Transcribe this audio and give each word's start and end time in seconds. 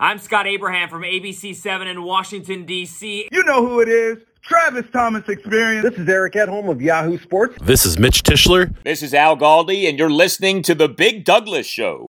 I'm 0.00 0.18
Scott 0.18 0.48
Abraham 0.48 0.88
from 0.88 1.02
ABC7 1.02 1.86
in 1.86 2.02
Washington, 2.02 2.64
D.C. 2.64 3.28
You 3.30 3.44
know 3.44 3.64
who 3.64 3.80
it 3.80 3.88
is. 3.88 4.18
Travis 4.42 4.86
Thomas 4.92 5.28
Experience. 5.28 5.88
This 5.88 5.96
is 6.00 6.08
Eric 6.08 6.32
Edholm 6.32 6.68
of 6.68 6.82
Yahoo 6.82 7.16
Sports. 7.16 7.56
This 7.62 7.86
is 7.86 7.96
Mitch 7.96 8.24
Tischler. 8.24 8.74
This 8.82 9.04
is 9.04 9.14
Al 9.14 9.36
Galdi, 9.36 9.88
and 9.88 9.96
you're 9.96 10.10
listening 10.10 10.62
to 10.62 10.74
The 10.74 10.88
Big 10.88 11.24
Douglas 11.24 11.66
Show. 11.66 12.08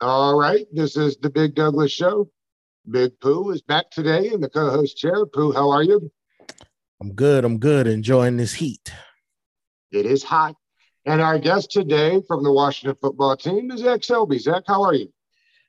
All 0.00 0.38
right, 0.38 0.66
this 0.72 0.96
is 0.96 1.18
The 1.18 1.28
Big 1.28 1.54
Douglas 1.54 1.92
Show. 1.92 2.30
Big 2.90 3.12
Pooh 3.20 3.50
is 3.50 3.60
back 3.60 3.90
today 3.90 4.30
in 4.32 4.40
the 4.40 4.48
co 4.48 4.70
host 4.70 4.96
chair. 4.96 5.26
Pooh, 5.26 5.52
how 5.52 5.68
are 5.68 5.82
you? 5.82 6.10
I'm 6.98 7.12
good. 7.12 7.44
I'm 7.44 7.58
good. 7.58 7.86
Enjoying 7.86 8.38
this 8.38 8.54
heat. 8.54 8.90
It 9.92 10.06
is 10.06 10.22
hot. 10.22 10.56
And 11.06 11.20
our 11.22 11.38
guest 11.38 11.70
today 11.70 12.20
from 12.28 12.42
the 12.42 12.52
Washington 12.52 12.96
football 13.00 13.36
team 13.36 13.70
is 13.70 13.80
Zach 13.80 14.04
Selby. 14.04 14.38
Zach, 14.38 14.64
how 14.66 14.82
are 14.82 14.94
you? 14.94 15.10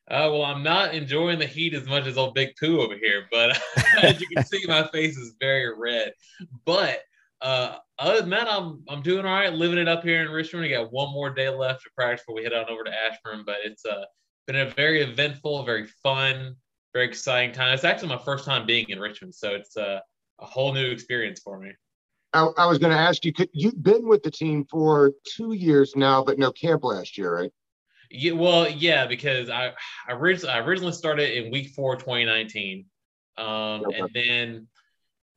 Uh, 0.09 0.27
well, 0.29 0.43
I'm 0.43 0.61
not 0.61 0.93
enjoying 0.93 1.39
the 1.39 1.46
heat 1.46 1.74
as 1.74 1.88
much 1.88 2.05
as 2.05 2.18
old 2.18 2.33
Big 2.33 2.50
Pooh 2.60 2.82
over 2.82 2.96
here, 2.96 3.28
but 3.32 3.57
as 4.04 4.19
you 4.19 4.28
can 4.28 4.43
see, 4.46 4.65
my 4.68 4.86
face 4.88 5.18
is 5.18 5.36
very 5.39 5.74
red. 5.74 6.11
But 6.65 7.00
uh, 7.39 7.78
other 7.97 8.19
than 8.19 8.29
that, 8.32 8.52
I'm 8.52 8.83
I'm 8.89 9.02
doing 9.02 9.25
all 9.25 9.33
right, 9.33 9.54
living 9.54 9.78
it 9.78 9.88
up 9.88 10.04
here 10.04 10.21
in 10.21 10.29
Richmond. 10.29 10.64
We 10.64 10.69
got 10.69 10.91
one 10.91 11.14
more 11.14 11.29
day 11.29 11.47
left 11.47 11.83
to 11.83 11.89
practice 11.96 12.25
before 12.25 12.36
we 12.36 12.43
head 12.43 12.52
on 12.52 12.69
over 12.69 12.83
to 12.83 12.91
Ashburn, 12.91 13.43
but 13.46 13.57
it's 13.63 13.86
uh, 13.86 14.04
been 14.47 14.57
a 14.57 14.66
very 14.71 15.02
eventful, 15.02 15.63
very 15.63 15.88
fun, 16.04 16.57
very 16.93 17.05
exciting 17.05 17.54
time. 17.54 17.74
It's 17.74 17.86
actually 17.86 18.10
my 18.10 18.18
first 18.18 18.43
time 18.43 18.66
being 18.66 18.89
in 18.89 19.00
Richmond, 19.00 19.33
so 19.33 19.55
it's 19.55 19.77
uh, 19.77 20.02
a 20.39 20.46
whole 20.46 20.74
new 20.74 20.91
experience 20.91 21.39
for 21.39 21.57
me. 21.57 21.71
I, 22.33 22.47
I 22.57 22.65
was 22.65 22.77
going 22.77 22.91
to 22.91 22.97
ask 22.97 23.25
you, 23.25 23.33
could, 23.33 23.49
you've 23.53 23.81
been 23.81 24.07
with 24.07 24.23
the 24.23 24.31
team 24.31 24.65
for 24.69 25.11
two 25.35 25.53
years 25.53 25.95
now, 25.95 26.23
but 26.23 26.39
no 26.39 26.51
camp 26.51 26.83
last 26.83 27.17
year, 27.17 27.35
right? 27.35 27.51
Yeah, 28.09 28.33
well, 28.33 28.69
yeah, 28.69 29.07
because 29.07 29.49
I 29.49 29.73
I 30.07 30.13
originally, 30.13 30.54
I 30.54 30.59
originally 30.59 30.93
started 30.93 31.37
in 31.37 31.51
week 31.51 31.69
four, 31.69 31.95
2019, 31.95 32.85
um, 33.38 33.47
okay. 33.47 33.99
and 33.99 34.09
then 34.13 34.67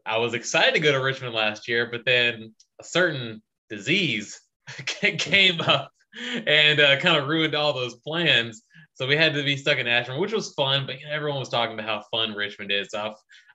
I 0.05 0.19
was 0.19 0.35
excited 0.35 0.75
to 0.75 0.81
go 0.81 0.93
to 0.93 0.99
Richmond 0.99 1.35
last 1.35 1.69
year, 1.69 1.89
but 1.91 2.05
then 2.05 2.55
a 2.81 2.85
certain 2.85 3.43
disease 3.71 4.41
came 4.87 5.61
up 5.61 5.94
and 6.47 6.81
uh, 6.81 6.99
kind 6.99 7.17
of 7.17 7.29
ruined 7.29 7.55
all 7.55 7.73
those 7.73 7.97
plans. 7.97 8.63
So 8.95 9.09
we 9.09 9.17
had 9.17 9.35
to 9.35 9.43
be 9.43 9.57
stuck 9.57 9.79
in 9.79 9.89
Ashburn, 9.89 10.21
which 10.21 10.33
was 10.33 10.55
fun, 10.55 10.87
but 10.87 11.01
you 11.01 11.07
know, 11.07 11.13
everyone 11.13 11.41
was 11.41 11.49
talking 11.49 11.75
about 11.75 11.87
how 11.87 12.05
fun 12.17 12.33
Richmond 12.33 12.71
is. 12.71 12.89
So 12.91 12.99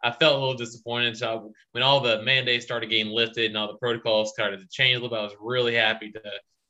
I, 0.03 0.09
I 0.09 0.11
felt 0.11 0.35
a 0.35 0.39
little 0.39 0.55
disappointed. 0.55 1.15
So 1.15 1.53
when 1.71 1.81
all 1.81 2.01
the 2.01 2.21
mandates 2.23 2.65
started 2.65 2.89
getting 2.89 3.13
lifted 3.13 3.45
and 3.45 3.57
all 3.57 3.67
the 3.67 3.77
protocols 3.77 4.31
started 4.33 4.59
to 4.59 4.67
change 4.69 4.97
a 4.97 4.99
little 4.99 5.09
bit, 5.09 5.19
I 5.19 5.23
was 5.23 5.35
really 5.39 5.75
happy 5.75 6.11
to 6.11 6.21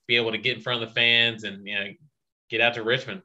be 0.07 0.17
able 0.17 0.31
to 0.31 0.37
get 0.37 0.57
in 0.57 0.63
front 0.63 0.83
of 0.83 0.89
the 0.89 0.95
fans 0.95 1.43
and 1.43 1.65
you 1.65 1.75
know 1.75 1.87
get 2.49 2.61
out 2.61 2.75
to 2.75 2.83
Richmond. 2.83 3.21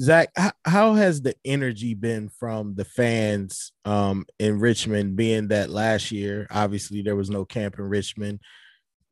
Zach, 0.00 0.30
how 0.64 0.94
has 0.94 1.22
the 1.22 1.36
energy 1.44 1.94
been 1.94 2.28
from 2.28 2.74
the 2.74 2.84
fans 2.84 3.72
um, 3.84 4.26
in 4.40 4.58
Richmond? 4.58 5.14
Being 5.16 5.48
that 5.48 5.70
last 5.70 6.10
year, 6.10 6.48
obviously 6.50 7.02
there 7.02 7.14
was 7.14 7.30
no 7.30 7.44
camp 7.44 7.78
in 7.78 7.84
Richmond, 7.84 8.40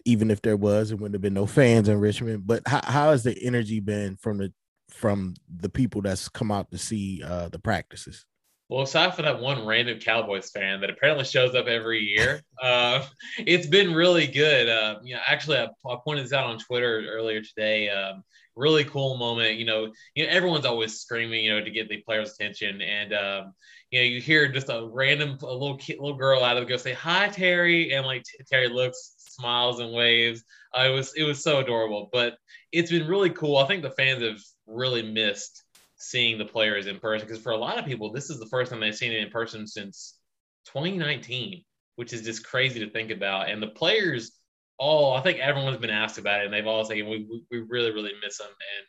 even 0.04 0.30
if 0.30 0.42
there 0.42 0.56
was, 0.56 0.90
it 0.90 0.94
wouldn't 0.94 1.14
have 1.14 1.22
been 1.22 1.34
no 1.34 1.46
fans 1.46 1.88
in 1.88 2.00
Richmond. 2.00 2.46
But 2.46 2.62
how, 2.66 2.80
how 2.84 3.10
has 3.10 3.22
the 3.22 3.36
energy 3.42 3.80
been 3.80 4.16
from 4.16 4.38
the 4.38 4.52
from 4.90 5.34
the 5.48 5.68
people 5.68 6.02
that's 6.02 6.28
come 6.28 6.52
out 6.52 6.70
to 6.70 6.78
see 6.78 7.22
uh, 7.24 7.48
the 7.48 7.58
practices? 7.58 8.24
Well, 8.68 8.82
aside 8.82 9.14
from 9.14 9.26
that 9.26 9.40
one 9.40 9.66
random 9.66 9.98
Cowboys 9.98 10.50
fan 10.50 10.80
that 10.80 10.88
apparently 10.88 11.24
shows 11.24 11.54
up 11.54 11.66
every 11.66 12.00
year, 12.00 12.40
uh, 12.62 13.04
it's 13.38 13.66
been 13.66 13.92
really 13.92 14.26
good. 14.26 14.68
Uh, 14.68 14.98
you 15.02 15.14
know, 15.14 15.20
actually, 15.26 15.58
I, 15.58 15.68
I, 15.86 15.96
pointed 16.02 16.24
this 16.24 16.32
out 16.32 16.46
on 16.46 16.58
Twitter 16.58 17.04
earlier 17.10 17.42
today. 17.42 17.90
Um, 17.90 18.24
really 18.56 18.84
cool 18.84 19.16
moment. 19.16 19.58
You 19.58 19.66
know, 19.66 19.92
you 20.14 20.24
know, 20.24 20.30
everyone's 20.30 20.64
always 20.64 20.98
screaming, 20.98 21.44
you 21.44 21.54
know, 21.54 21.64
to 21.64 21.70
get 21.70 21.88
the 21.88 21.98
players' 21.98 22.34
attention, 22.34 22.80
and 22.80 23.12
um, 23.12 23.54
you 23.90 24.00
know, 24.00 24.04
you 24.06 24.20
hear 24.20 24.48
just 24.48 24.68
a 24.70 24.88
random 24.90 25.36
a 25.42 25.52
little 25.52 25.76
kid, 25.76 25.98
little 26.00 26.16
girl 26.16 26.42
out 26.42 26.56
of 26.56 26.64
the 26.64 26.68
go 26.68 26.76
say 26.76 26.94
hi, 26.94 27.28
Terry, 27.28 27.92
and 27.92 28.06
like 28.06 28.24
Terry 28.50 28.68
looks, 28.68 29.14
smiles, 29.42 29.80
and 29.80 29.92
waves. 29.92 30.44
Uh, 30.76 30.84
it 30.86 30.90
was 30.90 31.12
it 31.14 31.24
was 31.24 31.42
so 31.42 31.58
adorable, 31.58 32.08
but 32.12 32.34
it's 32.70 32.90
been 32.90 33.06
really 33.06 33.30
cool. 33.30 33.58
I 33.58 33.66
think 33.66 33.82
the 33.82 33.90
fans 33.90 34.22
have 34.22 34.40
really 34.66 35.02
missed 35.02 35.64
seeing 35.96 36.38
the 36.38 36.44
players 36.44 36.86
in 36.86 36.98
person 36.98 37.26
because 37.26 37.42
for 37.42 37.52
a 37.52 37.56
lot 37.56 37.78
of 37.78 37.84
people, 37.84 38.12
this 38.12 38.30
is 38.30 38.38
the 38.38 38.46
first 38.46 38.70
time 38.70 38.80
they've 38.80 38.94
seen 38.94 39.12
it 39.12 39.22
in 39.22 39.30
person 39.30 39.66
since 39.66 40.18
2019, 40.66 41.62
which 41.96 42.12
is 42.12 42.22
just 42.22 42.46
crazy 42.46 42.80
to 42.80 42.90
think 42.90 43.10
about. 43.10 43.48
And 43.50 43.62
the 43.62 43.68
players 43.68 44.32
all, 44.78 45.14
I 45.14 45.20
think 45.20 45.38
everyone's 45.38 45.76
been 45.76 45.90
asked 45.90 46.18
about 46.18 46.40
it, 46.40 46.46
and 46.46 46.54
they've 46.54 46.66
all 46.66 46.84
said 46.84 46.96
we, 46.96 47.44
we 47.50 47.58
really 47.58 47.92
really 47.92 48.12
miss 48.22 48.38
them. 48.38 48.48
And 48.48 48.86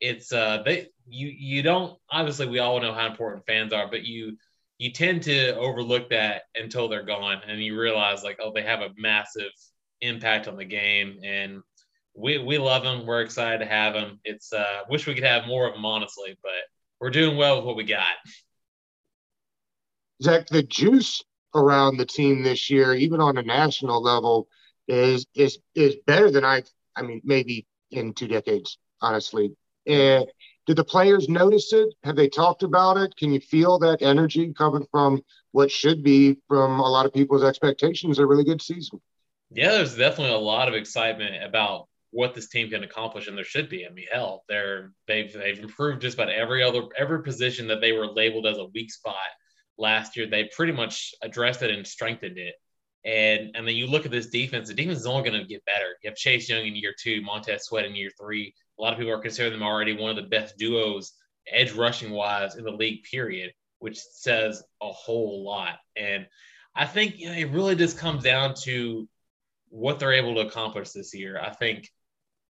it's 0.00 0.32
uh 0.32 0.62
they 0.64 0.88
you 1.08 1.28
you 1.28 1.62
don't 1.62 1.98
obviously 2.10 2.46
we 2.46 2.58
all 2.58 2.80
know 2.80 2.92
how 2.92 3.06
important 3.06 3.46
fans 3.46 3.72
are, 3.72 3.88
but 3.88 4.04
you 4.04 4.36
you 4.78 4.92
tend 4.92 5.22
to 5.22 5.56
overlook 5.56 6.10
that 6.10 6.42
until 6.54 6.88
they're 6.88 7.02
gone, 7.02 7.40
and 7.48 7.62
you 7.62 7.78
realize 7.78 8.22
like 8.22 8.38
oh 8.40 8.52
they 8.54 8.62
have 8.62 8.80
a 8.80 8.90
massive 8.96 9.52
impact 10.00 10.48
on 10.48 10.56
the 10.56 10.64
game 10.64 11.18
and 11.24 11.62
we 12.16 12.38
we 12.38 12.58
love 12.58 12.82
them. 12.82 13.06
We're 13.06 13.22
excited 13.22 13.58
to 13.58 13.66
have 13.66 13.92
them. 13.92 14.18
It's 14.24 14.52
uh, 14.52 14.80
wish 14.88 15.06
we 15.06 15.14
could 15.14 15.24
have 15.24 15.46
more 15.46 15.68
of 15.68 15.74
them, 15.74 15.84
honestly, 15.84 16.36
but 16.42 16.52
we're 17.00 17.10
doing 17.10 17.36
well 17.36 17.56
with 17.56 17.66
what 17.66 17.76
we 17.76 17.84
got. 17.84 18.14
Zach, 20.22 20.46
the 20.46 20.62
juice 20.62 21.22
around 21.54 21.98
the 21.98 22.06
team 22.06 22.42
this 22.42 22.70
year, 22.70 22.94
even 22.94 23.20
on 23.20 23.36
a 23.36 23.42
national 23.42 24.02
level, 24.02 24.48
is 24.88 25.26
is 25.34 25.58
is 25.74 25.96
better 26.06 26.30
than 26.30 26.44
I. 26.44 26.62
I 26.96 27.02
mean, 27.02 27.20
maybe 27.24 27.66
in 27.90 28.14
two 28.14 28.28
decades, 28.28 28.78
honestly. 29.02 29.54
And 29.86 30.26
did 30.66 30.76
the 30.76 30.84
players 30.84 31.28
notice 31.28 31.72
it? 31.72 31.94
Have 32.02 32.16
they 32.16 32.28
talked 32.28 32.62
about 32.62 32.96
it? 32.96 33.14
Can 33.16 33.32
you 33.32 33.40
feel 33.40 33.78
that 33.80 34.02
energy 34.02 34.52
coming 34.54 34.86
from 34.90 35.22
what 35.52 35.70
should 35.70 36.02
be 36.02 36.38
from 36.48 36.80
a 36.80 36.88
lot 36.88 37.06
of 37.06 37.12
people's 37.12 37.44
expectations? 37.44 38.18
A 38.18 38.26
really 38.26 38.42
good 38.42 38.62
season. 38.62 39.00
Yeah, 39.50 39.72
there's 39.72 39.96
definitely 39.96 40.34
a 40.34 40.38
lot 40.38 40.68
of 40.68 40.74
excitement 40.74 41.42
about 41.44 41.88
what 42.10 42.34
this 42.34 42.48
team 42.48 42.70
can 42.70 42.82
accomplish, 42.82 43.28
and 43.28 43.36
there 43.36 43.44
should 43.44 43.68
be. 43.68 43.86
I 43.86 43.90
mean, 43.90 44.06
hell, 44.10 44.44
they're 44.48 44.92
they've 45.06 45.32
they've 45.32 45.58
improved 45.58 46.02
just 46.02 46.14
about 46.14 46.30
every 46.30 46.62
other 46.62 46.82
every 46.96 47.22
position 47.22 47.68
that 47.68 47.80
they 47.80 47.92
were 47.92 48.06
labeled 48.06 48.46
as 48.46 48.58
a 48.58 48.66
weak 48.66 48.90
spot 48.90 49.14
last 49.78 50.16
year. 50.16 50.26
They 50.26 50.48
pretty 50.56 50.72
much 50.72 51.14
addressed 51.22 51.62
it 51.62 51.70
and 51.70 51.86
strengthened 51.86 52.38
it. 52.38 52.54
And 53.04 53.54
and 53.54 53.66
then 53.66 53.76
you 53.76 53.86
look 53.86 54.04
at 54.04 54.10
this 54.10 54.28
defense. 54.28 54.68
The 54.68 54.74
defense 54.74 55.00
is 55.00 55.06
only 55.06 55.28
going 55.28 55.40
to 55.40 55.46
get 55.46 55.64
better. 55.64 55.96
You 56.02 56.10
have 56.10 56.16
Chase 56.16 56.48
Young 56.48 56.66
in 56.66 56.74
year 56.74 56.94
two, 57.00 57.22
Montez 57.22 57.64
Sweat 57.66 57.84
in 57.84 57.94
year 57.94 58.10
three. 58.20 58.52
A 58.78 58.82
lot 58.82 58.92
of 58.92 58.98
people 58.98 59.12
are 59.12 59.20
considering 59.20 59.52
them 59.52 59.66
already 59.66 59.96
one 59.96 60.10
of 60.10 60.16
the 60.16 60.28
best 60.28 60.56
duos, 60.58 61.12
edge 61.50 61.72
rushing 61.72 62.10
wise, 62.10 62.56
in 62.56 62.64
the 62.64 62.70
league. 62.70 63.04
Period, 63.04 63.52
which 63.78 63.98
says 63.98 64.62
a 64.82 64.90
whole 64.90 65.44
lot. 65.44 65.76
And 65.96 66.26
I 66.74 66.86
think 66.86 67.18
you 67.18 67.28
know, 67.28 67.34
it 67.34 67.50
really 67.50 67.76
just 67.76 67.98
comes 67.98 68.24
down 68.24 68.54
to 68.64 69.08
what 69.68 69.98
they're 69.98 70.12
able 70.12 70.34
to 70.36 70.46
accomplish 70.46 70.90
this 70.90 71.14
year. 71.14 71.40
I 71.40 71.50
think 71.50 71.90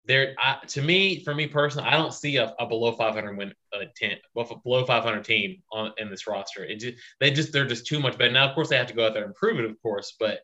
there 0.07 0.35
I, 0.37 0.57
to 0.67 0.81
me 0.81 1.23
for 1.23 1.33
me 1.33 1.47
personally 1.47 1.87
i 1.87 1.97
don't 1.97 2.13
see 2.13 2.37
a, 2.37 2.53
a 2.59 2.67
below 2.67 2.91
500 2.91 3.37
win 3.37 3.53
a 3.73 3.85
10 3.95 4.17
below 4.33 4.85
500 4.85 5.23
team 5.23 5.61
on 5.71 5.91
in 5.97 6.09
this 6.09 6.27
roster. 6.27 6.63
It 6.63 6.79
just, 6.79 6.97
they 7.19 7.31
just 7.31 7.51
they're 7.51 7.65
just 7.65 7.85
too 7.85 7.99
much 7.99 8.17
better. 8.17 8.31
Now 8.31 8.47
of 8.47 8.55
course 8.55 8.69
they 8.69 8.77
have 8.77 8.87
to 8.87 8.93
go 8.93 9.05
out 9.05 9.13
there 9.13 9.25
and 9.25 9.35
prove 9.35 9.59
it 9.59 9.65
of 9.65 9.81
course 9.81 10.15
but 10.19 10.39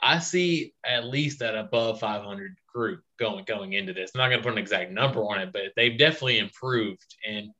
i 0.00 0.18
see 0.18 0.74
at 0.84 1.06
least 1.06 1.38
that 1.38 1.54
above 1.54 2.00
500 2.00 2.56
group 2.74 3.02
going 3.18 3.44
going 3.44 3.74
into 3.74 3.92
this. 3.92 4.10
I'm 4.14 4.18
not 4.18 4.28
going 4.28 4.40
to 4.40 4.42
put 4.42 4.52
an 4.52 4.58
exact 4.58 4.90
number 4.90 5.20
on 5.20 5.40
it 5.40 5.52
but 5.52 5.72
they've 5.76 5.98
definitely 5.98 6.38
improved. 6.38 7.16
And 7.28 7.50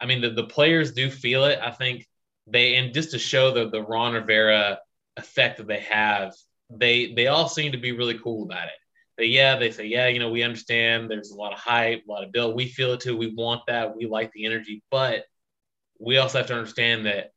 i 0.00 0.06
mean 0.06 0.20
the, 0.20 0.30
the 0.30 0.44
players 0.44 0.92
do 0.92 1.10
feel 1.10 1.44
it. 1.44 1.58
I 1.62 1.70
think 1.70 2.06
they 2.46 2.76
and 2.76 2.92
just 2.92 3.12
to 3.12 3.18
show 3.18 3.52
the 3.52 3.70
the 3.70 3.82
ron 3.82 4.14
rivera 4.14 4.80
effect 5.16 5.58
that 5.58 5.66
they 5.66 5.80
have 5.80 6.34
they 6.70 7.14
they 7.14 7.26
all 7.28 7.48
seem 7.48 7.72
to 7.72 7.78
be 7.78 7.92
really 7.92 8.18
cool 8.18 8.44
about 8.44 8.66
it 8.66 8.74
they, 9.16 9.26
yeah, 9.26 9.56
they 9.56 9.70
say, 9.70 9.86
yeah, 9.86 10.08
you 10.08 10.18
know, 10.18 10.30
we 10.30 10.42
understand 10.42 11.10
there's 11.10 11.30
a 11.30 11.36
lot 11.36 11.52
of 11.52 11.58
hype, 11.58 12.04
a 12.06 12.10
lot 12.10 12.24
of 12.24 12.32
build. 12.32 12.54
We 12.54 12.68
feel 12.68 12.92
it 12.92 13.00
too. 13.00 13.16
We 13.16 13.34
want 13.34 13.62
that. 13.66 13.96
We 13.96 14.06
like 14.06 14.32
the 14.32 14.44
energy, 14.44 14.82
but 14.90 15.24
we 15.98 16.18
also 16.18 16.38
have 16.38 16.46
to 16.48 16.54
understand 16.54 17.06
that 17.06 17.32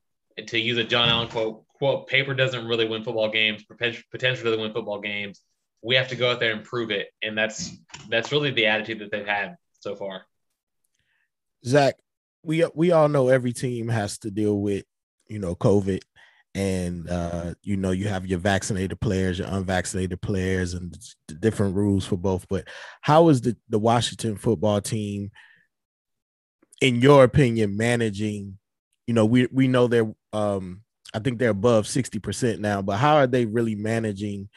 to 0.48 0.60
use 0.60 0.78
a 0.78 0.84
John 0.84 1.10
Allen 1.10 1.30
quote, 1.30 1.64
quote, 1.74 2.08
paper 2.08 2.34
doesn't 2.34 2.68
really 2.68 2.88
win 2.88 3.04
football 3.04 3.30
games, 3.30 3.64
potential 3.64 4.44
doesn't 4.44 4.60
win 4.60 4.74
football 4.74 5.00
games. 5.00 5.42
We 5.82 5.96
have 5.96 6.10
to 6.10 6.18
go 6.18 6.30
out 6.30 6.42
there 6.42 6.52
and 6.52 6.64
prove 6.64 6.92
it. 6.92 7.08
And 7.24 7.38
that's 7.38 7.72
that's 8.10 8.34
really 8.34 8.52
the 8.52 8.66
attitude 8.66 9.00
that 9.00 9.12
they've 9.12 9.26
had 9.26 9.56
so 9.80 9.96
far. 9.96 10.26
Zach, 11.66 11.96
we 12.44 12.66
we 12.76 12.92
all 12.92 13.08
know 13.08 13.30
every 13.30 13.54
team 13.54 13.88
has 13.88 14.18
to 14.20 14.32
deal 14.32 14.60
with, 14.60 14.84
you 15.28 15.40
know, 15.40 15.56
COVID 15.56 16.02
and 16.56 17.10
uh, 17.10 17.54
you 17.62 17.78
know 17.78 17.92
you 17.92 18.08
have 18.08 18.26
your 18.26 18.40
vaccinated 18.40 19.00
players, 19.00 19.40
your 19.40 19.48
unvaccinated 19.50 20.22
players, 20.22 20.74
and 20.74 20.98
different 21.40 21.76
rules 21.76 22.06
for 22.06 22.18
both. 22.18 22.48
But 22.50 22.68
how 23.02 23.30
is 23.30 23.42
the 23.42 23.56
the 23.70 23.80
Washington 23.80 24.36
football 24.36 24.82
team, 24.82 25.32
in 26.82 27.02
your 27.02 27.24
opinion, 27.24 27.78
managing? 27.78 28.58
You 29.08 29.14
know, 29.14 29.26
we 29.26 29.48
we 29.52 29.68
know 29.68 29.88
they're 29.88 30.14
um, 30.34 30.82
I 31.14 31.20
think 31.20 31.40
they're 31.40 31.50
above 31.50 31.88
sixty 31.88 32.20
percent 32.20 32.62
now, 32.62 32.82
but 32.82 32.98
how 32.98 33.16
are 33.18 33.28
they 33.28 33.46
really 33.46 33.76
managing 33.76 34.50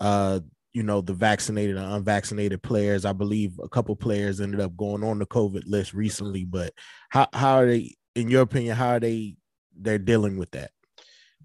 uh, 0.00 0.40
you 0.72 0.82
know 0.82 1.00
the 1.00 1.14
vaccinated 1.14 1.76
and 1.76 1.92
unvaccinated 1.94 2.62
players. 2.62 3.04
I 3.04 3.12
believe 3.12 3.58
a 3.62 3.68
couple 3.68 3.94
players 3.96 4.40
ended 4.40 4.60
up 4.60 4.76
going 4.76 5.02
on 5.02 5.18
the 5.18 5.26
COVID 5.26 5.64
list 5.66 5.94
recently, 5.94 6.44
but 6.44 6.72
how 7.08 7.28
how 7.32 7.56
are 7.56 7.66
they 7.66 7.96
in 8.14 8.30
your 8.30 8.42
opinion, 8.42 8.76
how 8.76 8.90
are 8.90 9.00
they 9.00 9.36
they're 9.76 9.98
dealing 9.98 10.36
with 10.36 10.50
that? 10.52 10.70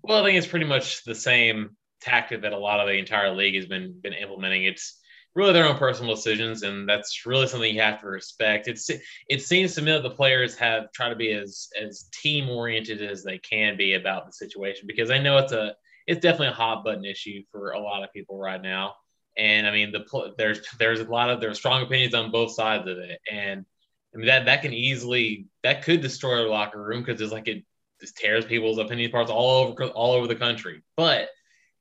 Well, 0.07 0.21
I 0.21 0.23
think 0.23 0.37
it's 0.37 0.45
pretty 0.45 0.67
much 0.67 1.03
the 1.03 1.15
same 1.15 1.75
tactic 1.99 2.43
that 2.43 2.53
a 2.53 2.59
lot 2.59 2.79
of 2.79 2.87
the 2.87 2.93
entire 2.93 3.33
league 3.33 3.55
has 3.55 3.65
been 3.65 3.99
been 3.99 4.13
implementing. 4.13 4.65
It's 4.65 4.99
really 5.33 5.51
their 5.51 5.65
own 5.65 5.77
personal 5.77 6.13
decisions, 6.13 6.61
and 6.61 6.87
that's 6.87 7.25
really 7.25 7.47
something 7.47 7.73
you 7.73 7.81
have 7.81 8.01
to 8.01 8.07
respect. 8.07 8.67
It's 8.67 8.87
it 9.27 9.41
seems 9.41 9.73
to 9.73 9.81
me 9.81 9.93
that 9.93 10.03
the 10.03 10.11
players 10.11 10.55
have 10.57 10.91
tried 10.91 11.09
to 11.09 11.15
be 11.15 11.31
as 11.31 11.69
as 11.81 12.07
team 12.13 12.49
oriented 12.49 13.01
as 13.01 13.23
they 13.23 13.39
can 13.39 13.77
be 13.77 13.95
about 13.95 14.27
the 14.27 14.31
situation 14.31 14.85
because 14.85 15.09
I 15.09 15.17
know 15.17 15.39
it's 15.39 15.53
a 15.53 15.73
it's 16.05 16.21
definitely 16.21 16.49
a 16.49 16.51
hot 16.51 16.83
button 16.83 17.03
issue 17.03 17.41
for 17.51 17.71
a 17.71 17.79
lot 17.79 18.03
of 18.03 18.13
people 18.13 18.37
right 18.37 18.61
now. 18.61 18.93
And 19.35 19.65
I 19.65 19.71
mean, 19.71 19.91
the 19.91 20.33
there's 20.37 20.59
there's 20.77 20.99
a 20.99 21.05
lot 21.05 21.31
of 21.31 21.41
there's 21.41 21.57
strong 21.57 21.81
opinions 21.81 22.13
on 22.13 22.29
both 22.29 22.51
sides 22.51 22.87
of 22.87 22.99
it, 22.99 23.19
and 23.31 23.65
I 24.13 24.17
mean 24.17 24.27
that 24.27 24.45
that 24.45 24.61
can 24.61 24.71
easily 24.71 25.47
that 25.63 25.81
could 25.81 26.01
destroy 26.01 26.45
a 26.45 26.47
locker 26.47 26.79
room 26.79 27.01
because 27.01 27.19
it's 27.19 27.33
like 27.33 27.47
it 27.47 27.63
just 27.99 28.17
tears 28.17 28.45
people's 28.45 28.77
opinion 28.77 29.11
parts 29.11 29.31
all 29.31 29.65
over 29.65 29.85
all 29.87 30.13
over 30.13 30.27
the 30.27 30.35
country. 30.35 30.83
But 30.97 31.29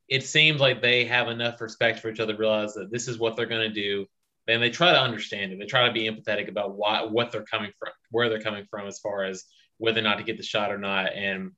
it 0.08 0.24
seems 0.24 0.60
like 0.60 0.82
they 0.82 1.04
have 1.06 1.28
enough 1.28 1.60
respect 1.60 2.00
for 2.00 2.10
each 2.10 2.20
other 2.20 2.34
to 2.34 2.38
realize 2.38 2.74
that 2.74 2.90
this 2.90 3.08
is 3.08 3.18
what 3.18 3.36
they're 3.36 3.46
going 3.46 3.68
to 3.68 3.80
do. 3.80 4.06
And 4.46 4.62
they 4.62 4.70
try 4.70 4.92
to 4.92 5.00
understand 5.00 5.52
it. 5.52 5.58
They 5.58 5.64
try 5.64 5.86
to 5.86 5.92
be 5.92 6.08
empathetic 6.08 6.48
about 6.48 6.76
why 6.76 7.02
what 7.04 7.32
they're 7.32 7.44
coming 7.44 7.72
from, 7.78 7.92
where 8.10 8.28
they're 8.28 8.42
coming 8.42 8.66
from, 8.70 8.86
as 8.86 8.98
far 8.98 9.24
as 9.24 9.44
whether 9.78 10.00
or 10.00 10.02
not 10.02 10.18
to 10.18 10.24
get 10.24 10.36
the 10.36 10.42
shot 10.42 10.70
or 10.70 10.78
not. 10.78 11.14
And 11.14 11.52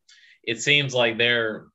it 0.45 0.61
seems 0.61 0.95
like 0.95 1.19
they're 1.19 1.67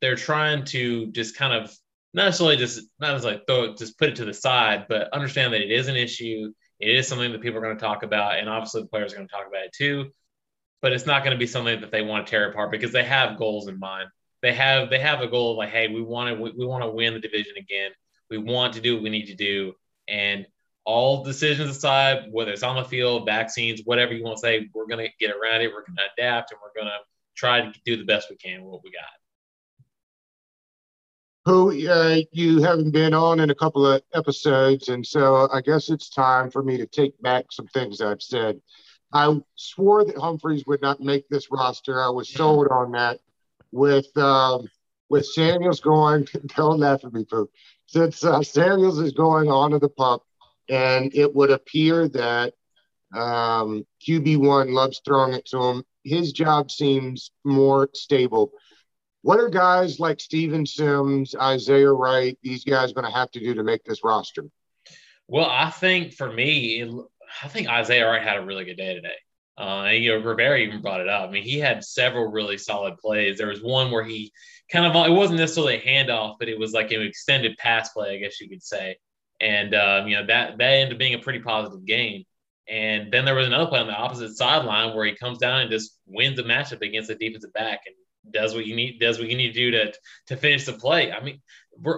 they're 0.00 0.16
trying 0.16 0.64
to 0.66 1.06
just 1.06 1.36
kind 1.36 1.52
of 1.52 1.74
not 2.12 2.24
necessarily 2.24 2.56
just 2.56 2.80
not 2.98 3.22
like 3.22 3.46
throw 3.46 3.64
it, 3.64 3.78
just 3.78 3.98
put 3.98 4.08
it 4.08 4.16
to 4.16 4.24
the 4.24 4.34
side, 4.34 4.86
but 4.88 5.12
understand 5.12 5.52
that 5.52 5.62
it 5.62 5.70
is 5.70 5.88
an 5.88 5.96
issue. 5.96 6.52
It 6.80 6.96
is 6.96 7.06
something 7.06 7.30
that 7.32 7.42
people 7.42 7.58
are 7.58 7.62
going 7.62 7.76
to 7.76 7.82
talk 7.82 8.02
about, 8.02 8.38
and 8.38 8.48
obviously 8.48 8.82
the 8.82 8.88
players 8.88 9.12
are 9.12 9.16
going 9.16 9.28
to 9.28 9.32
talk 9.32 9.46
about 9.46 9.64
it 9.64 9.72
too. 9.72 10.10
But 10.82 10.92
it's 10.92 11.06
not 11.06 11.24
going 11.24 11.34
to 11.34 11.38
be 11.38 11.46
something 11.46 11.80
that 11.80 11.90
they 11.90 12.02
want 12.02 12.26
to 12.26 12.30
tear 12.30 12.50
apart 12.50 12.70
because 12.70 12.92
they 12.92 13.04
have 13.04 13.38
goals 13.38 13.68
in 13.68 13.78
mind 13.78 14.08
they 14.42 14.52
have 14.52 14.90
they 14.90 14.98
have 14.98 15.20
a 15.20 15.26
goal 15.26 15.52
of 15.52 15.56
like, 15.56 15.70
hey, 15.70 15.88
we 15.88 16.02
want 16.02 16.36
to 16.36 16.52
we 16.56 16.66
want 16.66 16.84
to 16.84 16.90
win 16.90 17.14
the 17.14 17.20
division 17.20 17.54
again. 17.56 17.90
We 18.30 18.38
want 18.38 18.74
to 18.74 18.80
do 18.80 18.94
what 18.94 19.02
we 19.02 19.10
need 19.10 19.26
to 19.26 19.34
do, 19.34 19.72
and 20.08 20.46
all 20.84 21.24
decisions 21.24 21.70
aside, 21.70 22.26
whether 22.30 22.52
it's 22.52 22.62
on 22.62 22.76
the 22.76 22.84
field, 22.84 23.26
vaccines, 23.26 23.82
whatever 23.84 24.14
you 24.14 24.22
want 24.22 24.36
to 24.36 24.40
say, 24.40 24.68
we're 24.72 24.86
going 24.86 25.04
to 25.04 25.12
get 25.18 25.34
around 25.34 25.62
it. 25.62 25.72
We're 25.72 25.84
going 25.84 25.96
to 25.96 26.02
adapt, 26.16 26.52
and 26.52 26.60
we're 26.62 26.80
going 26.80 26.92
to 26.92 26.98
try 27.36 27.60
to 27.60 27.72
do 27.84 27.96
the 27.96 28.04
best 28.04 28.28
we 28.30 28.36
can 28.36 28.62
with 28.62 28.70
what 28.70 28.84
we 28.84 28.92
got. 28.92 29.04
Who 31.46 31.88
uh, 31.88 32.18
you 32.30 32.62
haven't 32.62 32.92
been 32.92 33.14
on 33.14 33.40
in 33.40 33.50
a 33.50 33.54
couple 33.54 33.86
of 33.86 34.02
episodes, 34.14 34.88
and 34.88 35.04
so 35.04 35.48
I 35.52 35.60
guess 35.60 35.90
it's 35.90 36.08
time 36.08 36.50
for 36.50 36.62
me 36.62 36.76
to 36.76 36.86
take 36.86 37.20
back 37.22 37.46
some 37.50 37.66
things 37.68 38.00
I've 38.00 38.22
said. 38.22 38.60
I 39.16 39.34
swore 39.54 40.04
that 40.04 40.18
Humphries 40.18 40.64
would 40.66 40.82
not 40.82 41.00
make 41.00 41.26
this 41.28 41.50
roster. 41.50 42.02
I 42.02 42.10
was 42.10 42.28
sold 42.28 42.68
on 42.68 42.92
that 42.92 43.20
with 43.72 44.14
um, 44.18 44.68
with 45.08 45.24
Samuels 45.24 45.80
going. 45.80 46.28
Don't 46.56 46.80
laugh 46.80 47.02
at 47.02 47.14
me, 47.14 47.24
Pooh. 47.24 47.48
Since 47.86 48.22
uh, 48.24 48.42
Samuels 48.42 48.98
is 48.98 49.12
going 49.12 49.48
onto 49.48 49.78
the 49.78 49.88
pup, 49.88 50.22
and 50.68 51.14
it 51.14 51.34
would 51.34 51.50
appear 51.50 52.08
that 52.08 52.52
um, 53.14 53.86
QB 54.06 54.36
one 54.38 54.74
loves 54.74 55.00
throwing 55.02 55.32
it 55.32 55.46
to 55.46 55.62
him. 55.62 55.84
His 56.04 56.32
job 56.32 56.70
seems 56.70 57.30
more 57.42 57.88
stable. 57.94 58.52
What 59.22 59.40
are 59.40 59.48
guys 59.48 59.98
like 59.98 60.20
Steven 60.20 60.66
Sims, 60.66 61.34
Isaiah 61.34 61.90
Wright, 61.90 62.38
these 62.42 62.64
guys 62.64 62.92
going 62.92 63.06
to 63.06 63.16
have 63.16 63.30
to 63.30 63.40
do 63.40 63.54
to 63.54 63.64
make 63.64 63.82
this 63.84 64.04
roster? 64.04 64.44
Well, 65.26 65.48
I 65.50 65.70
think 65.70 66.12
for 66.12 66.32
me, 66.32 66.84
I 67.42 67.48
think 67.48 67.68
Isaiah 67.68 68.06
Wright 68.06 68.22
had 68.22 68.38
a 68.38 68.44
really 68.44 68.64
good 68.64 68.76
day 68.76 68.94
today. 68.94 69.14
Uh, 69.58 69.84
and, 69.84 70.04
you 70.04 70.10
know, 70.10 70.22
Rivera 70.22 70.58
even 70.58 70.82
brought 70.82 71.00
it 71.00 71.08
up. 71.08 71.28
I 71.28 71.32
mean, 71.32 71.42
he 71.42 71.58
had 71.58 71.82
several 71.82 72.30
really 72.30 72.58
solid 72.58 72.98
plays. 72.98 73.38
There 73.38 73.46
was 73.46 73.62
one 73.62 73.90
where 73.90 74.04
he 74.04 74.30
kind 74.70 74.84
of, 74.84 74.94
it 75.06 75.12
wasn't 75.12 75.40
necessarily 75.40 75.76
a 75.76 75.80
handoff, 75.80 76.36
but 76.38 76.50
it 76.50 76.58
was 76.58 76.72
like 76.72 76.92
an 76.92 77.00
extended 77.00 77.56
pass 77.56 77.88
play, 77.90 78.14
I 78.14 78.18
guess 78.18 78.38
you 78.38 78.50
could 78.50 78.62
say. 78.62 78.96
And, 79.40 79.74
um, 79.74 80.08
you 80.08 80.16
know, 80.16 80.26
that, 80.26 80.58
that 80.58 80.70
ended 80.70 80.92
up 80.92 80.98
being 80.98 81.14
a 81.14 81.18
pretty 81.18 81.40
positive 81.40 81.86
game. 81.86 82.24
And 82.68 83.10
then 83.10 83.24
there 83.24 83.34
was 83.34 83.46
another 83.46 83.66
play 83.66 83.80
on 83.80 83.86
the 83.86 83.94
opposite 83.94 84.36
sideline 84.36 84.94
where 84.94 85.06
he 85.06 85.14
comes 85.14 85.38
down 85.38 85.60
and 85.60 85.70
just 85.70 85.96
wins 86.06 86.36
the 86.36 86.42
matchup 86.42 86.82
against 86.82 87.08
the 87.08 87.14
defensive 87.14 87.52
back 87.52 87.80
and 87.86 87.94
does 88.34 88.54
what 88.54 88.66
you 88.66 88.76
need, 88.76 88.98
does 88.98 89.18
what 89.18 89.28
you 89.28 89.36
need 89.36 89.54
to 89.54 89.54
do 89.54 89.70
to, 89.70 89.92
to 90.26 90.36
finish 90.36 90.66
the 90.66 90.72
play. 90.74 91.12
I 91.12 91.22
mean, 91.22 91.40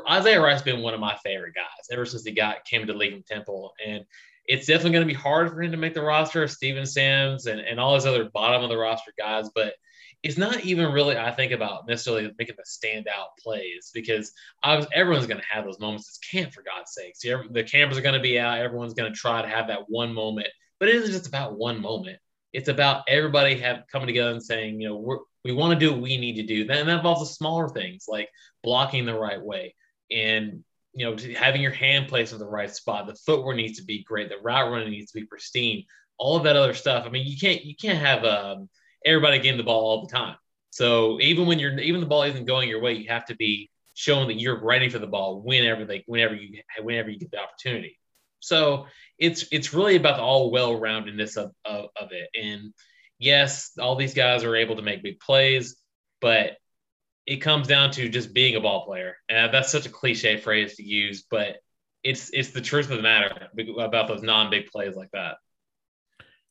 Isaiah 0.09 0.41
Wright's 0.41 0.63
been 0.63 0.83
one 0.83 0.95
of 0.95 1.01
my 1.01 1.17
favorite 1.25 1.55
guys 1.55 1.89
ever 1.91 2.05
since 2.05 2.23
he 2.23 2.33
got 2.33 2.65
came 2.65 2.87
to 2.87 2.93
league 2.93 3.15
from 3.15 3.23
Temple. 3.23 3.73
And 3.85 4.05
it's 4.49 4.67
definitely 4.67 4.93
going 4.93 5.06
to 5.06 5.15
be 5.15 5.21
hard 5.21 5.50
for 5.50 5.62
him 5.62 5.71
to 5.71 5.77
make 5.77 5.95
the 5.95 6.03
roster, 6.03 6.49
Steven 6.49 6.87
Sims 6.87 7.47
and, 7.47 7.61
and 7.61 7.79
all 7.79 7.93
those 7.93 8.06
other 8.06 8.31
bottom 8.31 8.62
of 8.62 8.71
the 8.71 8.79
roster 8.79 9.12
guys. 9.19 9.50
But 9.55 9.75
it's 10.23 10.39
not 10.39 10.65
even 10.65 10.91
really, 10.91 11.17
I 11.17 11.31
think, 11.31 11.53
about 11.53 11.87
necessarily 11.87 12.33
making 12.39 12.56
the 12.56 12.65
standout 12.65 13.37
plays 13.39 13.91
because 13.93 14.33
everyone's 14.65 15.27
going 15.27 15.41
to 15.41 15.47
have 15.49 15.65
those 15.65 15.79
moments. 15.79 16.09
It's 16.09 16.31
camp, 16.31 16.53
for 16.53 16.62
God's 16.62 16.93
sakes. 16.93 17.21
The 17.21 17.62
cameras 17.62 17.99
are 17.99 18.03
going 18.03 18.15
to 18.15 18.21
be 18.21 18.39
out. 18.39 18.59
Everyone's 18.59 18.95
going 18.95 19.12
to 19.12 19.17
try 19.17 19.43
to 19.43 19.49
have 19.49 19.69
that 19.69 19.89
one 19.89 20.12
moment. 20.12 20.49
But 20.81 20.89
it 20.89 20.97
isn't 20.97 21.12
just 21.12 21.29
about 21.29 21.56
one 21.56 21.81
moment. 21.81 22.19
It's 22.53 22.69
about 22.69 23.05
everybody 23.06 23.59
have 23.59 23.85
coming 23.93 24.06
together 24.06 24.31
and 24.31 24.43
saying, 24.43 24.81
you 24.81 24.89
know, 24.89 24.97
we're, 24.97 25.19
we 25.45 25.53
want 25.53 25.79
to 25.79 25.87
do 25.87 25.93
what 25.93 26.00
we 26.00 26.17
need 26.17 26.37
to 26.37 26.47
do. 26.47 26.62
And 26.62 26.71
that 26.71 26.89
involves 26.89 27.21
the 27.21 27.35
smaller 27.35 27.69
things 27.69 28.06
like 28.09 28.31
blocking 28.65 29.05
the 29.05 29.19
right 29.19 29.41
way 29.41 29.75
and 30.11 30.65
you 30.99 31.05
know, 31.05 31.17
having 31.39 31.62
your 31.62 31.73
hand 31.73 32.09
placed 32.09 32.33
in 32.33 32.39
the 32.39 32.47
right 32.47 32.75
spot, 32.75 33.06
the 33.06 33.15
footwork 33.15 33.56
needs 33.56 33.79
to 33.79 33.85
be 33.85 34.03
great, 34.03 34.29
the 34.29 34.39
route 34.43 34.71
running 34.71 34.91
needs 34.91 35.12
to 35.12 35.21
be 35.21 35.27
pristine, 35.27 35.85
all 36.19 36.37
of 36.37 36.45
that 36.45 36.56
other 36.56 36.75
stuff. 36.75 37.05
I 37.06 37.11
mean, 37.11 37.27
you 37.27 37.39
can't 37.39 37.65
you 37.65 37.77
can't 37.77 37.99
have 37.99 38.25
um, 38.25 38.69
everybody 39.05 39.39
getting 39.39 39.59
the 39.59 39.65
ball 39.65 39.81
all 39.81 40.06
the 40.06 40.12
time. 40.12 40.37
So 40.71 41.21
even 41.21 41.47
when 41.47 41.59
you're 41.59 41.79
even 41.79 42.00
the 42.00 42.06
ball 42.06 42.25
isn't 42.25 42.47
going 42.47 42.69
your 42.69 42.81
way, 42.81 42.95
you 42.95 43.09
have 43.09 43.27
to 43.27 43.37
be 43.37 43.71
showing 43.95 44.29
that 44.29 44.41
you're 44.41 44.62
ready 44.62 44.89
for 44.89 44.99
the 44.99 45.06
ball 45.06 45.41
whenever 45.41 45.85
they 45.85 46.03
whenever 46.06 46.35
you 46.35 46.61
whenever 46.83 47.11
you 47.11 47.19
get 47.19 47.31
the 47.31 47.41
opportunity. 47.41 47.99
So 48.41 48.87
it's 49.19 49.47
it's 49.53 49.75
really 49.75 49.97
about 49.97 50.17
the 50.17 50.23
all 50.23 50.50
well 50.50 50.73
roundedness 50.81 51.37
of, 51.37 51.53
of, 51.65 51.87
of 52.00 52.12
it. 52.12 52.29
And 52.41 52.73
yes, 53.19 53.73
all 53.79 53.97
these 53.97 54.15
guys 54.15 54.45
are 54.45 54.56
able 54.56 54.77
to 54.77 54.83
make 54.83 55.03
big 55.03 55.21
plays, 55.21 55.77
but 56.21 56.56
it 57.29 57.43
comes 57.43 57.69
down 57.69 57.91
to 57.91 58.09
just 58.09 58.33
being 58.33 58.57
a 58.57 58.61
ball 58.61 58.87
player. 58.87 59.15
And 59.29 59.53
that's 59.53 59.71
such 59.71 59.85
a 59.85 59.91
cliche 59.91 60.39
phrase 60.39 60.77
to 60.77 60.83
use, 60.83 61.25
but 61.31 61.59
it's 62.03 62.31
it's 62.33 62.51
the 62.51 62.61
truth 62.63 62.91
of 62.91 62.97
the 62.97 63.03
matter 63.03 63.49
about 63.79 64.09
those 64.09 64.23
non-big 64.23 64.69
plays 64.69 64.97
like 64.97 65.11
that. 65.13 65.37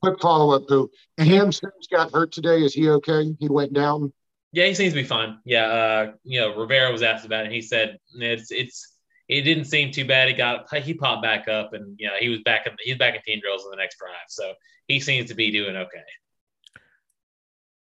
Quick 0.04 0.22
follow 0.22 0.56
up, 0.56 0.68
Pooh. 0.68 0.92
Cam 1.18 1.52
Sims 1.52 1.88
got 1.92 2.12
hurt 2.12 2.32
today. 2.32 2.62
Is 2.62 2.76
he 2.76 2.90
okay? 2.90 3.36
He 3.40 3.50
went 3.50 3.74
down. 3.74 4.14
Yeah, 4.52 4.68
he 4.68 4.76
seems 4.76 4.94
to 4.94 5.02
be 5.02 5.08
fine. 5.08 5.40
Yeah, 5.46 5.66
uh, 5.66 6.12
you 6.24 6.40
know, 6.40 6.56
Rivera 6.56 6.92
was 6.92 7.02
asked 7.02 7.26
about 7.26 7.42
it. 7.42 7.46
and 7.46 7.56
He 7.56 7.62
said 7.62 7.98
it's 8.14 8.52
it's 8.52 8.98
it 9.28 9.42
didn't 9.42 9.66
seem 9.66 9.92
too 9.92 10.06
bad. 10.06 10.28
He 10.28 10.36
got 10.36 10.72
he 10.78 10.94
popped 10.94 11.24
back 11.24 11.48
up, 11.48 11.74
and 11.74 11.96
you 11.98 12.06
know 12.06 12.14
he 12.20 12.30
was 12.30 12.42
back 12.42 12.68
in 12.68 12.74
he's 12.82 13.00
back 13.00 13.16
in 13.16 13.22
team 13.24 13.40
drills 13.42 13.66
in 13.66 13.72
the 13.72 13.78
next 13.78 13.98
drive. 13.98 14.28
So 14.28 14.54
he 14.88 15.00
seems 15.00 15.28
to 15.30 15.36
be 15.36 15.50
doing 15.50 15.76
okay. 15.76 16.04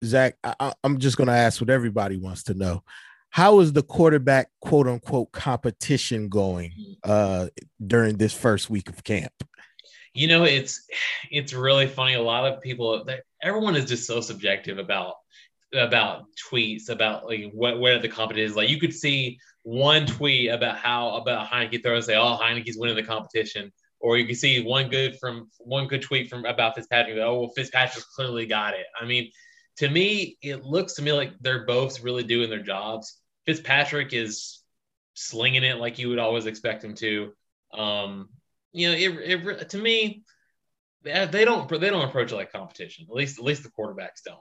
Zach, 0.03 0.37
I, 0.43 0.73
am 0.83 0.99
just 0.99 1.17
going 1.17 1.27
to 1.27 1.33
ask 1.33 1.61
what 1.61 1.69
everybody 1.69 2.17
wants 2.17 2.43
to 2.43 2.53
know. 2.53 2.83
How 3.29 3.59
is 3.59 3.73
the 3.73 3.83
quarterback 3.83 4.49
quote 4.61 4.87
unquote 4.87 5.31
competition 5.31 6.29
going 6.29 6.71
uh, 7.03 7.47
during 7.85 8.17
this 8.17 8.33
first 8.33 8.69
week 8.69 8.89
of 8.89 9.03
camp? 9.03 9.33
You 10.13 10.27
know, 10.27 10.45
it's 10.45 10.85
it's 11.29 11.51
really 11.51 11.87
funny. 11.87 12.13
A 12.13 12.21
lot 12.21 12.45
of 12.45 12.61
people, 12.61 13.05
everyone 13.43 13.75
is 13.75 13.85
just 13.85 14.07
so 14.07 14.21
subjective 14.21 14.77
about 14.77 15.15
about 15.73 16.25
tweets 16.49 16.89
about 16.89 17.25
like 17.25 17.51
what 17.51 17.79
where 17.79 17.99
the 17.99 18.07
competition 18.07 18.49
is. 18.49 18.55
Like 18.55 18.69
you 18.69 18.79
could 18.79 18.93
see 18.93 19.39
one 19.63 20.05
tweet 20.05 20.49
about 20.49 20.77
how 20.77 21.15
about 21.17 21.49
Heinicke 21.49 21.83
throw 21.83 21.95
and 21.95 22.03
say, 22.03 22.15
"Oh, 22.15 22.37
Heinicke's 22.41 22.77
winning 22.77 22.95
the 22.95 23.03
competition," 23.03 23.73
or 23.99 24.17
you 24.17 24.25
can 24.25 24.35
see 24.35 24.63
one 24.63 24.89
good 24.89 25.17
from 25.19 25.49
one 25.57 25.87
good 25.87 26.01
tweet 26.01 26.29
from 26.29 26.45
about 26.45 26.75
Fitzpatrick. 26.75 27.17
Oh, 27.17 27.39
well, 27.39 27.51
Fitzpatrick 27.55 28.05
clearly 28.15 28.45
got 28.45 28.73
it. 28.73 28.85
I 28.99 29.05
mean, 29.05 29.29
to 29.77 29.89
me, 29.89 30.37
it 30.41 30.63
looks 30.63 30.93
to 30.93 31.01
me 31.01 31.11
like 31.11 31.33
they're 31.41 31.65
both 31.65 32.01
really 32.01 32.23
doing 32.23 32.49
their 32.49 32.61
jobs. 32.61 33.19
Fitzpatrick 33.45 34.13
is 34.13 34.61
slinging 35.13 35.63
it 35.63 35.77
like 35.77 35.99
you 35.99 36.09
would 36.09 36.19
always 36.19 36.45
expect 36.45 36.83
him 36.83 36.95
to. 36.95 37.33
Um, 37.73 38.29
you 38.71 38.89
know, 38.89 38.95
it, 38.95 39.61
it 39.61 39.69
to 39.69 39.77
me, 39.77 40.23
they 41.03 41.45
don't 41.45 41.69
they 41.69 41.89
don't 41.89 42.07
approach 42.07 42.31
it 42.31 42.35
like 42.35 42.51
competition. 42.51 43.05
At 43.09 43.15
least 43.15 43.37
at 43.37 43.45
least 43.45 43.63
the 43.63 43.69
quarterbacks 43.69 44.23
don't. 44.25 44.39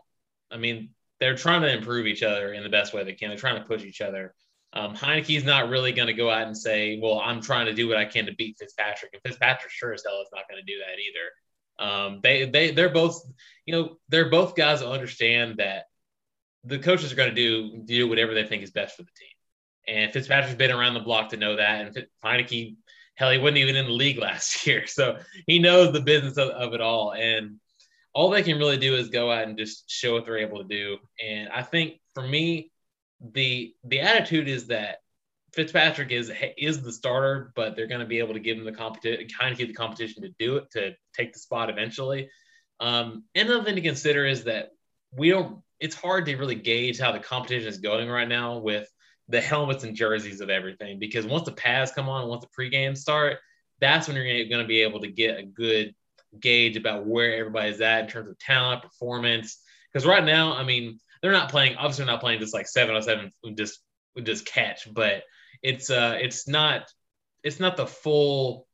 I 0.50 0.56
mean, 0.56 0.90
they're 1.20 1.36
trying 1.36 1.62
to 1.62 1.72
improve 1.72 2.06
each 2.06 2.22
other 2.22 2.52
in 2.52 2.62
the 2.62 2.68
best 2.68 2.94
way 2.94 3.04
they 3.04 3.12
can. 3.12 3.28
They're 3.28 3.38
trying 3.38 3.60
to 3.60 3.68
push 3.68 3.84
each 3.84 4.00
other. 4.00 4.34
Um, 4.72 4.94
Heinicke's 4.94 5.44
not 5.44 5.68
really 5.68 5.92
going 5.92 6.08
to 6.08 6.14
go 6.14 6.30
out 6.30 6.46
and 6.46 6.56
say, 6.56 6.98
"Well, 7.00 7.20
I'm 7.20 7.40
trying 7.40 7.66
to 7.66 7.74
do 7.74 7.88
what 7.88 7.96
I 7.96 8.04
can 8.04 8.26
to 8.26 8.34
beat 8.34 8.56
Fitzpatrick," 8.58 9.12
and 9.12 9.22
Fitzpatrick 9.22 9.70
sure 9.70 9.92
as 9.92 10.02
hell 10.04 10.20
is 10.20 10.28
not 10.32 10.48
going 10.48 10.60
to 10.60 10.72
do 10.72 10.78
that 10.80 10.98
either. 10.98 11.30
Um, 11.78 12.20
they 12.22 12.46
they 12.46 12.70
they're 12.70 12.90
both 12.90 13.20
you 13.66 13.74
know 13.74 13.96
they're 14.08 14.30
both 14.30 14.54
guys 14.54 14.80
who 14.80 14.86
understand 14.86 15.56
that 15.58 15.84
the 16.64 16.78
coaches 16.78 17.12
are 17.12 17.16
going 17.16 17.34
to 17.34 17.34
do 17.34 17.82
do 17.84 18.08
whatever 18.08 18.34
they 18.34 18.44
think 18.44 18.62
is 18.62 18.70
best 18.70 18.96
for 18.96 19.02
the 19.02 19.10
team. 19.16 19.28
And 19.86 20.12
Fitzpatrick's 20.12 20.56
been 20.56 20.70
around 20.70 20.94
the 20.94 21.00
block 21.00 21.30
to 21.30 21.36
know 21.36 21.56
that, 21.56 21.86
and 21.86 22.06
Heinicke 22.24 22.76
hell, 23.16 23.30
he 23.30 23.38
wasn't 23.38 23.58
even 23.58 23.76
in 23.76 23.86
the 23.86 23.92
league 23.92 24.18
last 24.28 24.66
year, 24.66 24.86
so 24.86 25.18
he 25.46 25.58
knows 25.58 25.92
the 25.92 26.00
business 26.00 26.36
of, 26.36 26.50
of 26.50 26.74
it 26.74 26.80
all. 26.80 27.12
And 27.12 27.60
all 28.12 28.30
they 28.30 28.42
can 28.42 28.58
really 28.58 28.76
do 28.76 28.94
is 28.94 29.08
go 29.08 29.30
out 29.30 29.48
and 29.48 29.58
just 29.58 29.90
show 29.90 30.14
what 30.14 30.24
they're 30.24 30.38
able 30.38 30.58
to 30.58 30.68
do. 30.68 30.98
And 31.24 31.48
I 31.48 31.62
think 31.62 32.00
for 32.14 32.26
me, 32.26 32.70
the 33.20 33.74
the 33.84 34.00
attitude 34.00 34.48
is 34.48 34.68
that 34.68 34.98
Fitzpatrick 35.54 36.10
is 36.10 36.32
is 36.58 36.82
the 36.82 36.92
starter, 36.92 37.52
but 37.54 37.76
they're 37.76 37.86
going 37.86 38.00
to 38.00 38.06
be 38.06 38.18
able 38.18 38.34
to 38.34 38.40
give 38.40 38.58
him 38.58 38.64
the 38.64 38.72
competition, 38.72 39.26
kind 39.38 39.52
of 39.52 39.58
give 39.58 39.68
the 39.68 39.74
competition 39.74 40.22
to 40.22 40.30
do 40.38 40.56
it 40.56 40.70
to 40.72 40.94
take 41.14 41.32
the 41.32 41.38
spot 41.38 41.70
eventually. 41.70 42.28
Um, 42.80 43.24
another 43.34 43.64
thing 43.64 43.76
to 43.76 43.80
consider 43.80 44.26
is 44.26 44.44
that 44.44 44.70
we 45.12 45.30
don't. 45.30 45.62
It's 45.80 45.94
hard 45.94 46.26
to 46.26 46.36
really 46.36 46.54
gauge 46.54 46.98
how 46.98 47.12
the 47.12 47.18
competition 47.18 47.68
is 47.68 47.78
going 47.78 48.08
right 48.08 48.28
now 48.28 48.58
with 48.58 48.88
the 49.28 49.40
helmets 49.40 49.84
and 49.84 49.96
jerseys 49.96 50.40
of 50.40 50.50
everything 50.50 50.98
because 50.98 51.26
once 51.26 51.44
the 51.44 51.52
pads 51.52 51.92
come 51.92 52.08
on, 52.08 52.28
once 52.28 52.44
the 52.44 52.62
pregame 52.62 52.96
start, 52.96 53.38
that's 53.80 54.06
when 54.06 54.16
you're 54.16 54.48
going 54.48 54.62
to 54.62 54.68
be 54.68 54.82
able 54.82 55.00
to 55.00 55.08
get 55.08 55.38
a 55.38 55.42
good 55.42 55.94
gauge 56.40 56.76
about 56.76 57.06
where 57.06 57.36
everybody's 57.36 57.80
at 57.80 58.04
in 58.04 58.10
terms 58.10 58.28
of 58.28 58.38
talent, 58.38 58.82
performance. 58.82 59.58
Because 59.92 60.06
right 60.06 60.24
now, 60.24 60.54
I 60.54 60.64
mean, 60.64 60.98
they're 61.22 61.32
not 61.32 61.50
playing. 61.50 61.76
Obviously, 61.76 62.04
not 62.04 62.20
playing 62.20 62.40
just 62.40 62.54
like 62.54 62.66
seven 62.66 62.94
on 62.94 63.02
seven, 63.02 63.32
just 63.56 63.80
just 64.22 64.46
catch, 64.46 64.92
but 64.92 65.22
it's 65.64 65.90
uh, 65.90 66.16
it's 66.20 66.46
not 66.46 66.84
it's 67.42 67.58
not 67.58 67.76
the 67.76 67.86
full 67.86 68.68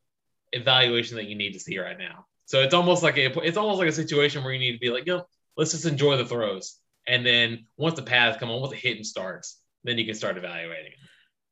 evaluation 0.53 1.17
that 1.17 1.27
you 1.27 1.37
need 1.37 1.53
to 1.53 1.61
see 1.61 1.79
right 1.79 1.97
now. 1.97 2.27
So 2.45 2.61
it's 2.63 2.75
almost 2.75 3.03
like 3.03 3.17
a 3.17 3.27
it's 3.41 3.57
almost 3.57 3.79
like 3.79 3.89
a 3.89 3.93
situation 3.93 4.45
where 4.45 4.53
you 4.53 4.59
need 4.59 4.73
to 4.73 4.79
be 4.79 4.91
like, 4.91 5.07
you 5.07 5.17
know, 5.17 5.25
let's 5.57 5.71
just 5.71 5.87
enjoy 5.87 6.17
the 6.17 6.27
throws, 6.27 6.77
and 7.07 7.25
then 7.25 7.67
once 7.79 7.95
the 7.95 8.03
path 8.03 8.39
come 8.39 8.51
on, 8.51 8.61
once 8.61 8.73
the 8.73 8.77
hitting 8.77 9.05
starts, 9.05 9.61
then 9.85 9.97
you 9.97 10.05
can 10.05 10.15
start 10.15 10.37
evaluating. 10.37 10.93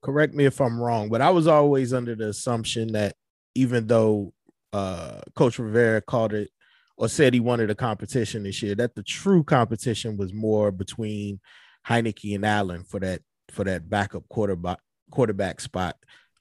Correct 0.02 0.34
me 0.34 0.44
if 0.44 0.60
I'm 0.60 0.80
wrong, 0.80 1.08
but 1.08 1.22
I 1.22 1.30
was 1.30 1.46
always 1.46 1.92
under 1.92 2.14
the 2.14 2.28
assumption 2.28 2.92
that 2.92 3.14
even 3.54 3.86
though 3.86 4.32
uh, 4.72 5.20
Coach 5.34 5.58
Rivera 5.58 6.00
called 6.00 6.34
it 6.34 6.50
or 6.96 7.08
said 7.08 7.32
he 7.32 7.40
wanted 7.40 7.70
a 7.70 7.74
competition 7.74 8.42
this 8.42 8.62
year, 8.62 8.74
that 8.76 8.94
the 8.94 9.02
true 9.02 9.42
competition 9.42 10.16
was 10.16 10.32
more 10.32 10.70
between 10.70 11.40
Heinicke 11.86 12.34
and 12.34 12.44
Allen 12.44 12.82
for 12.82 12.98
that 13.00 13.22
for 13.52 13.64
that 13.64 13.88
backup 13.88 14.28
quarterback 14.28 14.78
quarterback 15.10 15.60
spot. 15.60 15.96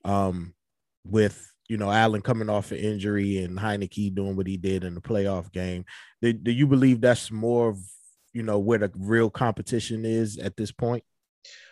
Um, 0.06 0.54
with 1.10 1.52
you 1.68 1.78
know 1.78 1.92
Allen 1.92 2.22
coming 2.22 2.50
off 2.50 2.72
an 2.72 2.78
injury 2.78 3.44
and 3.44 3.58
Heinicke 3.58 4.14
doing 4.14 4.36
what 4.36 4.48
he 4.48 4.58
did 4.58 4.84
in 4.84 4.96
the 4.96 5.02
playoff 5.02 5.52
game. 5.52 5.86
Do, 6.22 6.34
do 6.34 6.52
you 6.52 6.68
believe 6.68 7.02
that's 7.02 7.32
more 7.32 7.70
of 7.70 7.80
you 8.34 8.44
know 8.44 8.60
where 8.60 8.80
the 8.80 8.92
real 8.96 9.30
competition 9.30 10.06
is 10.06 10.38
at 10.38 10.58
this 10.58 10.72
point? 10.72 11.04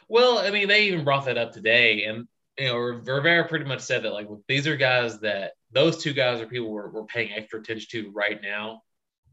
Well, 0.08 0.38
I 0.38 0.52
mean, 0.52 0.68
they 0.68 0.88
even 0.88 1.04
brought 1.04 1.26
that 1.26 1.38
up 1.38 1.52
today, 1.52 2.06
and 2.06 2.28
you 2.58 2.68
know, 2.68 2.78
Rivera 2.78 3.48
pretty 3.48 3.66
much 3.66 3.82
said 3.82 4.04
that 4.04 4.14
like 4.14 4.28
these 4.48 4.68
are 4.68 4.76
guys 4.76 5.20
that 5.22 5.54
those 5.72 6.02
two 6.02 6.14
guys 6.14 6.42
are 6.42 6.48
people 6.48 6.72
we're, 6.72 6.90
we're 6.90 7.06
paying 7.06 7.34
extra 7.34 7.60
attention 7.60 7.88
to 7.92 8.12
right 8.12 8.40
now. 8.42 8.82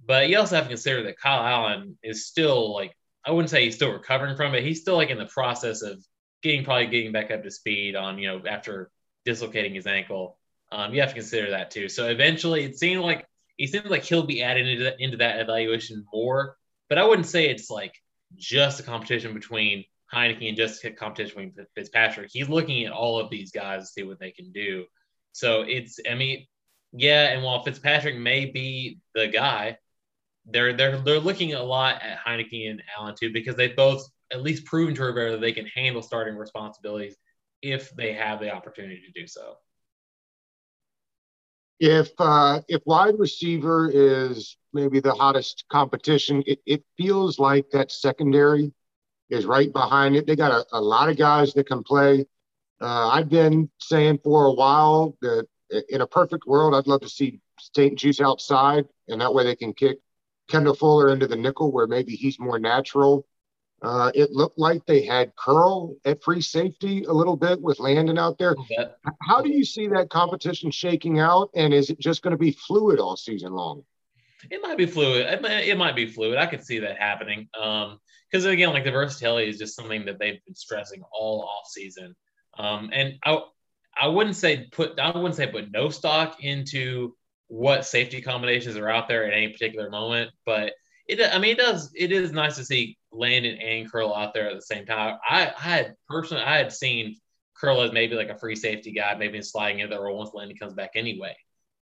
But 0.05 0.29
you 0.29 0.39
also 0.39 0.57
have 0.57 0.65
to 0.65 0.71
consider 0.71 1.05
that 1.05 1.19
Kyle 1.19 1.47
Allen 1.47 1.97
is 2.03 2.27
still 2.27 2.75
like 2.75 2.97
I 3.25 3.31
wouldn't 3.31 3.51
say 3.51 3.65
he's 3.65 3.77
still 3.77 3.93
recovering 3.93 4.37
from 4.37 4.55
it. 4.55 4.65
He's 4.65 4.81
still 4.81 4.97
like 4.97 5.11
in 5.11 5.19
the 5.19 5.27
process 5.27 5.83
of 5.83 6.05
getting 6.43 6.65
probably 6.65 6.87
getting 6.87 7.13
back 7.13 7.31
up 7.31 7.43
to 7.43 7.51
speed 7.51 7.97
on 7.97 8.19
you 8.19 8.29
know 8.29 8.43
after 8.47 8.91
dislocating 9.25 9.75
his 9.75 9.87
ankle. 9.87 10.39
Um, 10.71 10.95
you 10.95 11.01
have 11.01 11.11
to 11.11 11.15
consider 11.15 11.51
that 11.51 11.71
too. 11.71 11.89
So 11.89 12.09
eventually, 12.09 12.65
it 12.65 12.79
seemed 12.79 13.03
like 13.03 13.27
he 13.57 13.67
seems 13.67 13.87
like 13.87 14.05
he'll 14.05 14.27
be 14.27 14.43
added 14.43 14.67
into 14.67 14.85
that, 14.85 15.01
into 15.01 15.17
that 15.19 15.41
evaluation 15.41 16.05
more. 16.13 16.57
But 16.89 16.99
I 16.99 17.05
wouldn't 17.05 17.27
say 17.27 17.49
it's 17.49 17.71
like 17.71 17.95
just 18.37 18.81
a 18.81 18.83
competition 18.83 19.35
between 19.35 19.85
Heinicke 20.13 20.49
and 20.49 20.57
just 20.57 20.85
a 20.85 20.91
competition 20.91 21.51
between 21.51 21.67
Fitzpatrick. 21.75 22.31
He's 22.33 22.49
looking 22.49 22.85
at 22.85 22.93
all 22.93 23.21
of 23.21 23.31
these 23.31 23.53
guys 23.53 23.83
to 23.83 23.87
see 23.87 24.03
what 24.03 24.19
they 24.19 24.31
can 24.31 24.53
do. 24.53 24.87
So 25.33 25.63
it's, 25.63 25.99
I 26.11 26.15
mean, 26.15 26.47
yeah. 26.93 27.31
And 27.31 27.43
while 27.43 27.63
Fitzpatrick 27.63 28.17
may 28.17 28.47
be 28.47 28.99
the 29.15 29.29
guy, 29.29 29.79
they're 30.47 30.73
they're 30.73 30.99
they're 30.99 31.21
looking 31.21 31.55
a 31.55 31.63
lot 31.63 32.03
at 32.03 32.19
Heinicke 32.19 32.69
and 32.69 32.83
Allen 32.99 33.15
too 33.19 33.33
because 33.33 33.57
they 33.57 33.69
both 33.69 34.07
at 34.33 34.43
least 34.43 34.65
proven 34.65 34.95
to 34.95 35.05
Rivera 35.05 35.33
that 35.33 35.41
they 35.41 35.53
can 35.53 35.67
handle 35.67 36.03
starting 36.03 36.37
responsibilities 36.37 37.17
if 37.61 37.95
they 37.97 38.13
have 38.13 38.41
the 38.41 38.53
opportunity 38.53 39.01
to 39.07 39.21
do 39.21 39.27
so. 39.27 39.55
If 41.79 42.11
uh, 42.19 42.61
if 42.69 42.81
wide 42.87 43.19
receiver 43.19 43.91
is 43.93 44.57
maybe 44.73 45.01
the 45.01 45.15
hottest 45.15 45.65
competition, 45.71 46.43
it, 46.47 46.61
it 46.65 46.85
feels 46.97 47.39
like 47.39 47.69
that 47.71 47.91
secondary 47.91 48.73
is 49.31 49.47
right 49.47 49.73
behind 49.73 50.15
it. 50.17 50.27
They 50.27 50.37
got 50.37 50.53
a, 50.53 50.65
a 50.73 50.81
lot 50.81 51.09
of 51.09 51.17
guys 51.17 51.53
that 51.55 51.67
can 51.67 51.83
play. 51.83 52.25
Uh, 52.81 53.09
I've 53.09 53.29
been 53.29 53.71
saying 53.81 54.21
for 54.23 54.47
a 54.47 54.53
while 54.53 55.17
that 55.23 55.47
in 55.89 56.03
a 56.03 56.07
perfect 56.07 56.47
world, 56.47 56.75
I'd 56.75 56.87
love 56.87 57.01
to 57.01 57.09
see 57.09 57.41
St-Juste 57.59 58.21
outside, 58.21 58.87
and 59.09 59.21
that 59.21 59.33
way 59.33 59.45
they 59.45 59.57
can 59.57 59.73
kick 59.73 59.99
Kendall 60.49 60.75
Fuller 60.75 61.13
into 61.13 61.27
the 61.27 61.37
nickel 61.37 61.73
where 61.73 61.87
maybe 61.87 62.15
he's 62.15 62.39
more 62.39 62.59
natural. 62.59 63.27
Uh, 63.83 64.13
it 64.15 64.31
looked 64.31 64.59
like 64.59 64.87
they 64.87 65.05
had 65.05 65.35
curl 65.37 65.97
at 66.05 66.23
free 66.23 66.41
safety 66.41 67.05
a 67.05 67.13
little 67.13 67.37
bit 67.37 67.61
with 67.61 67.81
Landon 67.81 68.17
out 68.17 68.39
there. 68.39 68.55
How 69.23 69.43
do 69.43 69.51
you 69.51 69.65
see 69.65 69.89
that 69.89 70.09
competition 70.09 70.71
shaking 70.71 71.19
out? 71.19 71.51
And 71.55 71.75
is 71.75 71.91
it 71.91 71.99
just 71.99 72.23
going 72.23 72.31
to 72.31 72.39
be 72.39 72.53
fluid 72.53 73.01
all 73.01 73.17
season 73.17 73.53
long? 73.53 73.83
It 74.51 74.61
might 74.63 74.79
be 74.79 74.87
fluid. 74.87 75.27
It 75.27 75.43
might, 75.43 75.65
it 75.67 75.77
might 75.77 75.97
be 75.97 76.07
fluid. 76.07 76.39
I 76.39 76.47
could 76.47 76.65
see 76.65 76.79
that 76.81 76.99
happening. 76.99 77.49
Um, 77.61 77.99
because 78.31 78.45
again, 78.47 78.73
like 78.73 78.85
the 78.85 78.91
versatility 78.91 79.51
is 79.51 79.59
just 79.59 79.77
something 79.77 80.07
that 80.07 80.19
they've 80.19 80.43
been 80.47 80.55
stressing 80.55 81.03
all 81.13 81.43
off 81.43 81.69
season. 81.69 82.15
Um, 82.59 82.91
and 82.93 83.19
I, 83.25 83.41
I 84.01 84.07
wouldn't 84.07 84.37
say 84.37 84.69
put, 84.73 84.99
I 84.99 85.11
wouldn't 85.11 85.35
say 85.35 85.49
put 85.49 85.71
no 85.71 85.91
stock 85.91 86.43
into 86.43 87.15
what 87.49 87.85
safety 87.85 88.23
combinations 88.23 88.77
are 88.77 88.89
out 88.89 89.09
there 89.09 89.27
at 89.27 89.35
any 89.35 89.49
particular 89.49 89.91
moment, 89.91 90.31
but 90.47 90.73
it, 91.07 91.21
I 91.21 91.39
mean, 91.39 91.53
it 91.53 91.59
does, 91.59 91.93
it 91.95 92.11
is 92.11 92.33
nice 92.33 92.57
to 92.57 92.65
see 92.65 92.97
Landon 93.13 93.59
and 93.59 93.91
Curl 93.91 94.15
out 94.15 94.35
there 94.35 94.49
at 94.49 94.57
the 94.57 94.63
same 94.63 94.87
time. 94.87 95.19
I, 95.29 95.47
I 95.47 95.61
had 95.61 95.95
personally, 96.09 96.43
I 96.43 96.57
had 96.57 96.73
seen 96.73 97.17
Curl 97.55 97.83
as 97.83 97.93
maybe 97.93 98.15
like 98.15 98.31
a 98.31 98.39
free 98.39 98.57
safety 98.57 98.93
guy, 98.93 99.15
maybe 99.15 99.41
sliding 99.43 99.81
into 99.81 99.95
the 99.95 100.03
role 100.03 100.19
once 100.19 100.35
Landon 100.35 100.57
comes 100.57 100.75
back 100.75 100.93
anyway. 100.95 101.37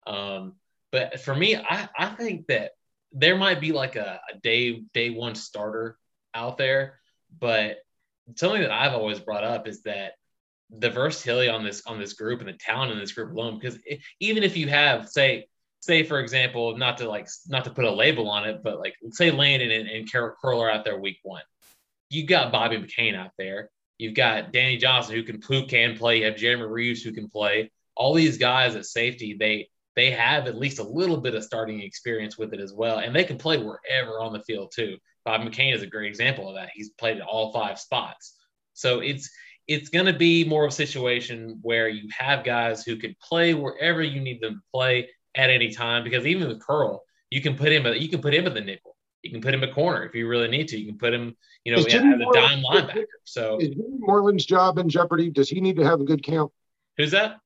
Um, 0.07 0.55
but 0.93 1.21
for 1.21 1.35
me, 1.35 1.57
I, 1.57 1.89
I 1.97 2.07
think 2.09 2.47
that 2.49 2.73
there 3.13 3.37
might 3.37 3.61
be 3.61 3.73
like 3.73 3.97
a, 3.97 4.21
a 4.33 4.39
day 4.39 4.83
day 4.95 5.11
one 5.11 5.35
starter 5.35 5.97
out 6.35 6.59
there, 6.59 7.01
but 7.39 7.79
something 8.37 8.63
that 8.63 8.71
I've 8.71 8.93
always 8.93 9.21
brought 9.21 9.45
up 9.45 9.67
is 9.67 9.83
that 9.83 10.13
the 10.71 10.91
versatility 10.91 11.49
on 11.49 11.65
this 11.65 11.83
on 11.87 11.99
this 11.99 12.13
group 12.13 12.41
and 12.41 12.49
the 12.49 12.55
talent 12.55 12.93
in 12.93 12.99
this 12.99 13.13
group 13.13 13.33
alone. 13.33 13.59
Because 13.59 13.79
it, 13.85 14.01
even 14.21 14.43
if 14.43 14.57
you 14.57 14.69
have, 14.69 15.09
say, 15.09 15.49
say 15.81 16.03
for 16.03 16.21
example, 16.21 16.77
not 16.77 16.99
to 16.99 17.09
like 17.09 17.29
not 17.49 17.65
to 17.65 17.71
put 17.71 17.85
a 17.85 17.91
label 17.91 18.31
on 18.31 18.49
it, 18.49 18.63
but 18.63 18.79
like 18.79 18.95
say 19.11 19.31
Landon 19.31 19.71
and, 19.71 19.89
and 19.89 20.11
Carol 20.11 20.35
Curl 20.41 20.61
are 20.61 20.71
out 20.71 20.85
there 20.85 20.99
week 20.99 21.19
one, 21.23 21.43
you 22.11 22.27
got 22.27 22.53
Bobby 22.53 22.77
McCain 22.77 23.17
out 23.17 23.33
there. 23.39 23.71
You've 23.99 24.15
got 24.15 24.53
Danny 24.53 24.77
Johnson 24.77 25.15
who 25.15 25.23
can 25.23 25.41
who 25.43 25.67
can 25.67 25.97
play. 25.97 26.19
You 26.19 26.27
have 26.27 26.37
Jeremy 26.37 26.65
Reaves 26.65 27.03
who 27.03 27.13
can 27.13 27.29
play. 27.29 27.71
All 27.97 28.15
these 28.15 28.39
guys 28.39 28.77
at 28.77 28.87
safety, 28.87 29.37
they 29.39 29.69
they 29.97 30.11
have 30.13 30.47
at 30.47 30.57
least 30.57 30.79
a 30.79 30.85
little 30.85 31.19
bit 31.19 31.35
of 31.35 31.45
starting 31.45 31.81
experience 31.81 32.39
with 32.39 32.55
it 32.55 32.61
as 32.61 32.73
well, 32.73 32.99
and 32.99 33.15
they 33.15 33.25
can 33.25 33.39
play 33.39 33.59
wherever 33.59 34.21
on 34.21 34.33
the 34.33 34.41
field 34.41 34.73
too. 34.75 34.97
Bob 35.25 35.43
McCain 35.43 35.75
is 35.75 35.83
a 35.83 35.87
great 35.87 36.09
example 36.09 36.49
of 36.49 36.55
that. 36.55 36.71
He's 36.73 36.91
played 36.91 37.19
at 37.19 37.27
all 37.27 37.53
five 37.53 37.79
spots, 37.79 38.37
so 38.75 39.01
it's 39.01 39.31
it's 39.69 39.89
going 39.89 40.07
to 40.07 40.13
be 40.13 40.45
more 40.45 40.65
of 40.65 40.73
a 40.73 40.75
situation 40.75 41.61
where 41.63 41.89
you 41.89 42.09
have 42.17 42.43
guys 42.43 42.85
who 42.85 42.97
can 42.97 43.15
play 43.23 43.55
wherever 43.55 44.03
you 44.03 44.21
need 44.21 44.41
them 44.41 44.55
to 44.55 44.63
play 44.73 45.09
at 45.35 45.51
any 45.51 45.71
time. 45.73 46.05
Because 46.05 46.27
even 46.27 46.49
with 46.49 46.61
Curl, 46.61 47.03
you 47.31 47.41
can 47.41 47.57
put 47.57 47.73
him 47.73 47.87
you 47.87 48.09
can 48.09 48.21
put 48.21 48.35
him 48.35 48.47
in 48.47 48.55
the 48.55 48.61
nickel. 48.61 48.97
You 49.23 49.31
can 49.31 49.41
put 49.41 49.53
him 49.53 49.63
a 49.63 49.73
corner 49.73 50.05
if 50.05 50.15
you 50.15 50.27
really 50.27 50.49
need 50.49 50.69
to. 50.69 50.79
You 50.79 50.87
can 50.87 50.99
put 50.99 51.13
him, 51.13 51.37
you 51.65 51.73
know, 51.73 51.79
as 51.79 51.93
a 51.93 51.99
dime 52.33 52.63
linebacker. 52.63 53.05
So 53.25 53.59
is 53.59 53.69
Jimmy 53.69 53.99
Moreland's 53.99 54.47
job 54.47 54.79
in 54.79 54.89
jeopardy? 54.89 55.31
Does 55.31 55.51
he 55.51 55.61
need 55.61 55.77
to 55.77 55.85
have 55.85 56.01
a 56.01 56.05
good 56.05 56.23
camp? 56.23 56.53
Who's 56.97 57.11
that? 57.11 57.39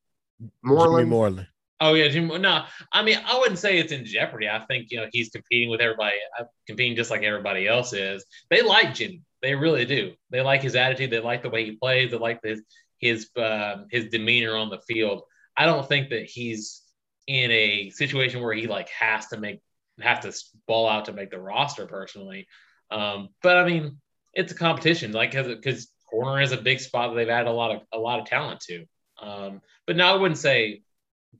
Moreland. 0.62 1.02
Jimmy 1.02 1.10
Moreland. 1.10 1.46
Oh 1.80 1.94
yeah, 1.94 2.08
Jim. 2.08 2.28
No, 2.28 2.64
I 2.92 3.02
mean 3.02 3.18
I 3.26 3.38
wouldn't 3.38 3.58
say 3.58 3.78
it's 3.78 3.92
in 3.92 4.04
jeopardy. 4.04 4.48
I 4.48 4.60
think 4.60 4.90
you 4.90 4.98
know 4.98 5.08
he's 5.12 5.30
competing 5.30 5.68
with 5.68 5.80
everybody, 5.80 6.16
uh, 6.38 6.44
competing 6.66 6.96
just 6.96 7.10
like 7.10 7.22
everybody 7.22 7.66
else 7.66 7.92
is. 7.92 8.24
They 8.48 8.62
like 8.62 8.94
Jimmy. 8.94 9.22
They 9.42 9.54
really 9.54 9.84
do. 9.84 10.14
They 10.30 10.40
like 10.40 10.62
his 10.62 10.76
attitude. 10.76 11.10
They 11.10 11.20
like 11.20 11.42
the 11.42 11.50
way 11.50 11.64
he 11.64 11.72
plays. 11.72 12.12
They 12.12 12.16
like 12.16 12.40
his 12.42 12.62
his 12.98 13.28
uh, 13.36 13.84
his 13.90 14.08
demeanor 14.08 14.56
on 14.56 14.70
the 14.70 14.78
field. 14.78 15.22
I 15.56 15.66
don't 15.66 15.86
think 15.86 16.10
that 16.10 16.24
he's 16.24 16.83
in 17.26 17.50
a 17.50 17.90
situation 17.90 18.42
where 18.42 18.54
he 18.54 18.66
like 18.66 18.88
has 18.90 19.26
to 19.28 19.38
make 19.38 19.60
have 20.00 20.20
to 20.20 20.34
ball 20.66 20.88
out 20.88 21.06
to 21.06 21.12
make 21.12 21.30
the 21.30 21.40
roster 21.40 21.86
personally. 21.86 22.46
Um, 22.90 23.28
but 23.42 23.56
I 23.56 23.64
mean, 23.64 23.98
it's 24.32 24.52
a 24.52 24.56
competition, 24.56 25.12
like 25.12 25.32
because 25.32 25.88
corner 26.10 26.40
is 26.40 26.52
a 26.52 26.56
big 26.56 26.80
spot 26.80 27.10
that 27.10 27.16
they've 27.16 27.28
added 27.28 27.48
a 27.48 27.52
lot 27.52 27.74
of 27.74 27.82
a 27.92 27.98
lot 27.98 28.20
of 28.20 28.26
talent 28.26 28.60
to. 28.60 28.84
Um, 29.20 29.60
but 29.86 29.96
no, 29.96 30.06
I 30.06 30.16
wouldn't 30.16 30.38
say 30.38 30.82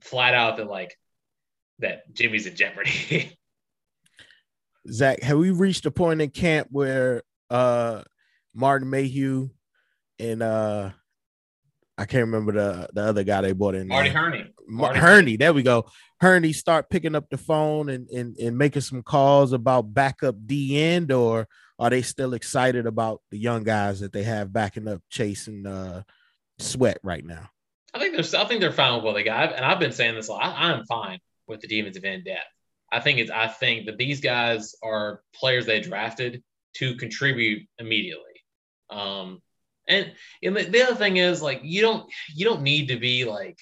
flat 0.01 0.33
out 0.33 0.57
that 0.57 0.67
like 0.67 0.97
that 1.79 2.13
Jimmy's 2.13 2.45
in 2.45 2.55
jeopardy. 2.55 3.37
Zach, 4.91 5.21
have 5.23 5.37
we 5.37 5.51
reached 5.51 5.85
a 5.85 5.91
point 5.91 6.21
in 6.21 6.29
camp 6.29 6.67
where 6.71 7.23
uh 7.49 8.03
Martin 8.53 8.89
Mayhew 8.89 9.49
and 10.19 10.41
uh 10.41 10.91
I 11.97 12.05
can't 12.05 12.25
remember 12.25 12.51
the 12.51 12.89
the 12.93 13.01
other 13.01 13.23
guy 13.23 13.41
they 13.41 13.53
brought 13.53 13.75
in. 13.75 13.87
Marty 13.87 14.09
there. 14.09 14.47
Hurney, 14.69 15.37
there 15.37 15.53
we 15.53 15.63
go. 15.63 15.85
Hurney 16.19 16.53
start 16.53 16.89
picking 16.89 17.15
up 17.15 17.29
the 17.29 17.37
phone 17.37 17.89
and, 17.89 18.09
and 18.09 18.37
and 18.37 18.57
making 18.57 18.81
some 18.81 19.03
calls 19.03 19.53
about 19.53 19.93
backup 19.93 20.35
D 20.45 20.81
end, 20.81 21.11
or 21.11 21.47
are 21.77 21.89
they 21.89 22.01
still 22.01 22.33
excited 22.33 22.85
about 22.85 23.21
the 23.31 23.37
young 23.37 23.63
guys 23.63 23.99
that 23.99 24.13
they 24.13 24.23
have 24.23 24.53
backing 24.53 24.87
up 24.87 25.01
chasing 25.09 25.65
uh, 25.67 26.03
Sweat 26.59 26.99
right 27.03 27.25
now? 27.25 27.49
I 27.93 27.99
think 27.99 28.15
they're 28.15 28.41
I 28.41 28.45
think 28.45 28.61
they're 28.61 28.71
fine 28.71 28.95
with 28.95 29.03
what 29.03 29.13
they 29.13 29.23
got, 29.23 29.53
and 29.53 29.65
I've 29.65 29.79
been 29.79 29.91
saying 29.91 30.15
this. 30.15 30.29
a 30.29 30.33
lot. 30.33 30.43
I, 30.43 30.71
I'm 30.71 30.85
fine 30.85 31.19
with 31.47 31.61
the 31.61 31.67
defensive 31.67 32.03
end 32.03 32.25
depth. 32.25 32.41
I 32.91 32.99
think 32.99 33.19
it's 33.19 33.31
I 33.31 33.47
think 33.47 33.87
that 33.87 33.97
these 33.97 34.21
guys 34.21 34.75
are 34.83 35.21
players 35.33 35.65
they 35.65 35.81
drafted 35.81 36.43
to 36.75 36.95
contribute 36.95 37.67
immediately. 37.79 38.23
Um, 38.89 39.41
and 39.87 40.13
and 40.41 40.55
the, 40.55 40.63
the 40.63 40.81
other 40.83 40.95
thing 40.95 41.17
is 41.17 41.41
like 41.41 41.61
you 41.63 41.81
don't 41.81 42.09
you 42.33 42.45
don't 42.45 42.61
need 42.61 42.87
to 42.87 42.97
be 42.97 43.25
like 43.25 43.57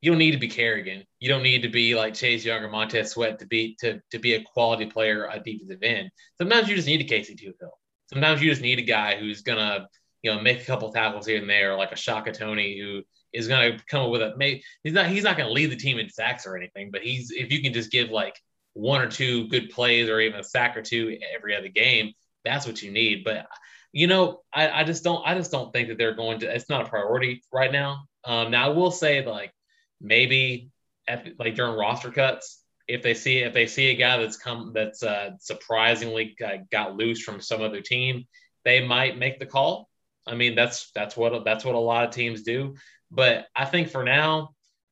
you 0.00 0.10
don't 0.10 0.18
need 0.18 0.30
to 0.32 0.38
be 0.38 0.48
Kerrigan. 0.48 1.04
You 1.18 1.28
don't 1.28 1.42
need 1.42 1.62
to 1.62 1.68
be 1.68 1.94
like 1.94 2.14
Chase 2.14 2.44
Young 2.44 2.62
or 2.62 2.68
Montez 2.68 3.10
Sweat 3.10 3.38
to 3.40 3.46
be 3.46 3.76
to 3.80 4.00
to 4.10 4.18
be 4.18 4.34
a 4.34 4.42
quality 4.42 4.86
player 4.86 5.28
at 5.28 5.44
defensive 5.44 5.82
end. 5.82 6.10
Sometimes 6.38 6.68
you 6.68 6.76
just 6.76 6.86
need 6.86 7.00
a 7.00 7.04
Casey 7.04 7.34
Toohill. 7.34 7.70
Sometimes 8.12 8.40
you 8.40 8.50
just 8.50 8.62
need 8.62 8.78
a 8.78 8.82
guy 8.82 9.16
who's 9.16 9.42
gonna 9.42 9.88
you 10.22 10.32
know 10.32 10.40
make 10.40 10.62
a 10.62 10.64
couple 10.64 10.92
tackles 10.92 11.26
here 11.26 11.40
and 11.40 11.50
there, 11.50 11.76
like 11.76 11.92
a 11.92 11.96
Shaka 11.96 12.32
Toney 12.32 12.78
who 12.78 13.02
is 13.32 13.48
to 13.48 13.78
come 13.88 14.04
up 14.04 14.10
with 14.10 14.22
a 14.22 14.34
maybe 14.36 14.62
he's 14.84 14.92
not 14.92 15.06
he's 15.06 15.24
not 15.24 15.36
to 15.48 15.52
lead 15.52 15.70
the 15.70 15.76
team 15.76 15.98
in 15.98 16.08
sacks 16.08 16.46
or 16.46 16.56
anything, 16.56 16.90
but 16.90 17.02
he's 17.02 17.30
if 17.30 17.52
you 17.52 17.60
can 17.62 17.72
just 17.72 17.90
give 17.90 18.10
like 18.10 18.38
one 18.74 19.00
or 19.00 19.08
two 19.08 19.48
good 19.48 19.70
plays 19.70 20.08
or 20.08 20.20
even 20.20 20.40
a 20.40 20.44
sack 20.44 20.76
or 20.76 20.82
two 20.82 21.18
every 21.34 21.56
other 21.56 21.68
game, 21.68 22.12
that's 22.44 22.66
what 22.66 22.82
you 22.82 22.92
need. 22.92 23.24
But 23.24 23.46
you 23.92 24.06
know, 24.06 24.42
I, 24.52 24.70
I 24.70 24.84
just 24.84 25.02
don't 25.04 25.26
I 25.26 25.34
just 25.34 25.50
don't 25.50 25.72
think 25.72 25.88
that 25.88 25.98
they're 25.98 26.14
going 26.14 26.40
to. 26.40 26.54
It's 26.54 26.70
not 26.70 26.86
a 26.86 26.88
priority 26.88 27.42
right 27.52 27.72
now. 27.72 28.04
Um, 28.24 28.50
now 28.50 28.66
I 28.66 28.68
will 28.68 28.90
say 28.90 29.24
like 29.24 29.52
maybe 30.00 30.70
like 31.38 31.54
during 31.54 31.78
roster 31.78 32.10
cuts, 32.10 32.62
if 32.86 33.02
they 33.02 33.14
see 33.14 33.38
if 33.38 33.52
they 33.52 33.66
see 33.66 33.90
a 33.90 33.96
guy 33.96 34.16
that's 34.16 34.36
come 34.36 34.72
that's 34.74 35.02
uh, 35.02 35.30
surprisingly 35.40 36.36
uh, 36.44 36.58
got 36.70 36.96
loose 36.96 37.22
from 37.22 37.40
some 37.40 37.60
other 37.60 37.80
team, 37.80 38.26
they 38.64 38.86
might 38.86 39.18
make 39.18 39.38
the 39.38 39.46
call. 39.46 39.88
I 40.26 40.34
mean, 40.34 40.54
that's 40.54 40.90
that's 40.94 41.16
what 41.16 41.44
that's 41.44 41.64
what 41.64 41.74
a 41.74 41.78
lot 41.78 42.04
of 42.04 42.14
teams 42.14 42.42
do. 42.42 42.76
But 43.10 43.46
I 43.54 43.64
think 43.64 43.88
for 43.88 44.04
now, 44.04 44.50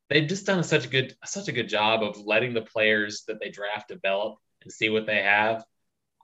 they've 0.09 0.29
just 0.29 0.47
done 0.47 0.63
such 0.63 0.87
a 0.87 0.89
good 0.89 1.15
such 1.25 1.49
a 1.49 1.53
good 1.53 1.69
job 1.69 2.03
of 2.03 2.19
letting 2.19 2.55
the 2.55 2.63
players 2.63 3.25
that 3.29 3.41
they 3.41 3.51
draft 3.51 3.89
develop 3.89 4.37
and 4.63 4.73
see 4.73 4.89
what 4.89 5.07
they 5.07 5.23
have. 5.23 5.65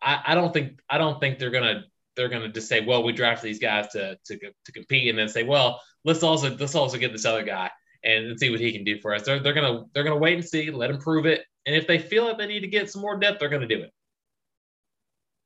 I, 0.02 0.20
I 0.28 0.34
don't 0.34 0.52
think 0.52 0.80
I 0.88 0.98
don't 0.98 1.20
think 1.20 1.38
they're 1.38 1.50
gonna 1.50 1.84
they're 2.16 2.28
gonna 2.28 2.48
just 2.48 2.68
say, 2.68 2.84
well, 2.84 3.02
we 3.02 3.12
draft 3.12 3.42
these 3.42 3.58
guys 3.58 3.88
to 3.88 4.18
to 4.26 4.38
to 4.66 4.72
compete, 4.72 5.08
and 5.08 5.18
then 5.18 5.28
say, 5.28 5.42
well, 5.42 5.80
let's 6.04 6.22
also 6.22 6.54
let's 6.56 6.74
also 6.74 6.98
get 6.98 7.12
this 7.12 7.24
other 7.24 7.44
guy 7.44 7.70
and 8.04 8.38
see 8.38 8.50
what 8.50 8.60
he 8.60 8.72
can 8.72 8.84
do 8.84 8.98
for 9.00 9.14
us. 9.14 9.24
They're 9.24 9.40
they're 9.40 9.52
gonna 9.52 9.84
they're 9.94 10.04
gonna 10.04 10.16
wait 10.16 10.34
and 10.34 10.44
see, 10.44 10.70
let 10.70 10.90
him 10.90 10.98
prove 10.98 11.26
it, 11.26 11.44
and 11.66 11.74
if 11.74 11.86
they 11.86 11.98
feel 11.98 12.24
like 12.24 12.38
they 12.38 12.46
need 12.46 12.60
to 12.60 12.68
get 12.68 12.90
some 12.90 13.02
more 13.02 13.18
depth, 13.18 13.40
they're 13.40 13.48
gonna 13.48 13.66
do 13.66 13.82
it. 13.82 13.90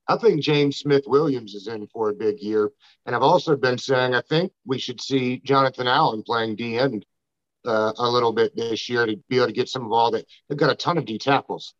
I 0.09 0.17
think 0.17 0.43
James 0.43 0.79
Smith 0.79 1.05
Williams 1.07 1.55
is 1.55 1.67
in 1.67 1.87
for 1.89 2.11
a 2.11 2.15
big 2.15 2.39
year. 2.41 2.71
And 3.05 3.17
I've 3.17 3.23
also 3.23 3.57
been 3.57 3.79
saying 3.79 4.15
I 4.15 4.23
think 4.23 4.53
we 4.65 4.79
should 4.79 5.01
see 5.01 5.39
Jonathan 5.39 5.89
Allen 5.89 6.23
playing 6.23 6.57
D 6.57 6.79
end 6.79 7.05
uh, 7.67 7.93
a 7.97 8.09
little 8.09 8.33
bit 8.33 8.55
this 8.55 8.89
year 8.89 9.07
to 9.07 9.17
be 9.29 9.37
able 9.37 9.49
to 9.49 9.53
get 9.53 9.69
some 9.69 9.85
of 9.85 9.93
all 9.93 10.13
that. 10.13 10.27
They've 10.49 10.59
got 10.59 10.71
a 10.71 10.77
ton 10.77 10.99
of 10.99 11.07
D 11.07 11.19
tackles. 11.19 11.75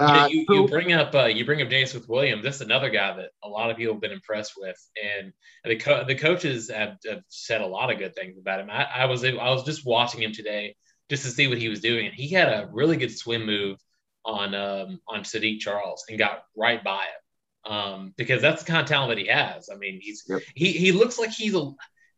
Uh, 0.00 0.28
you, 0.30 0.46
you, 0.48 0.66
bring 0.66 0.92
up 0.92 1.14
uh, 1.14 1.26
you 1.26 1.44
bring 1.44 1.60
up 1.60 1.68
James 1.68 1.90
Smith 1.90 2.08
Williams. 2.08 2.42
This 2.42 2.56
is 2.56 2.60
another 2.62 2.88
guy 2.88 3.14
that 3.16 3.30
a 3.44 3.48
lot 3.48 3.70
of 3.70 3.76
people 3.76 3.94
have 3.94 4.00
been 4.00 4.12
impressed 4.12 4.54
with, 4.56 4.76
and 5.02 5.32
the 5.64 5.76
co- 5.76 6.04
the 6.04 6.14
coaches 6.14 6.70
have, 6.70 6.96
have, 7.06 7.22
said 7.28 7.60
a 7.60 7.66
lot 7.66 7.90
of 7.90 7.98
good 7.98 8.14
things 8.14 8.38
about 8.38 8.60
him. 8.60 8.70
I, 8.70 8.84
I 8.84 9.04
was 9.04 9.24
I 9.24 9.32
was 9.34 9.64
just 9.64 9.84
watching 9.84 10.22
him 10.22 10.32
today 10.32 10.74
just 11.10 11.24
to 11.24 11.30
see 11.30 11.48
what 11.48 11.58
he 11.58 11.68
was 11.68 11.80
doing, 11.80 12.06
and 12.06 12.14
he 12.14 12.28
had 12.28 12.48
a 12.48 12.68
really 12.72 12.96
good 12.96 13.16
swim 13.16 13.44
move 13.44 13.78
on 14.24 14.54
um, 14.54 15.00
on 15.06 15.20
Saahdiq 15.20 15.60
Charles 15.60 16.04
and 16.08 16.18
got 16.18 16.44
right 16.56 16.82
by 16.82 17.02
it 17.02 17.70
um, 17.70 18.14
because 18.16 18.40
that's 18.40 18.62
the 18.62 18.70
kind 18.70 18.82
of 18.82 18.88
talent 18.88 19.10
that 19.10 19.18
he 19.18 19.26
has. 19.26 19.68
I 19.70 19.76
mean, 19.76 20.00
he's 20.00 20.24
yep. 20.28 20.40
he 20.54 20.72
he 20.72 20.92
looks 20.92 21.18
like 21.18 21.30
he's 21.30 21.54
a 21.54 21.72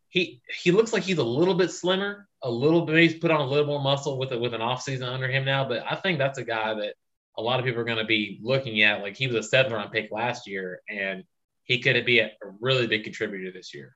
he 0.09 0.41
he 0.61 0.71
looks 0.71 0.93
like 0.93 1.03
he's 1.03 1.17
a 1.17 1.23
little 1.23 1.55
bit 1.55 1.71
slimmer, 1.71 2.27
a 2.41 2.49
little 2.49 2.85
bit. 2.85 2.97
He's 2.97 3.15
put 3.15 3.31
on 3.31 3.41
a 3.41 3.45
little 3.45 3.65
more 3.65 3.81
muscle 3.81 4.17
with 4.17 4.31
it 4.31 4.39
with 4.39 4.53
an 4.53 4.61
off 4.61 4.81
season 4.81 5.07
under 5.07 5.27
him 5.27 5.45
now. 5.45 5.67
But 5.67 5.83
I 5.89 5.95
think 5.95 6.19
that's 6.19 6.37
a 6.37 6.43
guy 6.43 6.73
that 6.75 6.95
a 7.37 7.41
lot 7.41 7.59
of 7.59 7.65
people 7.65 7.81
are 7.81 7.85
going 7.85 7.97
to 7.97 8.05
be 8.05 8.39
looking 8.41 8.81
at. 8.81 9.01
Like 9.01 9.15
he 9.15 9.27
was 9.27 9.35
a 9.35 9.43
seventh 9.43 9.73
round 9.73 9.91
pick 9.91 10.11
last 10.11 10.47
year, 10.47 10.81
and 10.89 11.23
he 11.63 11.79
could 11.79 12.05
be 12.05 12.19
a, 12.19 12.27
a 12.27 12.51
really 12.59 12.87
big 12.87 13.03
contributor 13.03 13.51
this 13.51 13.73
year. 13.73 13.95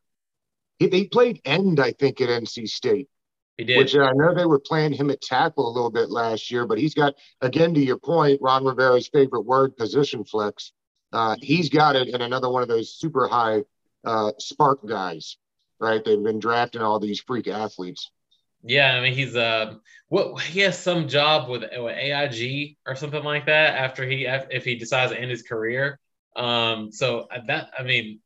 He, 0.79 0.89
he 0.89 1.07
played 1.07 1.41
end, 1.45 1.79
I 1.79 1.91
think, 1.91 2.21
at 2.21 2.29
NC 2.29 2.67
State. 2.67 3.07
He 3.57 3.63
did. 3.63 3.77
Which 3.77 3.95
I 3.95 4.11
know 4.11 4.35
they 4.35 4.45
were 4.45 4.59
playing 4.59 4.93
him 4.93 5.09
at 5.09 5.21
tackle 5.21 5.67
a 5.67 5.73
little 5.73 5.89
bit 5.89 6.11
last 6.11 6.51
year, 6.51 6.67
but 6.67 6.77
he's 6.77 6.93
got, 6.93 7.15
again, 7.41 7.73
to 7.73 7.79
your 7.79 7.97
point, 7.97 8.39
Ron 8.41 8.63
Rivera's 8.63 9.07
favorite 9.07 9.45
word, 9.45 9.75
position 9.75 10.23
flex. 10.23 10.73
Uh, 11.11 11.35
he's 11.41 11.69
got 11.69 11.95
it 11.95 12.07
in 12.07 12.21
another 12.21 12.49
one 12.49 12.61
of 12.61 12.67
those 12.67 12.93
super 12.93 13.27
high 13.27 13.63
uh, 14.05 14.31
spark 14.37 14.85
guys, 14.85 15.37
right? 15.79 16.03
They've 16.05 16.21
been 16.21 16.39
drafting 16.39 16.81
all 16.81 16.99
these 16.99 17.19
freak 17.19 17.47
athletes. 17.47 18.11
Yeah, 18.67 18.95
I 18.95 19.01
mean 19.01 19.13
he's 19.13 19.35
uh 19.35 19.75
what 20.09 20.41
he 20.41 20.61
has 20.61 20.77
some 20.79 21.07
job 21.07 21.49
with, 21.49 21.63
with 21.63 21.97
AIG 21.97 22.77
or 22.85 22.95
something 22.95 23.23
like 23.23 23.47
that 23.47 23.75
after 23.75 24.05
he 24.05 24.25
if 24.25 24.63
he 24.63 24.75
decides 24.75 25.11
to 25.11 25.19
end 25.19 25.31
his 25.31 25.43
career. 25.43 25.99
Um, 26.35 26.91
so 26.91 27.27
that 27.47 27.71
I 27.77 27.83
mean 27.83 28.19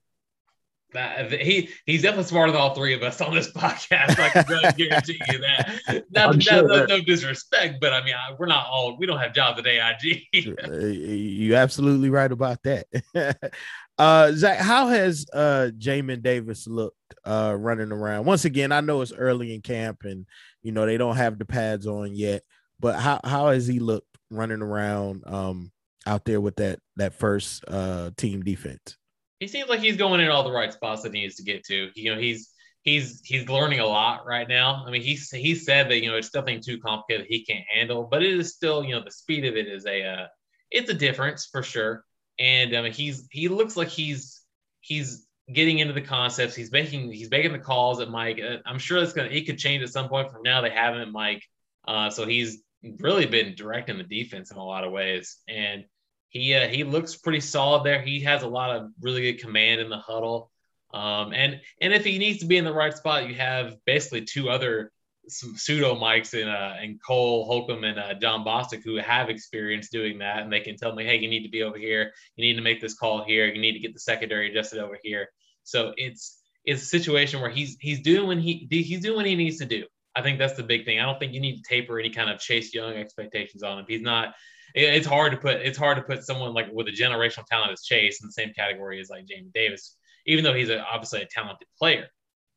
that, 0.94 1.32
he 1.32 1.70
he's 1.86 2.02
definitely 2.02 2.26
smarter 2.26 2.52
than 2.52 2.62
all 2.62 2.76
three 2.76 2.94
of 2.94 3.02
us 3.04 3.22
on 3.22 3.34
this 3.34 3.52
podcast. 3.56 4.20
I 4.20 4.30
can 4.30 4.46
really 4.48 4.72
guarantee 4.74 5.20
you 5.30 5.40
that. 5.40 6.06
Not, 6.12 6.42
sure 6.44 6.68
not, 6.68 6.90
no 6.90 7.02
disrespect, 7.02 7.78
but 7.80 7.94
I 7.94 8.04
mean 8.04 8.14
I, 8.14 8.36
we're 8.38 8.48
not 8.48 8.68
all 8.68 8.98
we 8.98 9.06
don't 9.06 9.20
have 9.20 9.34
jobs 9.34 9.60
at 9.60 9.68
AIG. 9.68 10.28
You're 10.34 11.58
absolutely 11.58 12.10
right 12.10 12.32
about 12.32 12.62
that. 12.64 12.88
uh, 13.98 14.32
Zach, 14.34 14.60
how 14.60 14.88
has 14.88 15.26
uh 15.34 15.70
Jamin 15.78 16.22
Davis 16.22 16.68
looked 16.68 16.98
uh 17.26 17.56
running 17.58 17.92
around? 17.92 18.26
Once 18.26 18.46
again, 18.46 18.72
I 18.72 18.82
know 18.82 19.02
it's 19.02 19.14
early 19.14 19.54
in 19.54 19.62
camp 19.62 20.04
and 20.04 20.26
you 20.62 20.72
know 20.72 20.86
they 20.86 20.98
don't 20.98 21.18
have 21.18 21.38
the 21.38 21.46
pads 21.46 21.88
on 21.88 22.16
yet, 22.16 22.44
but 22.80 23.00
how 23.00 23.20
how 23.24 23.50
has 23.50 23.68
he 23.68 23.80
looked 23.80 24.18
running 24.30 24.62
around 24.62 25.24
um 25.26 25.72
out 26.08 26.26
there 26.26 26.42
with 26.42 26.56
that 26.56 26.80
that 26.96 27.14
first 27.14 27.64
uh 27.68 28.12
team 28.18 28.44
defense? 28.44 28.98
he 29.42 29.48
seems 29.48 29.68
like 29.68 29.80
he's 29.80 29.98
going 29.98 30.22
in 30.22 30.30
all 30.30 30.44
the 30.44 30.52
right 30.52 30.72
spots 30.72 31.02
that 31.02 31.14
he 31.14 31.22
needs 31.22 31.36
to 31.36 31.44
get 31.44 31.66
to. 31.66 31.90
You 31.96 32.14
know, 32.14 32.22
he's 32.22 32.52
he's 32.84 33.22
he's 33.26 33.50
learning 33.50 33.80
a 33.80 33.86
lot 33.88 34.24
right 34.24 34.48
now. 34.48 34.86
I 34.86 34.92
mean, 34.92 35.02
he's 35.02 35.32
he 35.32 35.56
said 35.56 35.90
that 35.90 36.00
you 36.02 36.12
know 36.12 36.16
it's 36.16 36.34
nothing 36.34 36.62
too 36.62 36.78
complicated 36.78 37.26
he 37.28 37.44
can't 37.44 37.66
handle, 37.74 38.08
but 38.10 38.22
it 38.22 38.34
is 38.36 38.54
still 38.54 38.84
you 38.84 38.94
know 38.94 39.04
the 39.04 39.12
speed 39.12 39.44
of 39.46 39.58
it 39.58 39.68
is 39.68 39.88
a 39.88 40.04
uh, 40.04 40.28
it's 40.70 40.92
a 40.92 40.94
difference 40.94 41.50
for 41.52 41.64
sure. 41.64 42.06
And 42.42 42.72
mean, 42.72 42.92
he's 42.92 43.28
he 43.32 43.48
looks 43.48 43.78
like 43.78 43.90
he's 43.90 44.42
he's 44.80 45.28
getting 45.52 45.80
into 45.80 45.94
the 45.94 46.02
concepts. 46.02 46.56
He's 46.56 46.72
making 46.72 47.12
he's 47.12 47.30
making 47.30 47.52
the 47.52 47.60
calls 47.60 48.02
at 48.02 48.10
Mike. 48.10 48.42
Uh, 48.42 48.58
I'm 48.66 48.80
sure 48.80 49.02
it's 49.02 49.14
gonna 49.14 49.30
it 49.30 49.46
could 49.46 49.60
change 49.60 49.84
at 49.84 49.90
some 49.90 50.10
point. 50.10 50.32
From 50.32 50.42
now, 50.42 50.62
they 50.62 50.72
haven't 50.72 51.12
Mike, 51.12 51.44
uh, 51.88 52.10
so 52.10 52.26
he's 52.26 52.64
really 53.00 53.28
been 53.28 53.54
directing 53.56 54.00
the 54.00 54.04
defense 54.04 54.50
in 54.50 54.58
a 54.58 54.64
lot 54.64 54.84
of 54.84 54.92
ways 54.92 55.38
and 55.48 55.86
he 56.32 56.56
uh, 56.56 56.68
he 56.68 56.84
looks 56.84 57.16
pretty 57.16 57.42
solid 57.42 57.84
there. 57.84 58.02
He 58.02 58.22
has 58.22 58.42
a 58.42 58.48
lot 58.48 58.76
of 58.76 58.90
really 59.02 59.22
good 59.22 59.42
command 59.42 59.82
in 59.82 59.90
the 59.90 59.98
huddle. 59.98 60.50
Um, 60.94 61.34
and 61.34 61.60
and 61.82 61.94
if 61.94 62.06
he 62.06 62.18
needs 62.18 62.40
to 62.40 62.46
be 62.46 62.58
in 62.58 62.64
the 62.64 62.74
right 62.74 62.96
spot, 62.96 63.28
you 63.28 63.36
have 63.36 63.76
basically 63.86 64.22
two 64.22 64.50
other 64.50 64.92
pseudo 65.28 65.96
mics 65.96 66.34
in 66.34 66.48
uh, 66.48 66.78
and 66.80 67.00
Cole 67.04 67.46
Holcomb 67.46 67.84
and 67.84 68.00
uh, 68.00 68.14
Jon 68.16 68.44
Bostic 68.46 68.84
who 68.84 68.96
have 68.96 69.30
experience 69.30 69.90
doing 69.90 70.20
that, 70.20 70.40
and 70.40 70.52
they 70.52 70.60
can 70.60 70.78
tell 70.78 70.94
me, 70.94 71.06
hey, 71.06 71.18
you 71.18 71.30
need 71.30 71.44
to 71.44 71.50
be 71.50 71.64
over 71.64 71.78
here, 71.78 72.12
you 72.36 72.46
need 72.46 72.56
to 72.56 72.62
make 72.62 72.82
this 72.82 72.96
call 72.96 73.24
here, 73.24 73.48
you 73.48 73.62
need 73.62 73.74
to 73.74 73.80
get 73.80 73.94
the 73.94 74.00
secondary 74.00 74.50
adjusted 74.50 74.80
over 74.80 74.98
here. 75.02 75.28
So 75.64 75.94
it's 75.98 76.40
it's 76.66 76.84
a 76.84 76.86
situation 76.86 77.42
where 77.42 77.50
he's 77.50 77.78
he's 77.80 78.02
doing 78.02 78.28
when 78.28 78.40
he 78.40 78.68
he's 78.70 79.02
doing 79.02 79.18
what 79.18 79.26
he 79.26 79.36
needs 79.36 79.58
to 79.58 79.66
do. 79.66 79.86
I 80.16 80.22
think 80.22 80.40
that's 80.40 80.56
the 80.56 80.64
big 80.64 80.86
thing. 80.86 81.00
I 81.00 81.06
don't 81.06 81.20
think 81.20 81.34
you 81.34 81.40
need 81.40 81.62
to 81.62 81.70
taper 81.70 82.00
any 82.00 82.10
kind 82.10 82.30
of 82.30 82.40
Chase 82.40 82.74
Young 82.74 82.94
expectations 82.94 83.64
on 83.64 83.80
him. 83.80 83.86
He's 83.88 84.02
not 84.02 84.34
it's 84.74 85.08
hard 85.08 85.32
to 85.34 85.38
put 85.38 85.58
it's 85.58 85.78
hard 85.78 85.98
to 85.98 86.04
put 86.04 86.24
someone 86.24 86.54
like 86.54 86.68
with 86.72 86.88
a 86.88 86.92
generational 86.92 87.46
talent 87.46 87.72
as 87.72 87.84
Chase 87.84 88.22
in 88.22 88.28
the 88.28 88.32
same 88.32 88.54
category 88.54 89.00
as 89.00 89.10
like 89.10 89.26
Jamin 89.26 89.54
Davis, 89.54 89.98
even 90.26 90.44
though 90.44 90.54
he's 90.54 90.70
a, 90.70 90.84
obviously 90.86 91.22
a 91.22 91.26
talented 91.26 91.68
player. 91.78 92.08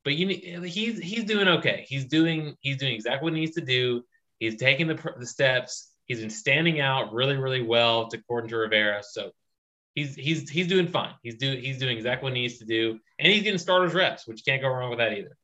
But 0.05 0.17
you 0.17 0.29
he's 0.63 0.99
he's 0.99 1.25
doing 1.25 1.49
okay. 1.49 1.87
He's 1.89 2.05
doing 2.05 2.57
he's 2.61 2.77
doing 2.77 2.95
exactly 2.95 3.25
what 3.25 3.35
he 3.35 3.41
needs 3.41 3.55
to 3.55 3.65
do. 3.65 4.03
He's 4.39 4.57
taking 4.57 4.87
the, 4.87 5.15
the 5.19 5.27
steps. 5.27 5.91
He's 6.07 6.21
been 6.21 6.31
standing 6.31 6.81
out 6.81 7.13
really 7.13 7.37
really 7.37 7.63
well, 7.63 8.09
to 8.09 8.19
according 8.19 8.51
to 8.51 8.57
Rivera. 8.57 9.03
So 9.03 9.31
he's 9.95 10.15
he's 10.15 10.51
he's 10.51 10.69
doing 10.69 10.89
fine. 10.89 11.15
He's 11.23 11.37
do 11.37 11.57
he's 11.57 11.79
doing 11.79 11.97
exactly 11.97 12.29
what 12.29 12.37
he 12.37 12.43
needs 12.43 12.59
to 12.59 12.67
do, 12.67 12.99
and 13.19 13.33
he's 13.33 13.43
getting 13.43 13.59
starters 13.59 13.95
reps, 13.95 14.27
which 14.27 14.45
can't 14.45 14.61
go 14.61 14.69
wrong 14.69 14.91
with 14.91 14.99
that 14.99 15.17
either. 15.17 15.37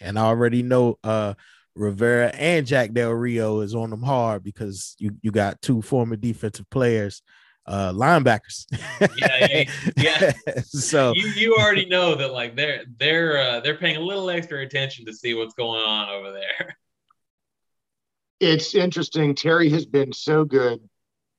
And 0.00 0.18
I 0.18 0.24
already 0.24 0.62
know 0.62 0.98
uh 1.04 1.34
Rivera 1.74 2.28
and 2.28 2.66
Jack 2.66 2.92
Del 2.92 3.10
Rio 3.10 3.60
is 3.60 3.74
on 3.74 3.90
them 3.90 4.02
hard 4.02 4.42
because 4.42 4.96
you 4.98 5.16
you 5.20 5.30
got 5.30 5.60
two 5.60 5.82
former 5.82 6.16
defensive 6.16 6.68
players 6.70 7.22
uh, 7.66 7.92
linebackers. 7.92 8.66
yeah, 9.16 9.64
yeah. 9.96 10.32
so 10.64 11.12
you, 11.14 11.28
you 11.28 11.56
already 11.56 11.86
know 11.86 12.14
that 12.14 12.32
like 12.32 12.56
they're 12.56 12.84
they're 12.98 13.38
uh, 13.38 13.60
they're 13.60 13.76
paying 13.76 13.96
a 13.96 14.00
little 14.00 14.30
extra 14.30 14.62
attention 14.62 15.04
to 15.06 15.12
see 15.12 15.34
what's 15.34 15.54
going 15.54 15.82
on 15.82 16.08
over 16.08 16.32
there. 16.32 16.76
It's 18.38 18.74
interesting. 18.74 19.34
Terry 19.34 19.70
has 19.70 19.86
been 19.86 20.12
so 20.12 20.44
good. 20.44 20.80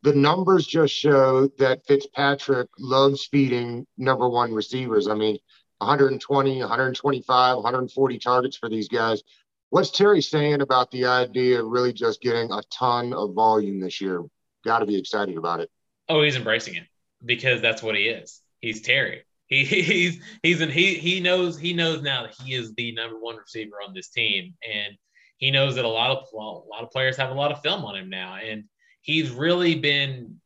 The 0.03 0.13
numbers 0.13 0.65
just 0.65 0.93
show 0.93 1.47
that 1.59 1.85
Fitzpatrick 1.85 2.69
loves 2.79 3.25
feeding 3.25 3.85
number 3.97 4.27
one 4.27 4.53
receivers. 4.53 5.07
I 5.07 5.13
mean, 5.13 5.37
120, 5.79 6.59
125, 6.59 7.55
140 7.55 8.19
targets 8.19 8.57
for 8.57 8.69
these 8.69 8.87
guys. 8.87 9.21
What's 9.69 9.91
Terry 9.91 10.21
saying 10.21 10.61
about 10.61 10.89
the 10.91 11.05
idea 11.05 11.61
of 11.61 11.67
really 11.67 11.93
just 11.93 12.21
getting 12.21 12.51
a 12.51 12.61
ton 12.71 13.13
of 13.13 13.33
volume 13.33 13.79
this 13.79 14.01
year? 14.01 14.23
Got 14.63 14.79
to 14.79 14.85
be 14.85 14.97
excited 14.97 15.37
about 15.37 15.59
it. 15.59 15.69
Oh, 16.09 16.21
he's 16.21 16.35
embracing 16.35 16.75
it 16.75 16.85
because 17.23 17.61
that's 17.61 17.83
what 17.83 17.95
he 17.95 18.03
is. 18.03 18.41
He's 18.59 18.81
Terry. 18.81 19.23
He, 19.49 19.63
he's 19.63 20.19
he's 20.43 20.59
an, 20.59 20.69
he 20.69 20.95
he 20.95 21.21
knows 21.21 21.57
he 21.57 21.71
knows 21.71 22.01
now 22.01 22.23
that 22.23 22.35
he 22.43 22.53
is 22.53 22.73
the 22.73 22.91
number 22.91 23.17
one 23.17 23.37
receiver 23.37 23.77
on 23.81 23.93
this 23.93 24.09
team, 24.09 24.53
and 24.61 24.97
he 25.37 25.51
knows 25.51 25.75
that 25.75 25.85
a 25.85 25.87
lot 25.87 26.11
of 26.11 26.25
a 26.33 26.37
lot 26.37 26.83
of 26.83 26.91
players 26.91 27.15
have 27.15 27.29
a 27.29 27.33
lot 27.33 27.53
of 27.53 27.61
film 27.61 27.85
on 27.85 27.95
him 27.95 28.09
now, 28.09 28.35
and 28.35 28.65
he's 28.99 29.29
really 29.29 29.75
been 29.75 30.41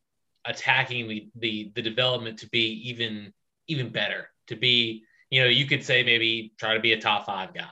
attacking 0.46 1.08
the 1.08 1.30
the, 1.40 1.72
the 1.74 1.82
development 1.82 2.38
to 2.40 2.50
be 2.50 2.90
even 2.90 3.34
even 3.68 3.90
better. 3.90 4.30
To 4.50 4.56
be 4.56 5.04
you 5.32 5.42
know 5.42 5.50
you 5.50 5.66
could 5.66 5.84
say 5.84 6.04
maybe 6.04 6.54
try 6.60 6.76
to 6.76 6.80
be 6.80 6.94
a 6.94 7.02
top 7.02 7.26
five 7.26 7.56
guy. 7.56 7.70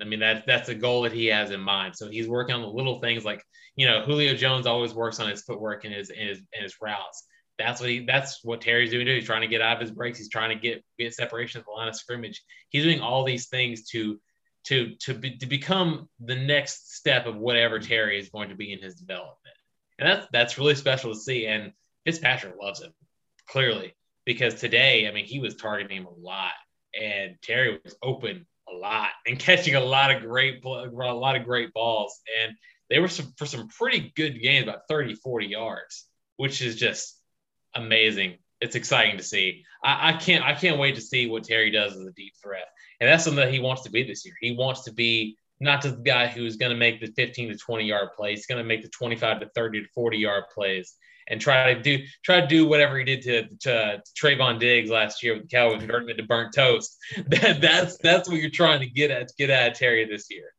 I 0.00 0.04
mean 0.04 0.18
that's 0.18 0.44
that's 0.46 0.68
a 0.68 0.74
goal 0.74 1.02
that 1.02 1.12
he 1.12 1.26
has 1.26 1.52
in 1.52 1.60
mind. 1.60 1.94
So 1.94 2.08
he's 2.08 2.26
working 2.26 2.56
on 2.56 2.62
the 2.62 2.66
little 2.66 2.98
things 2.98 3.24
like 3.24 3.40
you 3.76 3.86
know 3.86 4.02
Julio 4.02 4.34
Jones 4.34 4.66
always 4.66 4.94
works 4.94 5.20
on 5.20 5.28
his 5.28 5.42
footwork 5.42 5.84
and 5.84 5.94
his 5.94 6.10
and 6.10 6.28
his 6.28 6.38
and 6.38 6.64
his 6.64 6.74
routes 6.82 7.24
that's 7.62 7.80
what 7.80 7.90
he 7.90 8.04
that's 8.04 8.44
what 8.44 8.60
Terry's 8.60 8.90
doing 8.90 9.06
too. 9.06 9.14
He's 9.14 9.26
trying 9.26 9.42
to 9.42 9.48
get 9.48 9.62
out 9.62 9.76
of 9.76 9.80
his 9.80 9.90
breaks. 9.90 10.18
He's 10.18 10.28
trying 10.28 10.50
to 10.50 10.60
get 10.60 10.84
get 10.98 11.14
separation 11.14 11.60
at 11.60 11.64
the 11.64 11.72
line 11.72 11.88
of 11.88 11.96
scrimmage. 11.96 12.42
He's 12.70 12.84
doing 12.84 13.00
all 13.00 13.24
these 13.24 13.48
things 13.48 13.88
to 13.90 14.20
to 14.64 14.94
to 15.00 15.14
be, 15.14 15.36
to 15.38 15.46
become 15.46 16.08
the 16.20 16.36
next 16.36 16.94
step 16.94 17.26
of 17.26 17.36
whatever 17.36 17.78
Terry 17.78 18.18
is 18.18 18.28
going 18.28 18.50
to 18.50 18.54
be 18.54 18.72
in 18.72 18.80
his 18.80 18.94
development. 18.94 19.56
And 19.98 20.08
that's 20.08 20.26
that's 20.32 20.58
really 20.58 20.74
special 20.74 21.12
to 21.12 21.18
see. 21.18 21.46
And 21.46 21.72
Fitzpatrick 22.04 22.54
loves 22.60 22.82
him 22.82 22.92
clearly 23.48 23.94
because 24.24 24.54
today, 24.54 25.08
I 25.08 25.12
mean, 25.12 25.24
he 25.24 25.38
was 25.38 25.56
targeting 25.56 25.98
him 25.98 26.06
a 26.06 26.20
lot, 26.20 26.52
and 26.98 27.36
Terry 27.42 27.80
was 27.82 27.96
open 28.02 28.46
a 28.68 28.74
lot 28.74 29.10
and 29.26 29.38
catching 29.38 29.74
a 29.74 29.80
lot 29.80 30.14
of 30.14 30.22
great 30.22 30.64
a 30.64 30.68
lot 30.68 31.36
of 31.36 31.44
great 31.44 31.72
balls. 31.72 32.20
And 32.42 32.56
they 32.90 32.98
were 32.98 33.08
some, 33.08 33.32
for 33.36 33.46
some 33.46 33.68
pretty 33.68 34.12
good 34.16 34.40
games, 34.40 34.64
about 34.64 34.82
30, 34.88 35.14
40 35.14 35.46
yards, 35.46 36.06
which 36.36 36.60
is 36.60 36.76
just 36.76 37.18
amazing. 37.74 38.38
It's 38.60 38.76
exciting 38.76 39.16
to 39.16 39.22
see. 39.22 39.64
I, 39.82 40.10
I, 40.10 40.12
can't 40.14 40.44
I 40.44 40.54
can't 40.54 40.78
wait 40.78 40.94
to 40.94 41.00
see 41.00 41.28
what 41.28 41.44
Terry 41.44 41.70
does 41.70 41.92
as 41.92 42.06
a 42.06 42.12
deep 42.12 42.34
threat. 42.42 42.66
And 43.00 43.10
that's 43.10 43.24
something 43.24 43.44
that 43.44 43.52
he 43.52 43.58
wants 43.58 43.82
to 43.82 43.90
be 43.90 44.04
this 44.04 44.24
year. 44.24 44.34
He 44.40 44.54
wants 44.54 44.82
to 44.84 44.92
be 44.92 45.36
not 45.58 45.82
just 45.82 45.96
the 45.96 46.02
guy 46.02 46.26
who's 46.26 46.56
going 46.56 46.70
to 46.70 46.76
make 46.76 47.00
the 47.00 47.08
15 47.08 47.50
to 47.50 47.56
20 47.56 47.84
yard 47.84 48.10
plays. 48.16 48.38
He's 48.38 48.46
going 48.46 48.62
to 48.62 48.68
make 48.68 48.82
the 48.82 48.88
25 48.88 49.40
to 49.40 49.50
30 49.54 49.82
to 49.82 49.88
40 49.94 50.18
yard 50.18 50.44
plays 50.54 50.94
and 51.28 51.40
try 51.40 51.72
to 51.72 51.80
do 51.80 51.98
try 52.24 52.40
to 52.40 52.46
do 52.46 52.66
whatever 52.66 52.98
he 52.98 53.04
did 53.04 53.22
to, 53.22 53.42
to, 53.60 54.02
to 54.04 54.12
Trevon 54.20 54.58
Diggs 54.58 54.90
last 54.90 55.22
year 55.22 55.34
with 55.34 55.42
the 55.42 55.48
Cowboys 55.48 55.86
turn 55.86 56.04
him 56.04 56.08
into 56.08 56.24
burnt 56.24 56.54
toast. 56.54 56.96
That, 57.28 57.60
that's 57.60 57.96
that's 57.98 58.28
what 58.28 58.38
you're 58.38 58.50
trying 58.50 58.80
to 58.80 58.86
get 58.86 59.10
at 59.10 59.30
get 59.38 59.50
at 59.50 59.74
Terry 59.74 60.04
this 60.04 60.26
year. 60.30 60.52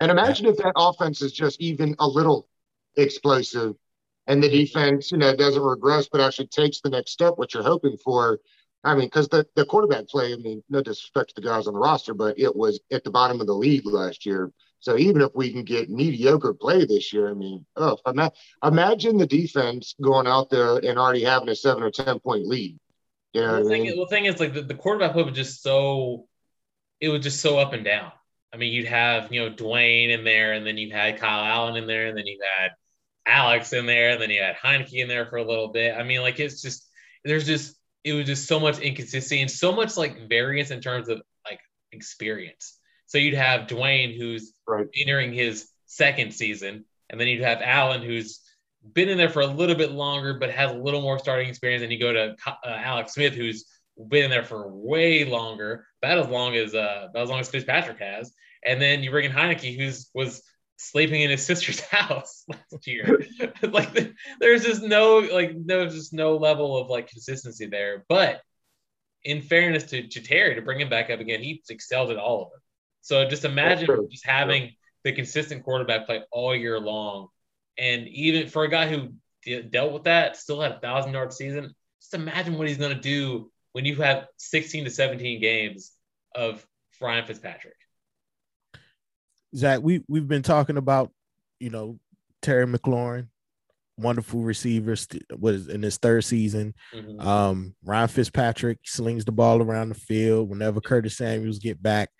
And 0.00 0.10
imagine 0.10 0.46
if 0.46 0.56
that 0.58 0.72
offense 0.76 1.22
is 1.22 1.32
just 1.32 1.60
even 1.60 1.96
a 1.98 2.06
little 2.06 2.48
explosive 2.96 3.74
and 4.26 4.42
the 4.42 4.48
defense, 4.48 5.12
you 5.12 5.18
know, 5.18 5.34
doesn't 5.36 5.62
regress, 5.62 6.08
but 6.10 6.20
actually 6.20 6.46
takes 6.48 6.80
the 6.80 6.90
next 6.90 7.12
step, 7.12 7.34
what 7.36 7.54
you're 7.54 7.62
hoping 7.62 7.96
for. 7.96 8.40
I 8.82 8.94
mean, 8.94 9.06
because 9.06 9.28
the, 9.28 9.46
the 9.56 9.64
quarterback 9.64 10.08
play, 10.08 10.32
I 10.32 10.36
mean, 10.36 10.62
no 10.68 10.82
disrespect 10.82 11.30
to 11.30 11.40
the 11.40 11.46
guys 11.46 11.66
on 11.66 11.74
the 11.74 11.80
roster, 11.80 12.14
but 12.14 12.38
it 12.38 12.54
was 12.54 12.80
at 12.92 13.04
the 13.04 13.10
bottom 13.10 13.40
of 13.40 13.46
the 13.46 13.54
league 13.54 13.86
last 13.86 14.26
year. 14.26 14.52
So 14.80 14.98
even 14.98 15.22
if 15.22 15.30
we 15.34 15.50
can 15.50 15.64
get 15.64 15.88
mediocre 15.88 16.52
play 16.52 16.84
this 16.84 17.10
year, 17.12 17.30
I 17.30 17.34
mean, 17.34 17.64
oh, 17.76 17.96
imagine 18.62 19.16
the 19.16 19.26
defense 19.26 19.94
going 20.02 20.26
out 20.26 20.50
there 20.50 20.76
and 20.76 20.98
already 20.98 21.24
having 21.24 21.48
a 21.48 21.56
seven 21.56 21.82
or 21.82 21.90
10 21.90 22.20
point 22.20 22.46
lead. 22.46 22.78
You 23.32 23.40
know 23.40 23.64
the, 23.64 23.68
thing, 23.68 23.82
I 23.82 23.84
mean? 23.86 23.96
the 23.98 24.06
thing 24.06 24.24
is, 24.26 24.38
like, 24.38 24.52
the, 24.52 24.62
the 24.62 24.74
quarterback 24.74 25.12
play 25.12 25.22
was 25.22 25.34
just 25.34 25.62
so, 25.62 26.26
it 27.00 27.08
was 27.08 27.22
just 27.22 27.40
so 27.40 27.58
up 27.58 27.72
and 27.72 27.84
down. 27.84 28.12
I 28.52 28.58
mean, 28.58 28.72
you'd 28.72 28.86
have, 28.86 29.32
you 29.32 29.40
know, 29.40 29.54
Dwayne 29.54 30.10
in 30.10 30.22
there, 30.22 30.52
and 30.52 30.66
then 30.66 30.76
you 30.76 30.92
had 30.92 31.18
Kyle 31.18 31.44
Allen 31.44 31.76
in 31.76 31.88
there, 31.88 32.06
and 32.06 32.16
then 32.16 32.26
you 32.26 32.38
had 32.58 32.72
Alex 33.26 33.72
in 33.72 33.86
there, 33.86 34.10
and 34.10 34.22
then 34.22 34.30
you 34.30 34.40
had 34.40 34.56
Heinicke 34.56 34.92
in 34.92 35.08
there 35.08 35.26
for 35.26 35.36
a 35.36 35.44
little 35.44 35.68
bit. 35.68 35.96
I 35.96 36.02
mean, 36.02 36.20
like 36.20 36.40
it's 36.40 36.60
just 36.60 36.86
there's 37.24 37.46
just 37.46 37.76
it 38.04 38.12
was 38.12 38.26
just 38.26 38.46
so 38.46 38.60
much 38.60 38.78
inconsistency 38.78 39.40
and 39.40 39.50
so 39.50 39.72
much 39.72 39.96
like 39.96 40.28
variance 40.28 40.70
in 40.70 40.80
terms 40.80 41.08
of 41.08 41.22
like 41.48 41.60
experience. 41.92 42.78
So 43.06 43.18
you'd 43.18 43.34
have 43.34 43.66
Dwayne 43.66 44.16
who's 44.16 44.52
right. 44.66 44.86
entering 45.00 45.32
his 45.32 45.68
second 45.86 46.34
season, 46.34 46.84
and 47.10 47.20
then 47.20 47.28
you'd 47.28 47.42
have 47.42 47.60
Allen 47.62 48.02
who's 48.02 48.40
been 48.92 49.08
in 49.08 49.16
there 49.16 49.30
for 49.30 49.40
a 49.40 49.46
little 49.46 49.74
bit 49.74 49.92
longer 49.92 50.34
but 50.34 50.50
has 50.50 50.70
a 50.70 50.74
little 50.74 51.00
more 51.00 51.18
starting 51.18 51.48
experience. 51.48 51.82
And 51.82 51.92
you 51.92 51.98
go 51.98 52.12
to 52.12 52.36
uh, 52.46 52.52
Alex 52.66 53.14
Smith 53.14 53.34
who's 53.34 53.64
been 54.08 54.24
in 54.24 54.30
there 54.30 54.44
for 54.44 54.68
way 54.68 55.24
longer, 55.24 55.86
about 56.02 56.18
as 56.18 56.28
long 56.28 56.54
as 56.56 56.74
uh, 56.74 57.06
about 57.10 57.22
as 57.22 57.30
long 57.30 57.40
as 57.40 57.48
Fitzpatrick 57.48 57.98
has. 58.00 58.32
And 58.62 58.80
then 58.80 59.02
you 59.02 59.10
bring 59.10 59.24
in 59.24 59.32
Heinicke 59.32 59.76
who's 59.76 60.10
was 60.14 60.42
sleeping 60.76 61.20
in 61.20 61.30
his 61.30 61.44
sister's 61.44 61.80
house 61.90 62.44
last 62.48 62.86
year. 62.86 63.26
like 63.62 64.14
there's 64.40 64.64
just 64.64 64.82
no 64.82 65.18
like 65.18 65.52
there's 65.64 65.94
just 65.94 66.12
no 66.12 66.36
level 66.36 66.76
of 66.76 66.88
like 66.88 67.08
consistency 67.08 67.66
there. 67.66 68.04
But 68.08 68.40
in 69.22 69.42
fairness 69.42 69.84
to, 69.84 70.06
to 70.06 70.20
Terry 70.22 70.54
to 70.54 70.62
bring 70.62 70.80
him 70.80 70.90
back 70.90 71.10
up 71.10 71.20
again, 71.20 71.42
he 71.42 71.62
excelled 71.68 72.10
at 72.10 72.18
all 72.18 72.42
of 72.42 72.50
them. 72.50 72.60
So 73.00 73.28
just 73.28 73.44
imagine 73.44 74.08
just 74.10 74.26
having 74.26 74.72
the 75.02 75.12
consistent 75.12 75.64
quarterback 75.64 76.06
play 76.06 76.22
all 76.30 76.54
year 76.56 76.80
long, 76.80 77.28
and 77.76 78.08
even 78.08 78.48
for 78.48 78.64
a 78.64 78.70
guy 78.70 78.88
who 78.88 79.12
dealt 79.70 79.92
with 79.92 80.04
that, 80.04 80.36
still 80.36 80.60
had 80.60 80.72
a 80.72 80.80
thousand 80.80 81.12
yard 81.12 81.32
season. 81.32 81.74
Just 82.00 82.14
imagine 82.14 82.56
what 82.56 82.68
he's 82.68 82.78
going 82.78 82.94
to 82.94 83.00
do 83.00 83.50
when 83.72 83.84
you 83.84 83.96
have 83.96 84.26
16 84.38 84.84
to 84.84 84.90
17 84.90 85.40
games 85.40 85.92
of 86.34 86.64
Ryan 87.00 87.26
Fitzpatrick. 87.26 87.74
Zach, 89.56 89.80
we 89.82 90.02
we've 90.08 90.28
been 90.28 90.42
talking 90.42 90.76
about, 90.76 91.10
you 91.60 91.70
know, 91.70 91.98
Terry 92.42 92.66
McLaurin, 92.66 93.28
wonderful 93.96 94.42
receiver, 94.42 94.96
was 95.38 95.68
in 95.68 95.82
his 95.82 95.96
third 95.98 96.24
season. 96.24 96.74
Mm-hmm. 96.92 97.26
Um, 97.26 97.74
Ryan 97.84 98.08
Fitzpatrick 98.08 98.78
slings 98.84 99.24
the 99.24 99.32
ball 99.32 99.62
around 99.62 99.90
the 99.90 99.94
field 99.94 100.50
whenever 100.50 100.80
Curtis 100.80 101.16
Samuels 101.16 101.58
get 101.58 101.82
back. 101.82 102.10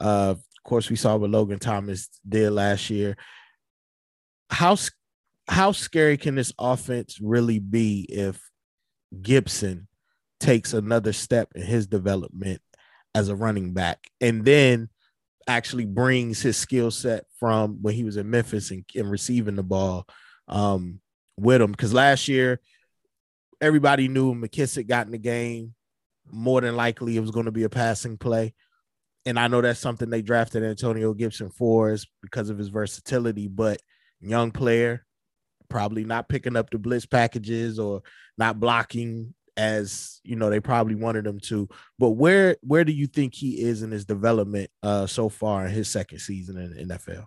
Uh, 0.00 0.34
of 0.36 0.42
course, 0.64 0.90
we 0.90 0.96
saw 0.96 1.16
what 1.16 1.30
Logan 1.30 1.58
Thomas 1.58 2.08
did 2.28 2.50
last 2.50 2.90
year. 2.90 3.16
How 4.50 4.76
how 5.48 5.72
scary 5.72 6.16
can 6.16 6.34
this 6.34 6.52
offense 6.58 7.18
really 7.20 7.58
be 7.58 8.06
if 8.08 8.40
Gibson 9.20 9.88
takes 10.40 10.72
another 10.72 11.12
step 11.12 11.48
in 11.54 11.62
his 11.62 11.86
development 11.86 12.60
as 13.14 13.28
a 13.28 13.36
running 13.36 13.72
back, 13.72 13.98
and 14.20 14.44
then 14.44 14.88
actually 15.48 15.86
brings 15.86 16.40
his 16.40 16.56
skill 16.56 16.90
set 16.90 17.24
from 17.40 17.78
when 17.82 17.94
he 17.94 18.04
was 18.04 18.16
in 18.16 18.30
Memphis 18.30 18.70
and, 18.70 18.84
and 18.94 19.10
receiving 19.10 19.56
the 19.56 19.62
ball 19.62 20.06
um, 20.46 21.00
with 21.38 21.60
him. 21.60 21.70
Because 21.72 21.94
last 21.94 22.28
year, 22.28 22.60
everybody 23.60 24.06
knew 24.08 24.34
McKissic 24.34 24.86
got 24.86 25.06
in 25.06 25.12
the 25.12 25.18
game. 25.18 25.74
More 26.30 26.60
than 26.60 26.76
likely, 26.76 27.16
it 27.16 27.20
was 27.20 27.30
going 27.30 27.46
to 27.46 27.52
be 27.52 27.64
a 27.64 27.70
passing 27.70 28.18
play. 28.18 28.54
And 29.24 29.38
I 29.38 29.48
know 29.48 29.62
that's 29.62 29.80
something 29.80 30.10
they 30.10 30.22
drafted 30.22 30.62
Antonio 30.62 31.14
Gibson 31.14 31.50
for 31.50 31.90
is 31.90 32.06
because 32.22 32.50
of 32.50 32.58
his 32.58 32.68
versatility, 32.68 33.48
but 33.48 33.80
young 34.20 34.50
player, 34.50 35.06
probably 35.70 36.04
not 36.04 36.28
picking 36.28 36.56
up 36.56 36.70
the 36.70 36.78
blitz 36.78 37.06
packages 37.06 37.78
or 37.78 38.02
not 38.36 38.60
blocking 38.60 39.34
as 39.58 40.20
you 40.22 40.36
know 40.36 40.48
they 40.48 40.60
probably 40.60 40.94
wanted 40.94 41.26
him 41.26 41.40
to. 41.40 41.68
But 41.98 42.10
where 42.10 42.56
where 42.62 42.84
do 42.84 42.92
you 42.92 43.06
think 43.06 43.34
he 43.34 43.60
is 43.60 43.82
in 43.82 43.90
his 43.90 44.06
development 44.06 44.70
uh, 44.82 45.06
so 45.06 45.28
far 45.28 45.66
in 45.66 45.72
his 45.72 45.90
second 45.90 46.20
season 46.20 46.56
in 46.56 46.88
NFL? 46.88 47.26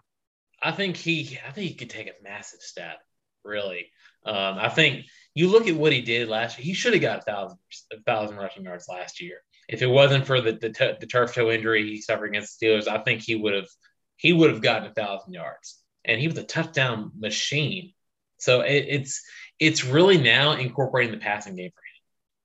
I 0.64 0.72
think 0.72 0.96
he 0.96 1.38
I 1.46 1.52
think 1.52 1.68
he 1.68 1.76
could 1.76 1.90
take 1.90 2.08
a 2.08 2.24
massive 2.24 2.62
step. 2.62 2.98
Really, 3.44 3.88
um, 4.26 4.58
I 4.60 4.70
think 4.70 5.06
you 5.34 5.50
look 5.50 5.68
at 5.68 5.76
what 5.76 5.92
he 5.92 6.02
did 6.02 6.30
last 6.30 6.58
year. 6.58 6.66
He 6.66 6.74
should 6.74 6.94
have 6.94 7.02
got 7.02 7.20
a 7.20 7.24
thousand 7.24 7.58
a 7.92 8.02
thousand 8.02 8.38
rushing 8.38 8.64
yards 8.64 8.88
last 8.88 9.22
year. 9.22 9.40
If 9.68 9.82
it 9.82 9.88
wasn't 9.88 10.26
for 10.26 10.42
the 10.42 10.54
the, 10.54 10.70
t- 10.70 10.94
the 11.00 11.08
turf 11.08 11.34
toe 11.34 11.52
injury 11.52 11.84
he 11.84 12.02
suffered 12.02 12.28
against 12.28 12.60
the 12.60 12.66
Steelers, 12.66 12.88
I 12.88 13.00
think 13.04 13.22
he 13.22 13.36
would 13.36 13.54
have 13.54 13.68
he 14.16 14.32
would 14.32 14.52
have 14.52 14.62
gotten 14.62 14.90
a 14.90 14.94
thousand 14.94 15.34
yards. 15.34 15.80
And 16.06 16.20
he 16.20 16.28
was 16.28 16.38
a 16.38 16.44
touchdown 16.44 17.12
machine. 17.18 17.94
So 18.38 18.62
it, 18.62 18.86
it's 18.88 19.22
it's 19.60 19.86
really 19.86 20.18
now 20.18 20.54
incorporating 20.54 21.12
the 21.12 21.20
passing 21.20 21.56
game 21.56 21.72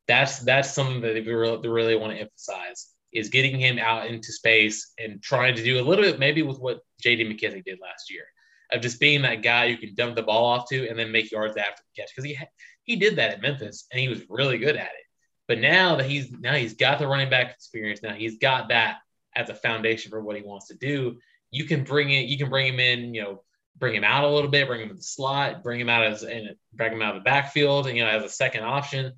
that's 0.09 0.41
that's 0.41 0.73
something 0.73 1.01
that 1.01 1.15
they 1.15 1.21
really, 1.21 1.61
they 1.63 1.69
really 1.69 1.97
want 1.97 2.13
to 2.13 2.21
emphasize 2.21 2.89
is 3.13 3.29
getting 3.29 3.59
him 3.59 3.79
out 3.79 4.07
into 4.07 4.33
space 4.33 4.93
and 4.99 5.23
trying 5.23 5.55
to 5.57 5.63
do 5.63 5.81
a 5.81 5.85
little 5.87 6.05
bit 6.05 6.19
maybe 6.19 6.43
with 6.43 6.59
what 6.59 6.81
J.D. 7.01 7.25
McKissic 7.25 7.65
did 7.65 7.79
last 7.81 8.11
year 8.11 8.25
of 8.73 8.83
just 8.83 9.01
being 9.01 9.23
that 9.23 9.43
guy 9.43 9.67
you 9.67 9.79
can 9.79 9.95
dump 9.95 10.17
the 10.17 10.23
ball 10.23 10.45
off 10.45 10.69
to 10.69 10.89
and 10.89 10.99
then 10.99 11.13
make 11.13 11.31
yards 11.31 11.57
after 11.57 11.83
the 11.83 12.03
catch 12.03 12.11
because 12.15 12.29
he 12.29 12.39
He 12.85 12.97
did 12.97 13.17
that 13.17 13.33
at 13.33 13.43
Memphis, 13.43 13.87
and 13.91 14.01
he 14.01 14.09
was 14.09 14.23
really 14.29 14.59
good 14.59 14.77
at 14.77 14.87
it. 14.87 15.07
But 15.49 15.59
now 15.59 15.97
that 15.97 16.07
he's 16.07 16.31
now 16.31 16.55
he's 16.55 16.75
got 16.75 16.99
the 16.99 17.07
running 17.07 17.31
back 17.31 17.53
experience, 17.53 18.03
now 18.03 18.15
he's 18.15 18.39
got 18.39 18.69
that 18.69 18.99
as 19.35 19.51
a 19.51 19.55
foundation 19.55 20.11
for 20.11 20.21
what 20.21 20.37
he 20.37 20.43
wants 20.43 20.69
to 20.69 20.75
do. 20.75 21.19
You 21.51 21.65
can 21.65 21.85
bring 21.85 22.11
it, 22.11 22.27
you 22.27 22.39
can 22.39 22.49
bring 22.49 22.73
him 22.73 22.81
in, 22.81 23.15
you 23.15 23.23
know, 23.23 23.43
bring 23.77 23.95
him 23.95 24.05
out 24.05 24.25
a 24.25 24.29
little 24.29 24.51
bit, 24.51 24.67
bring 24.67 24.81
him 24.81 24.91
in 24.91 24.97
the 24.97 25.03
slot, 25.03 25.63
bring 25.63 25.81
him 25.81 25.89
out 25.89 26.05
as 26.05 26.23
and 26.23 26.57
bring 26.73 26.93
him 26.93 27.03
out 27.03 27.17
of 27.17 27.23
the 27.23 27.25
backfield, 27.25 27.87
and, 27.87 27.97
you 27.97 28.05
know, 28.05 28.11
as 28.11 28.25
a 28.25 28.29
second 28.29 28.65
option. 28.65 29.13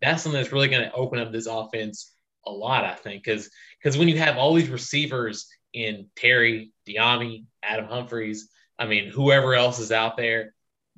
That's 0.00 0.22
something 0.22 0.40
that's 0.40 0.52
really 0.52 0.68
going 0.68 0.88
to 0.88 0.94
open 0.94 1.18
up 1.18 1.32
this 1.32 1.46
offense 1.46 2.14
a 2.46 2.50
lot, 2.50 2.84
I 2.84 2.94
think, 2.94 3.24
because 3.24 3.50
because 3.82 3.96
when 3.96 4.08
you 4.08 4.18
have 4.18 4.36
all 4.36 4.54
these 4.54 4.68
receivers 4.68 5.46
in 5.72 6.06
Terry, 6.16 6.72
Dyami, 6.86 7.44
Adam 7.62 7.86
Humphries, 7.86 8.48
I 8.78 8.86
mean, 8.86 9.10
whoever 9.10 9.54
else 9.54 9.78
is 9.78 9.92
out 9.92 10.16
there, 10.16 10.54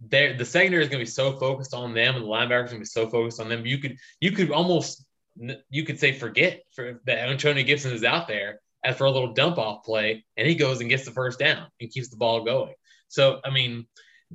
the 0.08 0.44
secondary 0.44 0.82
is 0.82 0.88
going 0.88 1.00
to 1.00 1.06
be 1.06 1.10
so 1.10 1.38
focused 1.38 1.74
on 1.74 1.94
them, 1.94 2.16
and 2.16 2.24
the 2.24 2.28
linebackers 2.28 2.66
going 2.66 2.76
to 2.76 2.78
be 2.80 2.84
so 2.84 3.08
focused 3.08 3.40
on 3.40 3.48
them. 3.48 3.64
You 3.64 3.78
could 3.78 3.96
you 4.20 4.32
could 4.32 4.50
almost 4.50 5.04
you 5.70 5.84
could 5.84 5.98
say 5.98 6.12
forget 6.12 6.62
for 6.74 7.00
that 7.06 7.28
Antonio 7.28 7.64
Gibson 7.64 7.92
is 7.92 8.04
out 8.04 8.28
there 8.28 8.60
as 8.84 8.96
for 8.96 9.04
a 9.04 9.10
little 9.10 9.32
dump 9.32 9.58
off 9.58 9.84
play, 9.84 10.24
and 10.36 10.46
he 10.46 10.54
goes 10.54 10.80
and 10.80 10.90
gets 10.90 11.04
the 11.04 11.10
first 11.10 11.38
down 11.38 11.66
and 11.80 11.90
keeps 11.90 12.08
the 12.08 12.16
ball 12.16 12.44
going. 12.44 12.74
So 13.08 13.40
I 13.44 13.50
mean, 13.50 13.86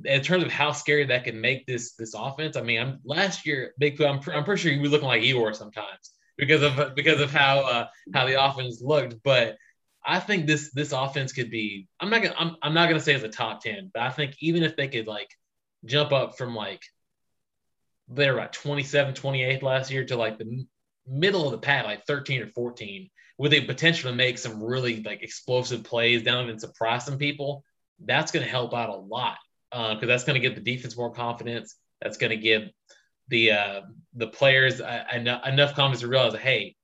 in 0.04 0.22
terms 0.22 0.44
of 0.44 0.50
how 0.50 0.72
scary 0.72 1.04
that 1.06 1.24
can 1.24 1.40
make 1.40 1.66
this 1.66 1.94
this 1.94 2.14
offense, 2.14 2.56
I 2.56 2.62
mean, 2.62 2.80
I'm 2.80 3.00
last 3.04 3.46
year 3.46 3.74
Big 3.78 4.00
I'm, 4.00 4.20
I'm 4.32 4.44
pretty 4.44 4.62
sure 4.62 4.72
he 4.72 4.78
was 4.78 4.90
looking 4.90 5.08
like 5.08 5.22
Eeyore 5.22 5.54
sometimes 5.54 6.12
because 6.36 6.62
of 6.62 6.94
because 6.94 7.20
of 7.20 7.30
how 7.30 7.60
uh, 7.60 7.86
how 8.14 8.26
the 8.26 8.42
offense 8.42 8.80
looked, 8.82 9.16
but. 9.22 9.56
I 10.04 10.18
think 10.18 10.48
this 10.48 10.72
this 10.72 10.90
offense 10.90 11.32
could 11.32 11.48
be. 11.48 11.86
I'm 12.00 12.10
not 12.10 12.22
gonna. 12.24 12.34
I'm, 12.36 12.56
I'm 12.60 12.74
not 12.74 12.88
gonna 12.88 12.98
say 12.98 13.14
it's 13.14 13.22
a 13.22 13.28
top 13.28 13.60
ten, 13.60 13.88
but 13.94 14.02
I 14.02 14.10
think 14.10 14.34
even 14.40 14.64
if 14.64 14.74
they 14.74 14.88
could 14.88 15.06
like 15.06 15.30
jump 15.84 16.10
up 16.10 16.36
from 16.36 16.56
like 16.56 16.82
they're 18.08 18.34
about 18.34 18.52
27, 18.52 19.14
28 19.14 19.62
last 19.62 19.90
year 19.90 20.04
to 20.04 20.16
like 20.16 20.38
the 20.38 20.66
middle 21.06 21.46
of 21.46 21.52
the 21.52 21.58
pack, 21.58 21.84
like 21.84 22.06
13 22.06 22.42
or 22.42 22.46
14, 22.48 23.10
with 23.38 23.52
a 23.52 23.62
potential 23.62 24.10
to 24.10 24.16
make 24.16 24.38
some 24.38 24.62
really 24.62 25.02
like 25.02 25.22
explosive 25.22 25.84
plays 25.84 26.22
down 26.22 26.48
and 26.48 26.60
surprise 26.60 27.04
some 27.04 27.18
people. 27.18 27.64
That's 28.04 28.32
going 28.32 28.44
to 28.44 28.50
help 28.50 28.74
out 28.74 28.90
a 28.90 28.96
lot 28.96 29.38
because 29.72 30.02
uh, 30.02 30.06
that's 30.06 30.24
going 30.24 30.40
to 30.40 30.48
give 30.48 30.54
the 30.54 30.60
defense 30.60 30.96
more 30.96 31.12
confidence. 31.12 31.76
That's 32.00 32.18
going 32.18 32.30
to 32.30 32.36
give 32.36 32.68
the 33.28 33.52
uh, 33.52 33.80
the 34.14 34.26
players 34.26 34.80
uh, 34.80 35.04
enough, 35.12 35.46
enough 35.46 35.74
confidence 35.74 36.00
to 36.00 36.08
realize, 36.08 36.34
hey, 36.34 36.76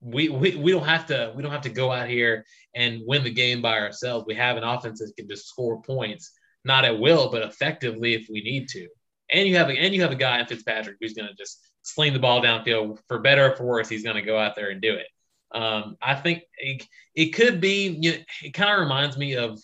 we, 0.00 0.28
we 0.28 0.54
we 0.56 0.70
don't 0.70 0.86
have 0.86 1.06
to 1.06 1.32
we 1.34 1.42
don't 1.42 1.52
have 1.52 1.62
to 1.62 1.70
go 1.70 1.90
out 1.90 2.08
here 2.08 2.44
and 2.74 3.02
win 3.04 3.24
the 3.24 3.32
game 3.32 3.60
by 3.60 3.78
ourselves. 3.78 4.26
We 4.26 4.34
have 4.34 4.56
an 4.56 4.64
offense 4.64 5.00
that 5.00 5.12
can 5.16 5.28
just 5.28 5.48
score 5.48 5.82
points 5.82 6.32
not 6.64 6.84
at 6.84 6.98
will, 6.98 7.30
but 7.30 7.42
effectively 7.42 8.14
if 8.14 8.26
we 8.30 8.42
need 8.42 8.68
to. 8.70 8.88
And 9.30 9.48
you 9.48 9.56
have 9.56 9.68
a, 9.68 9.72
and 9.72 9.94
you 9.94 10.02
have 10.02 10.12
a 10.12 10.16
guy 10.16 10.40
in 10.40 10.46
Fitzpatrick 10.46 10.96
who's 11.00 11.14
going 11.14 11.28
to 11.28 11.34
just 11.34 11.60
sling 11.82 12.12
the 12.12 12.18
ball 12.18 12.42
downfield 12.42 12.98
for 13.08 13.18
better 13.18 13.52
or 13.52 13.56
for 13.56 13.64
worse. 13.64 13.88
He's 13.88 14.02
going 14.02 14.16
to 14.16 14.22
go 14.22 14.38
out 14.38 14.54
there 14.54 14.70
and 14.70 14.80
do 14.80 14.94
it. 14.94 15.06
Um, 15.52 15.96
I 16.02 16.14
think 16.14 16.42
it, 16.58 16.86
it 17.14 17.30
could 17.30 17.60
be. 17.60 17.88
You 18.00 18.12
know, 18.12 18.18
it 18.42 18.54
kind 18.54 18.72
of 18.72 18.80
reminds 18.80 19.16
me 19.16 19.36
of 19.36 19.60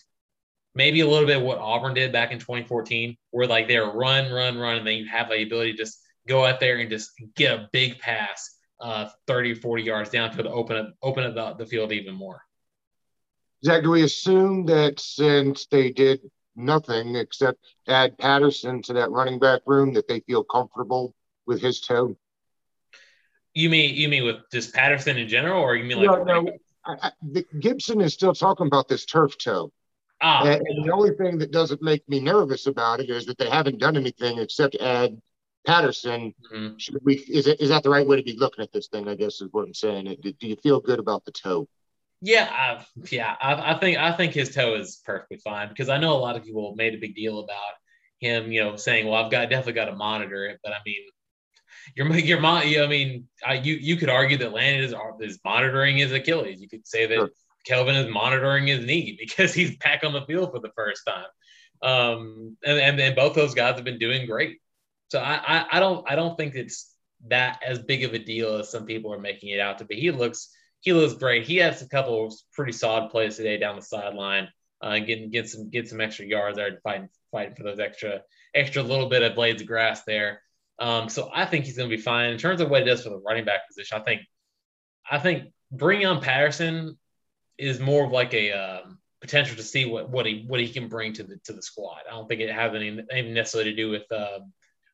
maybe 0.75 1.01
a 1.01 1.07
little 1.07 1.27
bit 1.27 1.41
what 1.41 1.57
Auburn 1.57 1.93
did 1.93 2.11
back 2.11 2.31
in 2.31 2.39
2014, 2.39 3.17
where 3.31 3.47
like 3.47 3.67
they're 3.67 3.85
run, 3.85 4.31
run, 4.31 4.57
run, 4.57 4.77
and 4.77 4.87
then 4.87 4.95
you 4.95 5.07
have 5.07 5.29
the 5.29 5.43
ability 5.43 5.71
to 5.73 5.77
just 5.77 5.99
go 6.27 6.45
out 6.45 6.59
there 6.59 6.77
and 6.77 6.89
just 6.89 7.11
get 7.35 7.53
a 7.53 7.69
big 7.71 7.99
pass, 7.99 8.57
uh, 8.79 9.09
30, 9.27 9.55
40 9.55 9.83
yards 9.83 10.09
down 10.09 10.31
to 10.31 10.49
open 10.49 10.77
up 10.77 10.93
open 11.01 11.23
up 11.23 11.35
the, 11.35 11.63
the 11.63 11.69
field 11.69 11.91
even 11.91 12.15
more. 12.15 12.41
Zach, 13.63 13.83
do 13.83 13.91
we 13.91 14.03
assume 14.03 14.65
that 14.65 14.99
since 14.99 15.67
they 15.67 15.91
did 15.91 16.21
nothing 16.55 17.15
except 17.15 17.59
add 17.87 18.17
Patterson 18.17 18.81
to 18.83 18.93
that 18.93 19.11
running 19.11 19.39
back 19.39 19.61
room 19.65 19.93
that 19.93 20.07
they 20.07 20.19
feel 20.21 20.43
comfortable 20.43 21.13
with 21.45 21.61
his 21.61 21.81
toe. 21.81 22.15
You 23.53 23.69
mean 23.69 23.95
you 23.95 24.07
mean 24.07 24.23
with 24.23 24.37
just 24.51 24.73
Patterson 24.73 25.17
in 25.17 25.27
general, 25.27 25.61
or 25.61 25.75
you 25.75 25.83
mean 25.83 25.97
like 25.97 26.25
no, 26.25 26.41
no. 26.41 26.51
I, 26.85 27.11
I, 27.35 27.45
Gibson 27.59 28.01
is 28.01 28.13
still 28.13 28.33
talking 28.33 28.67
about 28.67 28.87
this 28.87 29.05
turf 29.05 29.37
toe. 29.37 29.71
Ah. 30.21 30.45
And, 30.45 30.61
and, 30.67 30.85
the 30.85 30.91
only 30.91 31.11
thing 31.15 31.37
that 31.39 31.51
doesn't 31.51 31.81
make 31.81 32.07
me 32.07 32.19
nervous 32.19 32.67
about 32.67 32.99
it 32.99 33.09
is 33.09 33.25
that 33.25 33.37
they 33.37 33.49
haven't 33.49 33.79
done 33.79 33.97
anything 33.97 34.37
except 34.37 34.75
add 34.75 35.19
Patterson. 35.65 36.33
Mm-hmm. 36.53 36.77
Should 36.77 36.99
we? 37.03 37.15
Is 37.15 37.47
it 37.47 37.59
is 37.59 37.69
that 37.69 37.83
the 37.83 37.89
right 37.89 38.07
way 38.07 38.17
to 38.17 38.23
be 38.23 38.37
looking 38.37 38.63
at 38.63 38.71
this 38.71 38.87
thing? 38.87 39.07
I 39.07 39.15
guess 39.15 39.41
is 39.41 39.49
what 39.51 39.65
I'm 39.65 39.73
saying. 39.73 40.15
Do 40.21 40.33
you 40.47 40.55
feel 40.57 40.79
good 40.79 40.99
about 40.99 41.25
the 41.25 41.31
toe? 41.31 41.67
Yeah, 42.23 42.47
I, 42.51 42.85
yeah, 43.11 43.35
I, 43.41 43.73
I, 43.73 43.79
think 43.79 43.97
I 43.97 44.11
think 44.11 44.33
his 44.33 44.53
toe 44.53 44.75
is 44.75 45.01
perfectly 45.03 45.37
fine 45.37 45.69
because 45.69 45.89
I 45.89 45.97
know 45.97 46.13
a 46.13 46.21
lot 46.21 46.35
of 46.35 46.43
people 46.43 46.75
made 46.75 46.93
a 46.93 46.99
big 46.99 47.15
deal 47.15 47.39
about 47.39 47.73
him, 48.19 48.51
you 48.51 48.63
know, 48.63 48.75
saying, 48.75 49.07
"Well, 49.07 49.23
I've 49.23 49.31
got 49.31 49.49
definitely 49.49 49.73
got 49.73 49.85
to 49.85 49.95
monitor 49.95 50.45
it," 50.45 50.59
but 50.63 50.71
I 50.71 50.77
mean, 50.85 51.01
you're 51.95 52.13
you're 52.15 52.45
I 52.45 52.87
mean, 52.87 53.27
I, 53.45 53.55
you 53.55 53.73
you 53.73 53.97
could 53.97 54.09
argue 54.09 54.37
that 54.37 54.53
Landon 54.53 54.83
is 54.83 54.93
is 55.19 55.39
monitoring 55.43 55.97
his 55.97 56.11
Achilles. 56.11 56.61
You 56.61 56.69
could 56.69 56.87
say 56.87 57.07
that 57.07 57.15
sure. 57.15 57.29
Kelvin 57.65 57.95
is 57.95 58.11
monitoring 58.11 58.67
his 58.67 58.85
knee 58.85 59.17
because 59.19 59.53
he's 59.53 59.77
back 59.77 60.03
on 60.03 60.13
the 60.13 60.25
field 60.25 60.51
for 60.51 60.59
the 60.59 60.71
first 60.75 61.01
time. 61.07 61.25
Um, 61.83 62.57
and 62.63 62.79
and 62.79 62.99
then 62.99 63.15
both 63.15 63.33
those 63.33 63.55
guys 63.55 63.75
have 63.75 63.83
been 63.83 63.99
doing 63.99 64.27
great. 64.27 64.59
So 65.09 65.19
I, 65.19 65.41
I 65.45 65.65
I 65.73 65.79
don't 65.79 66.09
I 66.09 66.15
don't 66.15 66.37
think 66.37 66.55
it's 66.55 66.93
that 67.27 67.61
as 67.65 67.79
big 67.79 68.03
of 68.03 68.13
a 68.13 68.19
deal 68.19 68.55
as 68.55 68.69
some 68.69 68.85
people 68.85 69.13
are 69.13 69.19
making 69.19 69.49
it 69.49 69.59
out 69.59 69.79
to 69.79 69.85
be. 69.85 69.95
He 69.95 70.11
looks 70.11 70.49
he 70.81 70.93
looks 70.93 71.13
great. 71.13 71.45
He 71.45 71.57
has 71.57 71.81
a 71.81 71.89
couple 71.89 72.27
of 72.27 72.33
pretty 72.53 72.71
solid 72.71 73.09
plays 73.09 73.37
today 73.37 73.57
down 73.57 73.75
the 73.75 73.81
sideline, 73.81 74.49
uh, 74.81 74.99
getting 74.99 75.29
get 75.29 75.49
some 75.49 75.69
get 75.69 75.87
some 75.87 76.01
extra 76.01 76.25
yards 76.25 76.57
there, 76.57 76.79
fighting 76.83 77.09
fighting 77.31 77.55
for 77.55 77.63
those 77.63 77.79
extra 77.79 78.21
extra 78.53 78.83
little 78.83 79.09
bit 79.09 79.23
of 79.23 79.35
blades 79.35 79.61
of 79.61 79.67
grass 79.67 80.03
there. 80.03 80.41
Um, 80.79 81.09
so 81.09 81.29
I 81.33 81.45
think 81.45 81.65
he's 81.65 81.77
going 81.77 81.89
to 81.89 81.95
be 81.95 82.01
fine 82.01 82.31
in 82.31 82.37
terms 82.37 82.61
of 82.61 82.69
what 82.69 82.81
he 82.81 82.87
does 82.87 83.03
for 83.03 83.09
the 83.09 83.19
running 83.19 83.45
back 83.45 83.67
position. 83.67 83.97
I 83.99 84.03
think 84.03 84.21
I 85.09 85.19
think 85.19 85.53
bringing 85.71 86.07
on 86.07 86.21
Patterson 86.21 86.97
is 87.61 87.79
more 87.79 88.05
of 88.05 88.11
like 88.11 88.33
a 88.33 88.51
um, 88.51 88.97
potential 89.21 89.55
to 89.55 89.63
see 89.63 89.85
what 89.85 90.09
what 90.09 90.25
he 90.25 90.43
what 90.47 90.59
he 90.59 90.67
can 90.67 90.87
bring 90.87 91.13
to 91.13 91.23
the 91.23 91.37
to 91.45 91.53
the 91.53 91.61
squad. 91.61 92.01
I 92.09 92.13
don't 92.13 92.27
think 92.27 92.41
it 92.41 92.51
has 92.51 92.73
any, 92.73 92.87
anything 93.11 93.33
necessarily 93.33 93.71
to 93.71 93.75
do 93.75 93.89
with 93.89 94.11
uh, 94.11 94.39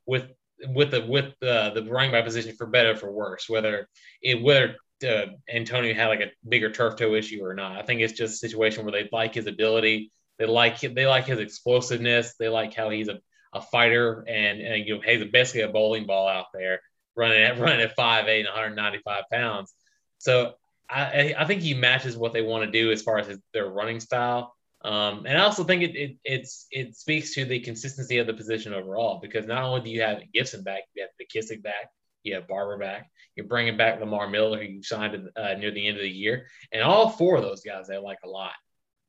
with 0.06 0.26
with 0.68 0.92
the 0.92 1.06
with 1.06 1.34
the 1.40 1.72
the 1.74 1.84
running 1.84 2.12
back 2.12 2.26
position 2.26 2.56
for 2.56 2.68
better 2.68 2.96
for 2.96 3.12
worse, 3.12 3.48
whether 3.48 3.88
it 4.22 4.44
whether 4.44 4.76
uh, 5.08 5.28
Antonio 5.50 5.94
had 5.94 6.08
like 6.08 6.22
a 6.22 6.32
bigger 6.48 6.72
turf 6.72 6.98
toe 6.98 7.14
issue 7.14 7.44
or 7.44 7.54
not. 7.54 7.78
I 7.78 7.84
think 7.84 8.02
it's 8.02 8.14
just 8.14 8.36
a 8.36 8.38
situation 8.38 8.84
where 8.84 8.92
they 8.92 9.08
like 9.12 9.34
his 9.34 9.48
ability, 9.48 10.12
they 10.38 10.46
like 10.46 10.82
they 10.82 11.08
like 11.08 11.26
his 11.26 11.40
explosiveness, 11.40 12.36
they 12.38 12.50
like 12.50 12.74
how 12.74 12.90
he's 12.90 13.08
a, 13.08 13.20
a 13.54 13.62
fighter, 13.62 14.26
and, 14.28 14.60
and 14.60 14.86
you 14.86 14.96
know 14.96 15.02
he's 15.02 15.24
basically 15.32 15.62
a 15.62 15.70
bowling 15.70 16.06
ball 16.06 16.28
out 16.28 16.48
there 16.54 16.82
running 17.16 17.42
at 17.42 17.60
running 17.60 17.82
at 17.82 17.96
five 17.96 18.28
eight 18.28 18.46
and 18.46 18.50
195 18.50 19.24
pounds. 19.32 19.74
So 20.18 20.54
I 20.90 21.36
I 21.38 21.46
think 21.46 21.62
he 21.62 21.74
matches 21.74 22.18
what 22.18 22.34
they 22.34 22.42
want 22.42 22.66
to 22.66 22.72
do 22.72 22.92
as 22.92 23.02
far 23.02 23.18
as 23.18 23.28
his, 23.28 23.40
their 23.54 23.70
running 23.70 24.00
style. 24.00 24.54
Um, 24.84 25.26
and 25.26 25.38
I 25.38 25.42
also 25.42 25.64
think 25.64 25.84
it, 25.84 25.96
it 25.96 26.18
it's 26.24 26.68
it 26.72 26.96
speaks 26.96 27.34
to 27.34 27.46
the 27.46 27.60
consistency 27.60 28.20
of 28.20 28.28
the 28.28 28.34
position 28.34 28.74
overall 28.74 29.20
because 29.22 29.46
not 29.46 29.64
only 29.64 29.82
do 29.82 29.90
you 29.90 30.02
have 30.02 30.22
Gibson 30.34 30.64
back, 30.64 30.84
you 30.96 31.04
have 31.04 31.10
McKissic 31.20 31.64
back, 31.64 31.90
you 32.24 32.36
have 32.36 32.48
Barber 32.48 32.78
back. 32.78 33.10
You're 33.36 33.48
bringing 33.48 33.78
back 33.78 34.00
Lamar 34.00 34.30
Miller, 34.30 34.58
who 34.58 34.64
you 34.64 34.84
signed 34.84 35.30
uh, 35.36 35.54
near 35.54 35.72
the 35.72 35.88
end 35.88 35.98
of 35.98 36.04
the 36.04 36.10
year, 36.10 36.48
and 36.72 36.84
all 36.84 37.10
four 37.10 37.38
of 37.38 37.44
those 37.44 37.62
guys 37.62 37.88
they 37.88 37.98
like 37.98 38.20
a 38.24 38.30
lot. 38.30 38.54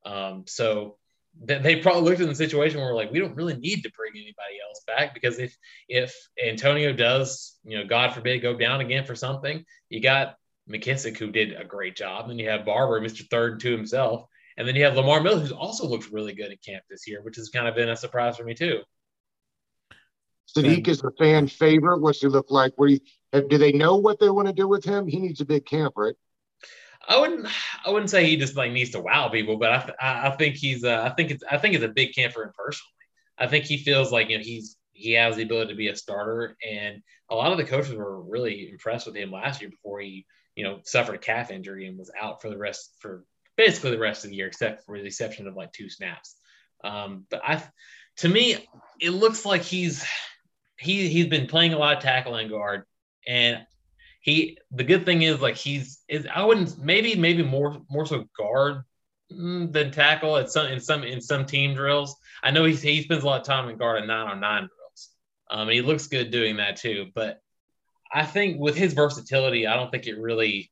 Um, 0.04 0.44
so 0.46 0.96
th- 1.46 1.62
they 1.62 1.76
probably 1.76 2.02
looked 2.02 2.20
in 2.20 2.28
the 2.28 2.34
situation 2.34 2.80
where 2.80 2.94
like 2.94 3.12
we 3.12 3.18
don't 3.18 3.36
really 3.36 3.56
need 3.56 3.82
to 3.82 3.92
bring 3.92 4.12
anybody 4.14 4.58
else 4.66 4.82
back 4.86 5.14
because 5.14 5.38
if 5.38 5.56
if 5.88 6.14
Antonio 6.44 6.92
does, 6.92 7.58
you 7.64 7.78
know, 7.78 7.84
God 7.84 8.14
forbid, 8.14 8.40
go 8.40 8.56
down 8.56 8.80
again 8.80 9.04
for 9.04 9.14
something, 9.14 9.64
you 9.90 10.00
got 10.00 10.36
McKissic 10.70 11.16
who 11.16 11.30
did 11.30 11.54
a 11.54 11.64
great 11.64 11.96
job, 11.96 12.30
and 12.30 12.38
you 12.38 12.48
have 12.48 12.64
Barber, 12.64 13.00
Mr. 13.00 13.28
Third 13.28 13.60
to 13.60 13.70
himself, 13.70 14.26
and 14.56 14.66
then 14.66 14.76
you 14.76 14.84
have 14.84 14.96
Lamar 14.96 15.22
Miller, 15.22 15.40
who's 15.40 15.52
also 15.52 15.86
looked 15.86 16.10
really 16.10 16.34
good 16.34 16.50
at 16.50 16.62
camp 16.62 16.82
this 16.90 17.06
year, 17.06 17.22
which 17.22 17.36
has 17.36 17.48
kind 17.48 17.68
of 17.68 17.74
been 17.74 17.88
a 17.88 17.96
surprise 17.96 18.36
for 18.36 18.44
me 18.44 18.54
too. 18.54 18.80
Saahdiq 20.56 20.88
is 20.88 21.02
a 21.04 21.10
fan 21.18 21.46
favorite. 21.46 22.00
What's 22.00 22.20
he 22.20 22.28
look 22.28 22.50
like? 22.50 22.72
Where 22.76 22.90
do 23.32 23.58
they 23.58 23.72
know 23.72 23.96
what 23.96 24.18
they 24.18 24.30
want 24.30 24.48
to 24.48 24.54
do 24.54 24.66
with 24.66 24.84
him? 24.84 25.06
He 25.06 25.20
needs 25.20 25.40
a 25.40 25.44
big 25.44 25.66
camp, 25.66 25.94
right? 25.96 26.14
I 27.06 27.18
wouldn't. 27.20 27.46
I 27.86 27.90
wouldn't 27.90 28.10
say 28.10 28.26
he 28.26 28.36
just 28.36 28.56
like 28.56 28.72
needs 28.72 28.90
to 28.90 29.00
wow 29.00 29.28
people, 29.28 29.56
but 29.56 29.70
I, 29.70 29.92
I, 30.00 30.28
I 30.28 30.36
think 30.36 30.56
he's. 30.56 30.84
Uh, 30.84 31.02
I 31.04 31.14
think 31.14 31.30
it's. 31.30 31.44
I 31.50 31.58
think 31.58 31.74
it's 31.74 31.84
a 31.84 31.88
big 31.88 32.14
camp 32.14 32.34
for 32.34 32.44
him 32.44 32.52
personally. 32.56 32.92
I 33.38 33.46
think 33.46 33.64
he 33.64 33.78
feels 33.78 34.10
like 34.10 34.28
you 34.28 34.38
know 34.38 34.44
he's 34.44 34.76
he 34.92 35.12
has 35.12 35.36
the 35.36 35.42
ability 35.42 35.72
to 35.72 35.76
be 35.76 35.88
a 35.88 35.96
starter, 35.96 36.56
and 36.68 37.02
a 37.30 37.34
lot 37.34 37.52
of 37.52 37.58
the 37.58 37.64
coaches 37.64 37.94
were 37.94 38.22
really 38.22 38.68
impressed 38.70 39.06
with 39.06 39.16
him 39.16 39.30
last 39.30 39.60
year 39.60 39.70
before 39.70 40.00
he 40.00 40.26
you 40.58 40.64
know 40.64 40.80
suffered 40.82 41.14
a 41.14 41.18
calf 41.18 41.52
injury 41.52 41.86
and 41.86 41.96
was 41.96 42.10
out 42.20 42.42
for 42.42 42.50
the 42.50 42.58
rest 42.58 42.90
for 42.98 43.24
basically 43.56 43.92
the 43.92 43.98
rest 43.98 44.24
of 44.24 44.30
the 44.30 44.36
year, 44.36 44.48
except 44.48 44.84
for 44.84 44.98
the 44.98 45.06
exception 45.06 45.46
of 45.46 45.54
like 45.54 45.72
two 45.72 45.88
snaps. 45.88 46.34
Um, 46.82 47.26
but 47.30 47.40
I, 47.44 47.62
to 48.18 48.28
me, 48.28 48.68
it 49.00 49.10
looks 49.10 49.44
like 49.44 49.62
he's 49.62 50.04
he 50.76 51.08
he's 51.08 51.28
been 51.28 51.46
playing 51.46 51.74
a 51.74 51.78
lot 51.78 51.96
of 51.96 52.02
tackle 52.02 52.34
and 52.34 52.50
guard, 52.50 52.82
and 53.24 53.64
he 54.20 54.58
the 54.72 54.82
good 54.82 55.04
thing 55.04 55.22
is 55.22 55.40
like 55.40 55.54
he's 55.54 56.00
is 56.08 56.26
I 56.34 56.42
wouldn't 56.44 56.76
maybe 56.76 57.14
maybe 57.14 57.44
more 57.44 57.80
more 57.88 58.04
so 58.04 58.24
guard 58.36 58.82
mm, 59.32 59.72
than 59.72 59.92
tackle 59.92 60.38
at 60.38 60.50
some 60.50 60.66
in 60.66 60.80
some 60.80 61.04
in 61.04 61.20
some 61.20 61.46
team 61.46 61.76
drills. 61.76 62.16
I 62.42 62.50
know 62.50 62.64
he's 62.64 62.82
he 62.82 63.04
spends 63.04 63.22
a 63.22 63.26
lot 63.26 63.42
of 63.42 63.46
time 63.46 63.68
in 63.68 63.78
guard 63.78 63.98
and 63.98 64.08
nine 64.08 64.26
on 64.26 64.40
nine 64.40 64.62
drills. 64.62 65.10
Um, 65.52 65.68
and 65.68 65.70
he 65.70 65.82
looks 65.82 66.08
good 66.08 66.32
doing 66.32 66.56
that 66.56 66.78
too. 66.78 67.06
But 67.14 67.40
I 68.12 68.24
think 68.24 68.58
with 68.60 68.76
his 68.76 68.92
versatility, 68.92 69.66
I 69.66 69.74
don't 69.74 69.90
think 69.90 70.06
it 70.06 70.18
really. 70.18 70.70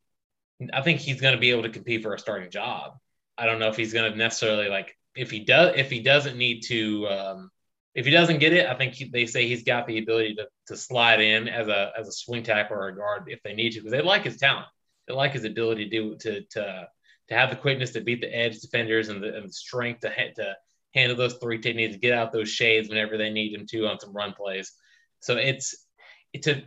I 0.72 0.80
think 0.80 1.00
he's 1.00 1.20
going 1.20 1.34
to 1.34 1.40
be 1.40 1.50
able 1.50 1.64
to 1.64 1.68
compete 1.68 2.02
for 2.02 2.14
a 2.14 2.18
starting 2.18 2.50
job. 2.50 2.92
I 3.36 3.44
don't 3.44 3.58
know 3.58 3.68
if 3.68 3.76
he's 3.76 3.92
going 3.92 4.10
to 4.10 4.16
necessarily 4.16 4.68
like 4.68 4.96
if 5.14 5.30
he 5.30 5.40
does 5.40 5.74
if 5.76 5.90
he 5.90 6.00
doesn't 6.00 6.38
need 6.38 6.62
to 6.64 7.08
um, 7.08 7.50
if 7.94 8.04
he 8.04 8.10
doesn't 8.10 8.38
get 8.38 8.52
it. 8.52 8.66
I 8.66 8.74
think 8.74 8.94
he, 8.94 9.04
they 9.06 9.26
say 9.26 9.46
he's 9.46 9.64
got 9.64 9.86
the 9.86 9.98
ability 9.98 10.36
to, 10.36 10.46
to 10.68 10.76
slide 10.76 11.20
in 11.20 11.48
as 11.48 11.68
a 11.68 11.92
as 11.98 12.08
a 12.08 12.12
swing 12.12 12.42
tackle 12.42 12.76
or 12.76 12.88
a 12.88 12.96
guard 12.96 13.24
if 13.26 13.42
they 13.42 13.54
need 13.54 13.72
to 13.72 13.80
because 13.80 13.92
they 13.92 14.02
like 14.02 14.24
his 14.24 14.38
talent. 14.38 14.66
They 15.06 15.14
like 15.14 15.32
his 15.32 15.44
ability 15.44 15.88
to 15.88 15.90
do 15.90 16.16
to 16.16 16.42
to 16.42 16.88
to 17.28 17.34
have 17.34 17.50
the 17.50 17.56
quickness 17.56 17.90
to 17.92 18.00
beat 18.00 18.20
the 18.20 18.34
edge 18.34 18.60
defenders 18.60 19.08
and 19.08 19.22
the, 19.22 19.34
and 19.34 19.48
the 19.48 19.52
strength 19.52 20.00
to 20.00 20.10
to 20.34 20.56
handle 20.94 21.16
those 21.16 21.34
three 21.34 21.58
techniques, 21.58 21.96
get 21.96 22.14
out 22.14 22.32
those 22.32 22.48
shades 22.48 22.88
whenever 22.88 23.16
they 23.16 23.30
need 23.30 23.54
him 23.54 23.66
to 23.66 23.86
on 23.86 23.98
some 23.98 24.14
run 24.14 24.32
plays. 24.32 24.72
So 25.20 25.36
it's 25.36 25.74
it's 26.32 26.46
a 26.46 26.62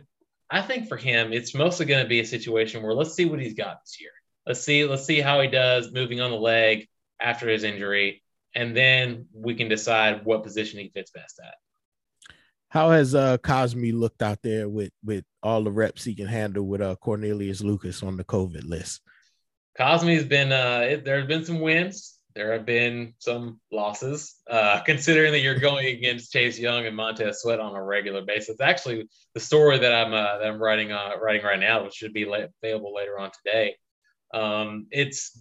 I 0.50 0.62
think 0.62 0.88
for 0.88 0.96
him, 0.96 1.32
it's 1.32 1.54
mostly 1.54 1.86
going 1.86 2.02
to 2.02 2.08
be 2.08 2.20
a 2.20 2.26
situation 2.26 2.82
where 2.82 2.94
let's 2.94 3.14
see 3.14 3.24
what 3.24 3.40
he's 3.40 3.54
got 3.54 3.80
this 3.84 4.00
year. 4.00 4.10
Let's 4.46 4.60
see, 4.60 4.84
let's 4.84 5.04
see 5.04 5.20
how 5.20 5.40
he 5.40 5.48
does 5.48 5.92
moving 5.92 6.20
on 6.20 6.30
the 6.30 6.36
leg 6.36 6.88
after 7.20 7.48
his 7.48 7.62
injury, 7.62 8.22
and 8.54 8.76
then 8.76 9.26
we 9.32 9.54
can 9.54 9.68
decide 9.68 10.24
what 10.24 10.42
position 10.42 10.80
he 10.80 10.88
fits 10.88 11.12
best 11.12 11.40
at. 11.44 11.54
How 12.68 12.90
has 12.90 13.14
uh 13.14 13.38
Cosmi 13.38 13.92
looked 13.92 14.22
out 14.22 14.38
there 14.42 14.68
with 14.68 14.92
with 15.04 15.24
all 15.42 15.62
the 15.62 15.72
reps 15.72 16.04
he 16.04 16.14
can 16.14 16.26
handle 16.26 16.64
with 16.64 16.80
uh 16.80 16.96
Cornelius 16.96 17.60
Lucas 17.60 18.02
on 18.02 18.16
the 18.16 18.24
COVID 18.24 18.64
list? 18.64 19.02
Cosmi's 19.78 20.24
been 20.24 20.52
uh 20.52 21.00
there 21.04 21.18
have 21.18 21.28
been 21.28 21.44
some 21.44 21.60
wins 21.60 22.19
there 22.34 22.52
have 22.52 22.66
been 22.66 23.14
some 23.18 23.60
losses. 23.72 24.36
Uh, 24.48 24.80
considering 24.86 25.32
that 25.32 25.40
you're 25.40 25.58
going 25.58 25.86
against 25.86 26.32
Chase 26.32 26.58
Young 26.58 26.86
and 26.86 26.96
Montez 26.96 27.40
Sweat 27.40 27.60
on 27.60 27.74
a 27.74 27.82
regular 27.82 28.22
basis, 28.22 28.60
actually 28.60 29.08
the 29.34 29.40
story 29.40 29.78
that 29.78 29.92
I'm 29.92 30.12
uh, 30.12 30.38
that 30.38 30.46
I'm 30.46 30.62
writing 30.62 30.92
uh, 30.92 31.12
writing 31.20 31.44
right 31.44 31.58
now, 31.58 31.84
which 31.84 31.94
should 31.94 32.12
be 32.12 32.22
available 32.22 32.94
later 32.94 33.18
on 33.18 33.30
today. 33.44 33.76
Um, 34.32 34.86
it's 34.90 35.38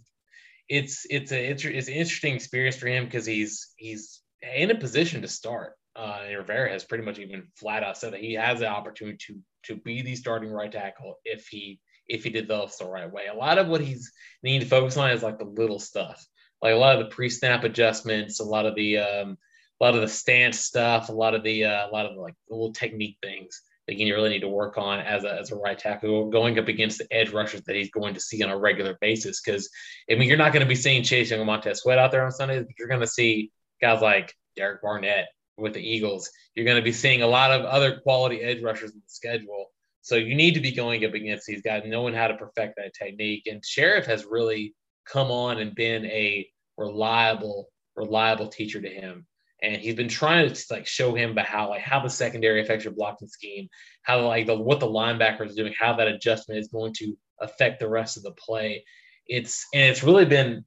it's 0.67 1.05
it's 1.09 1.31
a 1.31 1.49
it's, 1.51 1.65
it's 1.65 1.87
an 1.87 1.93
interesting 1.93 2.35
experience 2.35 2.75
for 2.75 2.87
him 2.87 3.05
because 3.05 3.25
he's 3.25 3.73
he's 3.77 4.21
in 4.41 4.71
a 4.71 4.75
position 4.75 5.21
to 5.21 5.27
start. 5.27 5.73
Uh, 5.95 6.19
and 6.25 6.37
Rivera 6.37 6.71
has 6.71 6.85
pretty 6.85 7.03
much 7.03 7.19
even 7.19 7.47
flat 7.55 7.83
out 7.83 7.97
said 7.97 8.13
that 8.13 8.21
he 8.21 8.33
has 8.33 8.59
the 8.59 8.67
opportunity 8.67 9.17
to 9.27 9.39
to 9.65 9.75
be 9.81 10.01
the 10.01 10.15
starting 10.15 10.49
right 10.49 10.71
tackle 10.71 11.15
if 11.25 11.47
he 11.47 11.79
if 12.07 12.23
he 12.23 12.29
develops 12.29 12.77
the 12.77 12.85
right 12.85 13.11
way. 13.11 13.27
A 13.27 13.35
lot 13.35 13.57
of 13.57 13.67
what 13.67 13.81
he's 13.81 14.11
needing 14.41 14.61
to 14.61 14.67
focus 14.67 14.97
on 14.97 15.11
is 15.11 15.23
like 15.23 15.37
the 15.37 15.45
little 15.45 15.79
stuff 15.79 16.25
like 16.61 16.73
a 16.73 16.77
lot 16.77 16.97
of 16.97 17.05
the 17.05 17.13
pre-snap 17.13 17.63
adjustments, 17.63 18.39
a 18.39 18.43
lot 18.43 18.65
of 18.65 18.75
the 18.75 18.97
um, 18.97 19.37
a 19.79 19.83
lot 19.83 19.95
of 19.95 20.01
the 20.01 20.07
stance 20.07 20.59
stuff, 20.59 21.09
a 21.09 21.13
lot 21.13 21.33
of 21.33 21.43
the 21.43 21.65
uh, 21.65 21.87
a 21.87 21.91
lot 21.91 22.05
of 22.05 22.15
the, 22.15 22.21
like 22.21 22.35
little 22.49 22.73
technique 22.73 23.17
things 23.21 23.61
that 23.87 23.97
you 23.97 24.13
really 24.13 24.29
need 24.29 24.41
to 24.41 24.47
work 24.47 24.77
on 24.77 24.99
as 24.99 25.23
a 25.23 25.39
as 25.39 25.51
a 25.51 25.55
right 25.55 25.79
tackle 25.79 26.29
going 26.29 26.59
up 26.59 26.67
against 26.67 26.99
the 26.99 27.07
edge 27.11 27.31
rushers 27.31 27.61
that 27.61 27.75
he's 27.75 27.89
going 27.89 28.13
to 28.13 28.19
see 28.19 28.43
on 28.43 28.49
a 28.49 28.57
regular 28.57 28.97
basis. 29.01 29.41
Because 29.41 29.69
I 30.11 30.15
mean, 30.15 30.27
you're 30.27 30.37
not 30.37 30.53
going 30.53 30.65
to 30.65 30.69
be 30.69 30.75
seeing 30.75 31.03
Chase 31.03 31.31
Young 31.31 31.39
and 31.39 31.47
Montez 31.47 31.81
Sweat 31.81 31.97
out 31.97 32.11
there 32.11 32.25
on 32.25 32.31
Sundays, 32.31 32.65
but 32.65 32.75
you're 32.77 32.87
going 32.87 32.99
to 33.01 33.07
see 33.07 33.51
guys 33.81 34.01
like 34.01 34.33
Derek 34.55 34.81
Barnett 34.81 35.27
with 35.57 35.73
the 35.73 35.81
Eagles. 35.81 36.29
You're 36.55 36.65
going 36.65 36.77
to 36.77 36.83
be 36.83 36.91
seeing 36.91 37.21
a 37.21 37.27
lot 37.27 37.51
of 37.51 37.65
other 37.65 37.99
quality 38.01 38.41
edge 38.41 38.61
rushers 38.61 38.91
in 38.91 38.97
the 38.99 39.03
schedule. 39.07 39.67
So 40.01 40.15
you 40.15 40.35
need 40.35 40.53
to 40.53 40.59
be 40.59 40.71
going 40.71 41.05
up 41.05 41.13
against 41.13 41.45
these 41.45 41.61
guys, 41.61 41.83
knowing 41.85 42.13
how 42.13 42.27
to 42.27 42.35
perfect 42.35 42.75
that 42.77 42.93
technique. 42.93 43.47
And 43.47 43.61
Scherff 43.63 44.05
has 44.05 44.25
really 44.25 44.73
come 45.11 45.31
on 45.31 45.59
and 45.59 45.75
been 45.75 46.05
a 46.05 46.47
reliable, 46.77 47.69
reliable 47.95 48.47
teacher 48.47 48.81
to 48.81 48.89
him. 48.89 49.25
And 49.61 49.75
he's 49.75 49.95
been 49.95 50.07
trying 50.07 50.51
to 50.51 50.65
like 50.71 50.87
show 50.87 51.13
him 51.13 51.31
about 51.31 51.45
how 51.45 51.69
like 51.69 51.81
how 51.81 51.99
the 51.99 52.09
secondary 52.09 52.61
affects 52.61 52.85
your 52.85 52.93
blocking 52.93 53.27
scheme, 53.27 53.67
how 54.03 54.25
like 54.25 54.47
the 54.47 54.55
what 54.55 54.79
the 54.79 54.87
linebackers 54.87 55.49
is 55.49 55.55
doing, 55.55 55.73
how 55.77 55.93
that 55.93 56.07
adjustment 56.07 56.59
is 56.59 56.69
going 56.69 56.93
to 56.99 57.17
affect 57.41 57.79
the 57.79 57.89
rest 57.89 58.15
of 58.15 58.23
the 58.23 58.31
play. 58.31 58.85
It's 59.27 59.65
and 59.73 59.83
it's 59.83 60.03
really 60.03 60.25
been 60.25 60.63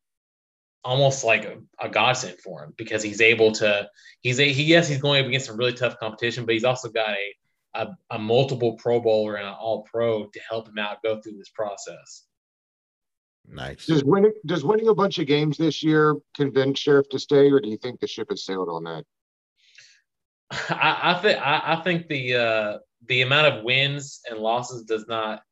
almost 0.84 1.24
like 1.24 1.44
a, 1.44 1.58
a 1.80 1.88
godsend 1.88 2.38
for 2.40 2.64
him 2.64 2.74
because 2.76 3.02
he's 3.02 3.20
able 3.22 3.52
to 3.52 3.88
he's 4.20 4.40
a 4.40 4.52
he 4.52 4.64
yes 4.64 4.88
he's 4.88 5.00
going 5.00 5.22
up 5.22 5.28
against 5.28 5.46
some 5.46 5.56
really 5.56 5.72
tough 5.72 5.98
competition, 5.98 6.44
but 6.44 6.52
he's 6.52 6.64
also 6.64 6.90
got 6.90 7.10
a 7.10 7.34
a, 7.74 7.88
a 8.10 8.18
multiple 8.18 8.74
Pro 8.74 9.00
Bowler 9.00 9.36
and 9.36 9.46
an 9.46 9.54
All 9.54 9.86
Pro 9.90 10.26
to 10.26 10.40
help 10.46 10.68
him 10.68 10.78
out 10.78 11.02
go 11.02 11.20
through 11.20 11.38
this 11.38 11.48
process. 11.48 12.24
Nice. 13.48 13.86
Does 13.86 14.04
winning 14.04 14.32
does 14.46 14.64
winning 14.64 14.88
a 14.88 14.94
bunch 14.94 15.18
of 15.18 15.26
games 15.26 15.58
this 15.58 15.82
year 15.82 16.16
convince 16.34 16.78
Scherff 16.78 17.08
to 17.10 17.18
stay, 17.18 17.50
or 17.50 17.60
do 17.60 17.68
you 17.68 17.76
think 17.76 18.00
the 18.00 18.06
ship 18.06 18.28
has 18.30 18.44
sailed 18.44 18.68
on 18.68 18.84
that? 18.84 19.04
I, 20.70 20.98
I 21.02 21.14
think 21.20 21.38
I, 21.38 21.62
I, 21.64 21.76
think 21.82 22.08
the 22.08 22.34
uh, 22.34 22.78
the 23.08 23.22
amount 23.22 23.54
of 23.54 23.64
wins 23.64 24.20
and 24.28 24.38
losses 24.38 24.84
does 24.84 25.06
not 25.08 25.42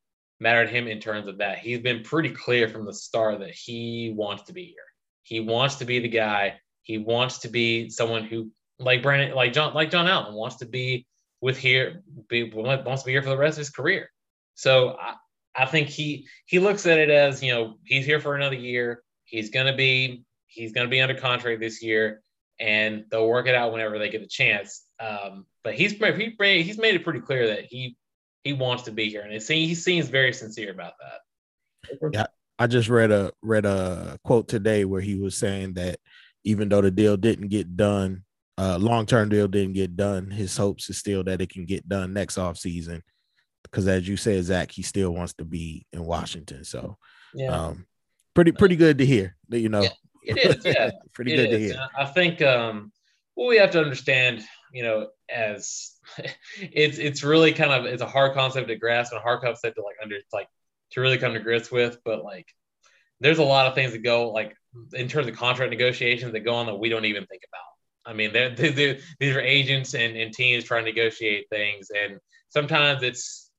matter 0.40 0.64
to 0.64 0.70
him 0.70 0.88
in 0.88 1.00
terms 1.00 1.26
of 1.26 1.38
that. 1.38 1.58
He's 1.58 1.80
been 1.80 2.02
pretty 2.02 2.30
clear 2.30 2.68
from 2.68 2.86
the 2.86 2.94
start 2.94 3.40
that 3.40 3.50
he 3.50 4.12
wants 4.16 4.44
to 4.44 4.52
be 4.52 4.64
here. 4.64 4.76
He 5.22 5.40
wants 5.40 5.76
to 5.76 5.84
be 5.84 6.00
the 6.00 6.08
guy. 6.08 6.60
He 6.82 6.98
wants 6.98 7.38
to 7.40 7.48
be 7.48 7.90
someone 7.90 8.24
who, 8.24 8.50
like 8.78 9.02
Brandon, 9.02 9.34
like 9.34 9.52
John, 9.52 9.74
like 9.74 9.90
John 9.90 10.06
Allen, 10.06 10.34
wants 10.34 10.56
to 10.56 10.66
be 10.66 11.06
with 11.40 11.56
here, 11.56 12.02
be, 12.28 12.50
wants 12.52 13.02
to 13.02 13.06
be 13.06 13.12
here 13.12 13.22
for 13.22 13.30
the 13.30 13.36
rest 13.36 13.54
of 13.54 13.60
his 13.60 13.70
career. 13.70 14.10
So 14.54 14.96
I, 15.00 15.14
I 15.54 15.66
think 15.66 15.88
he 15.88 16.26
he 16.46 16.58
looks 16.58 16.86
at 16.86 16.98
it 16.98 17.10
as 17.10 17.42
you 17.42 17.52
know 17.52 17.74
he's 17.84 18.06
here 18.06 18.20
for 18.20 18.34
another 18.34 18.56
year. 18.56 19.02
He's 19.24 19.50
gonna 19.50 19.74
be 19.74 20.24
he's 20.46 20.72
gonna 20.72 20.88
be 20.88 21.00
under 21.00 21.14
contract 21.14 21.60
this 21.60 21.82
year, 21.82 22.22
and 22.58 23.04
they'll 23.10 23.26
work 23.26 23.46
it 23.46 23.54
out 23.54 23.72
whenever 23.72 23.98
they 23.98 24.10
get 24.10 24.22
a 24.22 24.28
chance. 24.28 24.84
Um, 25.00 25.46
but 25.64 25.74
he's 25.74 25.92
he, 25.92 26.62
he's 26.62 26.78
made 26.78 26.94
it 26.94 27.04
pretty 27.04 27.20
clear 27.20 27.48
that 27.48 27.64
he 27.64 27.96
he 28.44 28.52
wants 28.52 28.84
to 28.84 28.92
be 28.92 29.10
here, 29.10 29.22
and 29.22 29.32
it 29.32 29.42
seems, 29.42 29.68
he 29.68 29.74
seems 29.74 30.08
very 30.08 30.32
sincere 30.32 30.70
about 30.70 30.94
that. 31.00 32.10
Yeah, 32.12 32.26
I 32.58 32.66
just 32.66 32.88
read 32.88 33.10
a 33.10 33.32
read 33.42 33.66
a 33.66 34.18
quote 34.24 34.48
today 34.48 34.84
where 34.84 35.00
he 35.00 35.16
was 35.16 35.36
saying 35.36 35.74
that 35.74 35.98
even 36.44 36.68
though 36.68 36.80
the 36.80 36.90
deal 36.90 37.16
didn't 37.16 37.48
get 37.48 37.76
done, 37.76 38.24
uh, 38.56 38.78
long 38.78 39.04
term 39.04 39.28
deal 39.28 39.48
didn't 39.48 39.74
get 39.74 39.96
done, 39.96 40.30
his 40.30 40.56
hopes 40.56 40.88
is 40.88 40.96
still 40.96 41.24
that 41.24 41.40
it 41.40 41.50
can 41.50 41.66
get 41.66 41.88
done 41.88 42.12
next 42.12 42.38
off 42.38 42.56
season 42.56 43.02
because 43.70 43.86
as 43.86 44.08
you 44.08 44.16
said, 44.16 44.42
Zach, 44.44 44.70
he 44.70 44.82
still 44.82 45.12
wants 45.12 45.34
to 45.34 45.44
be 45.44 45.86
in 45.92 46.04
Washington. 46.04 46.64
So, 46.64 46.98
yeah, 47.34 47.48
um, 47.48 47.86
pretty 48.34 48.52
pretty 48.52 48.76
good 48.76 48.98
to 48.98 49.06
hear. 49.06 49.36
That 49.48 49.60
you 49.60 49.68
know, 49.68 49.82
yeah, 49.82 49.90
it 50.24 50.38
is. 50.38 50.64
Yeah, 50.64 50.90
pretty 51.12 51.34
it 51.34 51.36
good 51.36 51.50
is. 51.50 51.50
to 51.50 51.58
hear. 51.58 51.88
I 51.96 52.06
think 52.06 52.42
um, 52.42 52.92
what 53.34 53.48
we 53.48 53.56
have 53.58 53.70
to 53.72 53.80
understand, 53.80 54.42
you 54.72 54.82
know, 54.82 55.08
as 55.30 55.92
it's 56.58 56.98
it's 56.98 57.22
really 57.22 57.52
kind 57.52 57.72
of 57.72 57.84
it's 57.86 58.02
a 58.02 58.06
hard 58.06 58.34
concept 58.34 58.68
to 58.68 58.76
grasp 58.76 59.12
and 59.12 59.20
a 59.20 59.22
hard 59.22 59.40
concept 59.40 59.76
to 59.76 59.82
like 59.82 59.96
under 60.02 60.16
like 60.32 60.48
to 60.92 61.00
really 61.00 61.18
come 61.18 61.34
to 61.34 61.40
grips 61.40 61.70
with. 61.70 61.98
But 62.04 62.24
like, 62.24 62.48
there's 63.20 63.38
a 63.38 63.44
lot 63.44 63.66
of 63.66 63.74
things 63.74 63.92
that 63.92 63.98
go 63.98 64.30
like 64.30 64.56
in 64.92 65.08
terms 65.08 65.28
of 65.28 65.36
contract 65.36 65.70
negotiations 65.70 66.32
that 66.32 66.40
go 66.40 66.54
on 66.54 66.66
that 66.66 66.76
we 66.76 66.88
don't 66.88 67.04
even 67.04 67.26
think 67.26 67.42
about. 67.48 67.60
I 68.06 68.14
mean, 68.14 68.32
they're, 68.32 68.54
they're, 68.54 68.70
they're, 68.70 68.98
these 69.18 69.36
are 69.36 69.40
agents 69.40 69.94
and, 69.94 70.16
and 70.16 70.32
teams 70.32 70.64
trying 70.64 70.84
to 70.84 70.90
negotiate 70.90 71.46
things, 71.50 71.90
and 71.90 72.18
sometimes 72.48 73.02
it's 73.02 73.49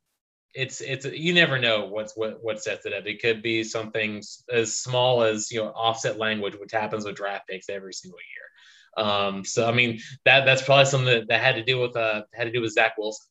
it's 0.53 0.81
it's 0.81 1.05
you 1.05 1.33
never 1.33 1.57
know 1.57 1.85
what's 1.85 2.15
what 2.15 2.43
what 2.43 2.61
sets 2.61 2.85
it 2.85 2.93
up. 2.93 3.05
It 3.05 3.21
could 3.21 3.41
be 3.41 3.63
something 3.63 4.21
as 4.51 4.77
small 4.77 5.23
as 5.23 5.51
you 5.51 5.61
know 5.61 5.69
offset 5.69 6.17
language, 6.17 6.55
which 6.59 6.71
happens 6.71 7.05
with 7.05 7.15
draft 7.15 7.47
picks 7.47 7.69
every 7.69 7.93
single 7.93 8.19
year. 8.19 9.05
Um, 9.05 9.45
so 9.45 9.67
I 9.67 9.71
mean 9.71 9.99
that 10.25 10.45
that's 10.45 10.61
probably 10.61 10.85
something 10.85 11.13
that, 11.13 11.27
that 11.29 11.41
had 11.41 11.55
to 11.55 11.63
do 11.63 11.79
with 11.79 11.95
uh 11.95 12.23
had 12.33 12.45
to 12.45 12.51
do 12.51 12.61
with 12.61 12.73
Zach 12.73 12.97
Wilson 12.97 13.25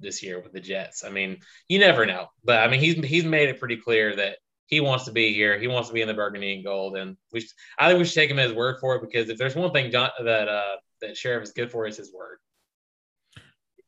this 0.00 0.22
year 0.22 0.40
with 0.40 0.52
the 0.52 0.60
Jets. 0.60 1.04
I 1.04 1.10
mean 1.10 1.38
you 1.68 1.78
never 1.78 2.06
know, 2.06 2.28
but 2.44 2.60
I 2.60 2.68
mean 2.68 2.80
he's 2.80 3.04
he's 3.04 3.24
made 3.24 3.48
it 3.48 3.58
pretty 3.58 3.76
clear 3.76 4.16
that 4.16 4.38
he 4.66 4.80
wants 4.80 5.04
to 5.04 5.12
be 5.12 5.34
here. 5.34 5.58
He 5.58 5.68
wants 5.68 5.88
to 5.88 5.94
be 5.94 6.00
in 6.00 6.08
the 6.08 6.14
burgundy 6.14 6.54
and 6.54 6.64
gold, 6.64 6.96
and 6.96 7.18
we 7.30 7.40
should, 7.40 7.50
I 7.78 7.88
think 7.88 7.98
we 7.98 8.06
should 8.06 8.14
take 8.14 8.30
him 8.30 8.38
at 8.38 8.46
his 8.46 8.54
word 8.54 8.78
for 8.80 8.96
it 8.96 9.02
because 9.02 9.28
if 9.28 9.36
there's 9.36 9.54
one 9.54 9.70
thing 9.72 9.90
John, 9.90 10.08
that 10.24 10.48
uh 10.48 10.76
that 11.02 11.16
Scherff 11.16 11.42
is 11.42 11.52
good 11.52 11.70
for 11.70 11.86
is 11.86 11.98
his 11.98 12.12
word. 12.12 12.38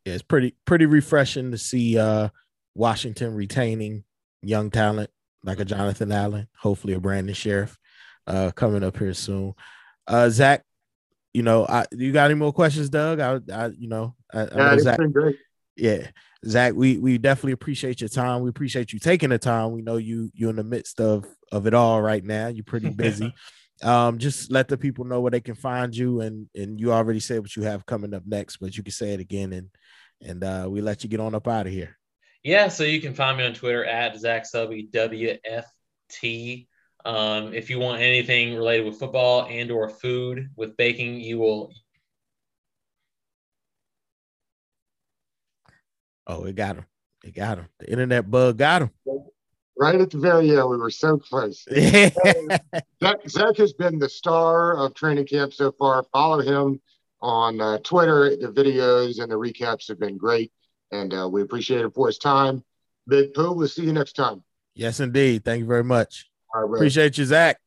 Yeah, 0.04 0.12
it's 0.12 0.22
pretty 0.22 0.54
pretty 0.66 0.84
refreshing 0.84 1.52
to 1.52 1.58
see 1.58 1.96
uh 1.98 2.28
Washington 2.74 3.34
retaining 3.34 4.04
young 4.42 4.70
talent 4.70 5.10
like 5.44 5.60
a 5.60 5.64
Jonathan 5.64 6.10
Allen, 6.10 6.48
hopefully 6.58 6.94
a 6.94 7.00
Brandon 7.00 7.34
Scherff 7.34 7.76
uh, 8.26 8.50
coming 8.52 8.82
up 8.82 8.96
here 8.96 9.14
soon. 9.14 9.54
Uh, 10.06 10.28
Zach, 10.30 10.64
you 11.32 11.42
know, 11.42 11.66
I, 11.66 11.84
you 11.92 12.12
got 12.12 12.30
any 12.30 12.34
more 12.34 12.52
questions, 12.52 12.88
Doug? 12.88 13.20
I, 13.20 13.40
I 13.52 13.66
you 13.68 13.88
know, 13.88 14.14
I, 14.32 14.44
yeah, 14.44 14.48
I 14.52 14.76
know 14.76 14.78
Zach, 14.78 14.98
been 14.98 15.12
great. 15.12 15.36
Yeah, 15.76 16.06
Zach, 16.46 16.74
we 16.74 16.98
we 16.98 17.18
definitely 17.18 17.52
appreciate 17.52 18.00
your 18.00 18.08
time. 18.08 18.42
We 18.42 18.50
appreciate 18.50 18.92
you 18.92 18.98
taking 18.98 19.30
the 19.30 19.38
time. 19.38 19.72
We 19.72 19.82
know 19.82 19.96
you 19.96 20.30
you're 20.34 20.50
in 20.50 20.56
the 20.56 20.64
midst 20.64 21.00
of 21.00 21.26
of 21.52 21.66
it 21.66 21.74
all 21.74 22.00
right 22.00 22.24
now. 22.24 22.48
You're 22.48 22.64
pretty 22.64 22.90
busy. 22.96 23.34
um, 23.82 24.18
just 24.18 24.52
let 24.52 24.68
the 24.68 24.78
people 24.78 25.04
know 25.04 25.20
where 25.20 25.32
they 25.32 25.40
can 25.40 25.56
find 25.56 25.94
you, 25.94 26.20
and 26.20 26.48
and 26.54 26.80
you 26.80 26.92
already 26.92 27.20
said 27.20 27.40
what 27.40 27.56
you 27.56 27.64
have 27.64 27.86
coming 27.86 28.14
up 28.14 28.22
next, 28.26 28.58
but 28.58 28.76
you 28.76 28.82
can 28.82 28.92
say 28.92 29.12
it 29.12 29.20
again, 29.20 29.52
and 29.52 29.68
and 30.22 30.44
uh, 30.44 30.66
we 30.70 30.80
let 30.80 31.02
you 31.02 31.10
get 31.10 31.20
on 31.20 31.34
up 31.34 31.48
out 31.48 31.66
of 31.66 31.72
here. 31.72 31.98
Yeah, 32.44 32.68
so 32.68 32.84
you 32.84 33.00
can 33.00 33.14
find 33.14 33.38
me 33.38 33.46
on 33.46 33.54
Twitter 33.54 33.84
at 33.84 34.16
Zach 34.18 34.46
Selby 34.46 34.88
WFT. 34.92 36.66
Um, 37.06 37.52
if 37.54 37.70
you 37.70 37.78
want 37.78 38.00
anything 38.00 38.54
related 38.54 38.86
with 38.86 38.98
football 38.98 39.46
and 39.50 39.70
or 39.70 39.88
food 39.88 40.50
with 40.56 40.76
baking, 40.76 41.20
you 41.20 41.38
will 41.38 41.72
Oh, 46.26 46.44
it 46.44 46.56
got 46.56 46.76
him. 46.76 46.86
It 47.22 47.34
got 47.34 47.58
him. 47.58 47.66
The 47.78 47.90
internet 47.90 48.30
bug 48.30 48.58
got 48.58 48.82
him. 48.82 48.90
Right 49.76 50.00
at 50.00 50.10
the 50.10 50.18
very 50.18 50.50
end, 50.50 50.70
we 50.70 50.76
were 50.76 50.90
so 50.90 51.18
close. 51.18 51.66
Zach, 51.74 53.28
Zach 53.28 53.56
has 53.56 53.72
been 53.72 53.98
the 53.98 54.08
star 54.08 54.76
of 54.76 54.94
training 54.94 55.26
camp 55.26 55.52
so 55.52 55.72
far. 55.72 56.04
Follow 56.12 56.40
him 56.40 56.80
on 57.20 57.60
uh, 57.60 57.78
Twitter. 57.78 58.36
The 58.36 58.52
videos 58.52 59.20
and 59.20 59.30
the 59.30 59.36
recaps 59.36 59.88
have 59.88 59.98
been 59.98 60.16
great, 60.16 60.52
and 60.94 61.12
uh, 61.12 61.28
we 61.28 61.42
appreciate 61.42 61.84
it 61.84 61.92
for 61.94 62.06
his 62.06 62.18
time. 62.18 62.62
Big 63.08 63.34
Pooh, 63.34 63.52
we'll 63.52 63.68
see 63.68 63.84
you 63.84 63.92
next 63.92 64.14
time. 64.14 64.42
yes, 64.74 65.00
indeed. 65.00 65.44
Thank 65.44 65.60
you 65.60 65.66
very 65.66 65.84
much. 65.84 66.30
Right, 66.54 66.64
Appreciate 66.76 67.18
you, 67.18 67.24
Zach. 67.24 67.58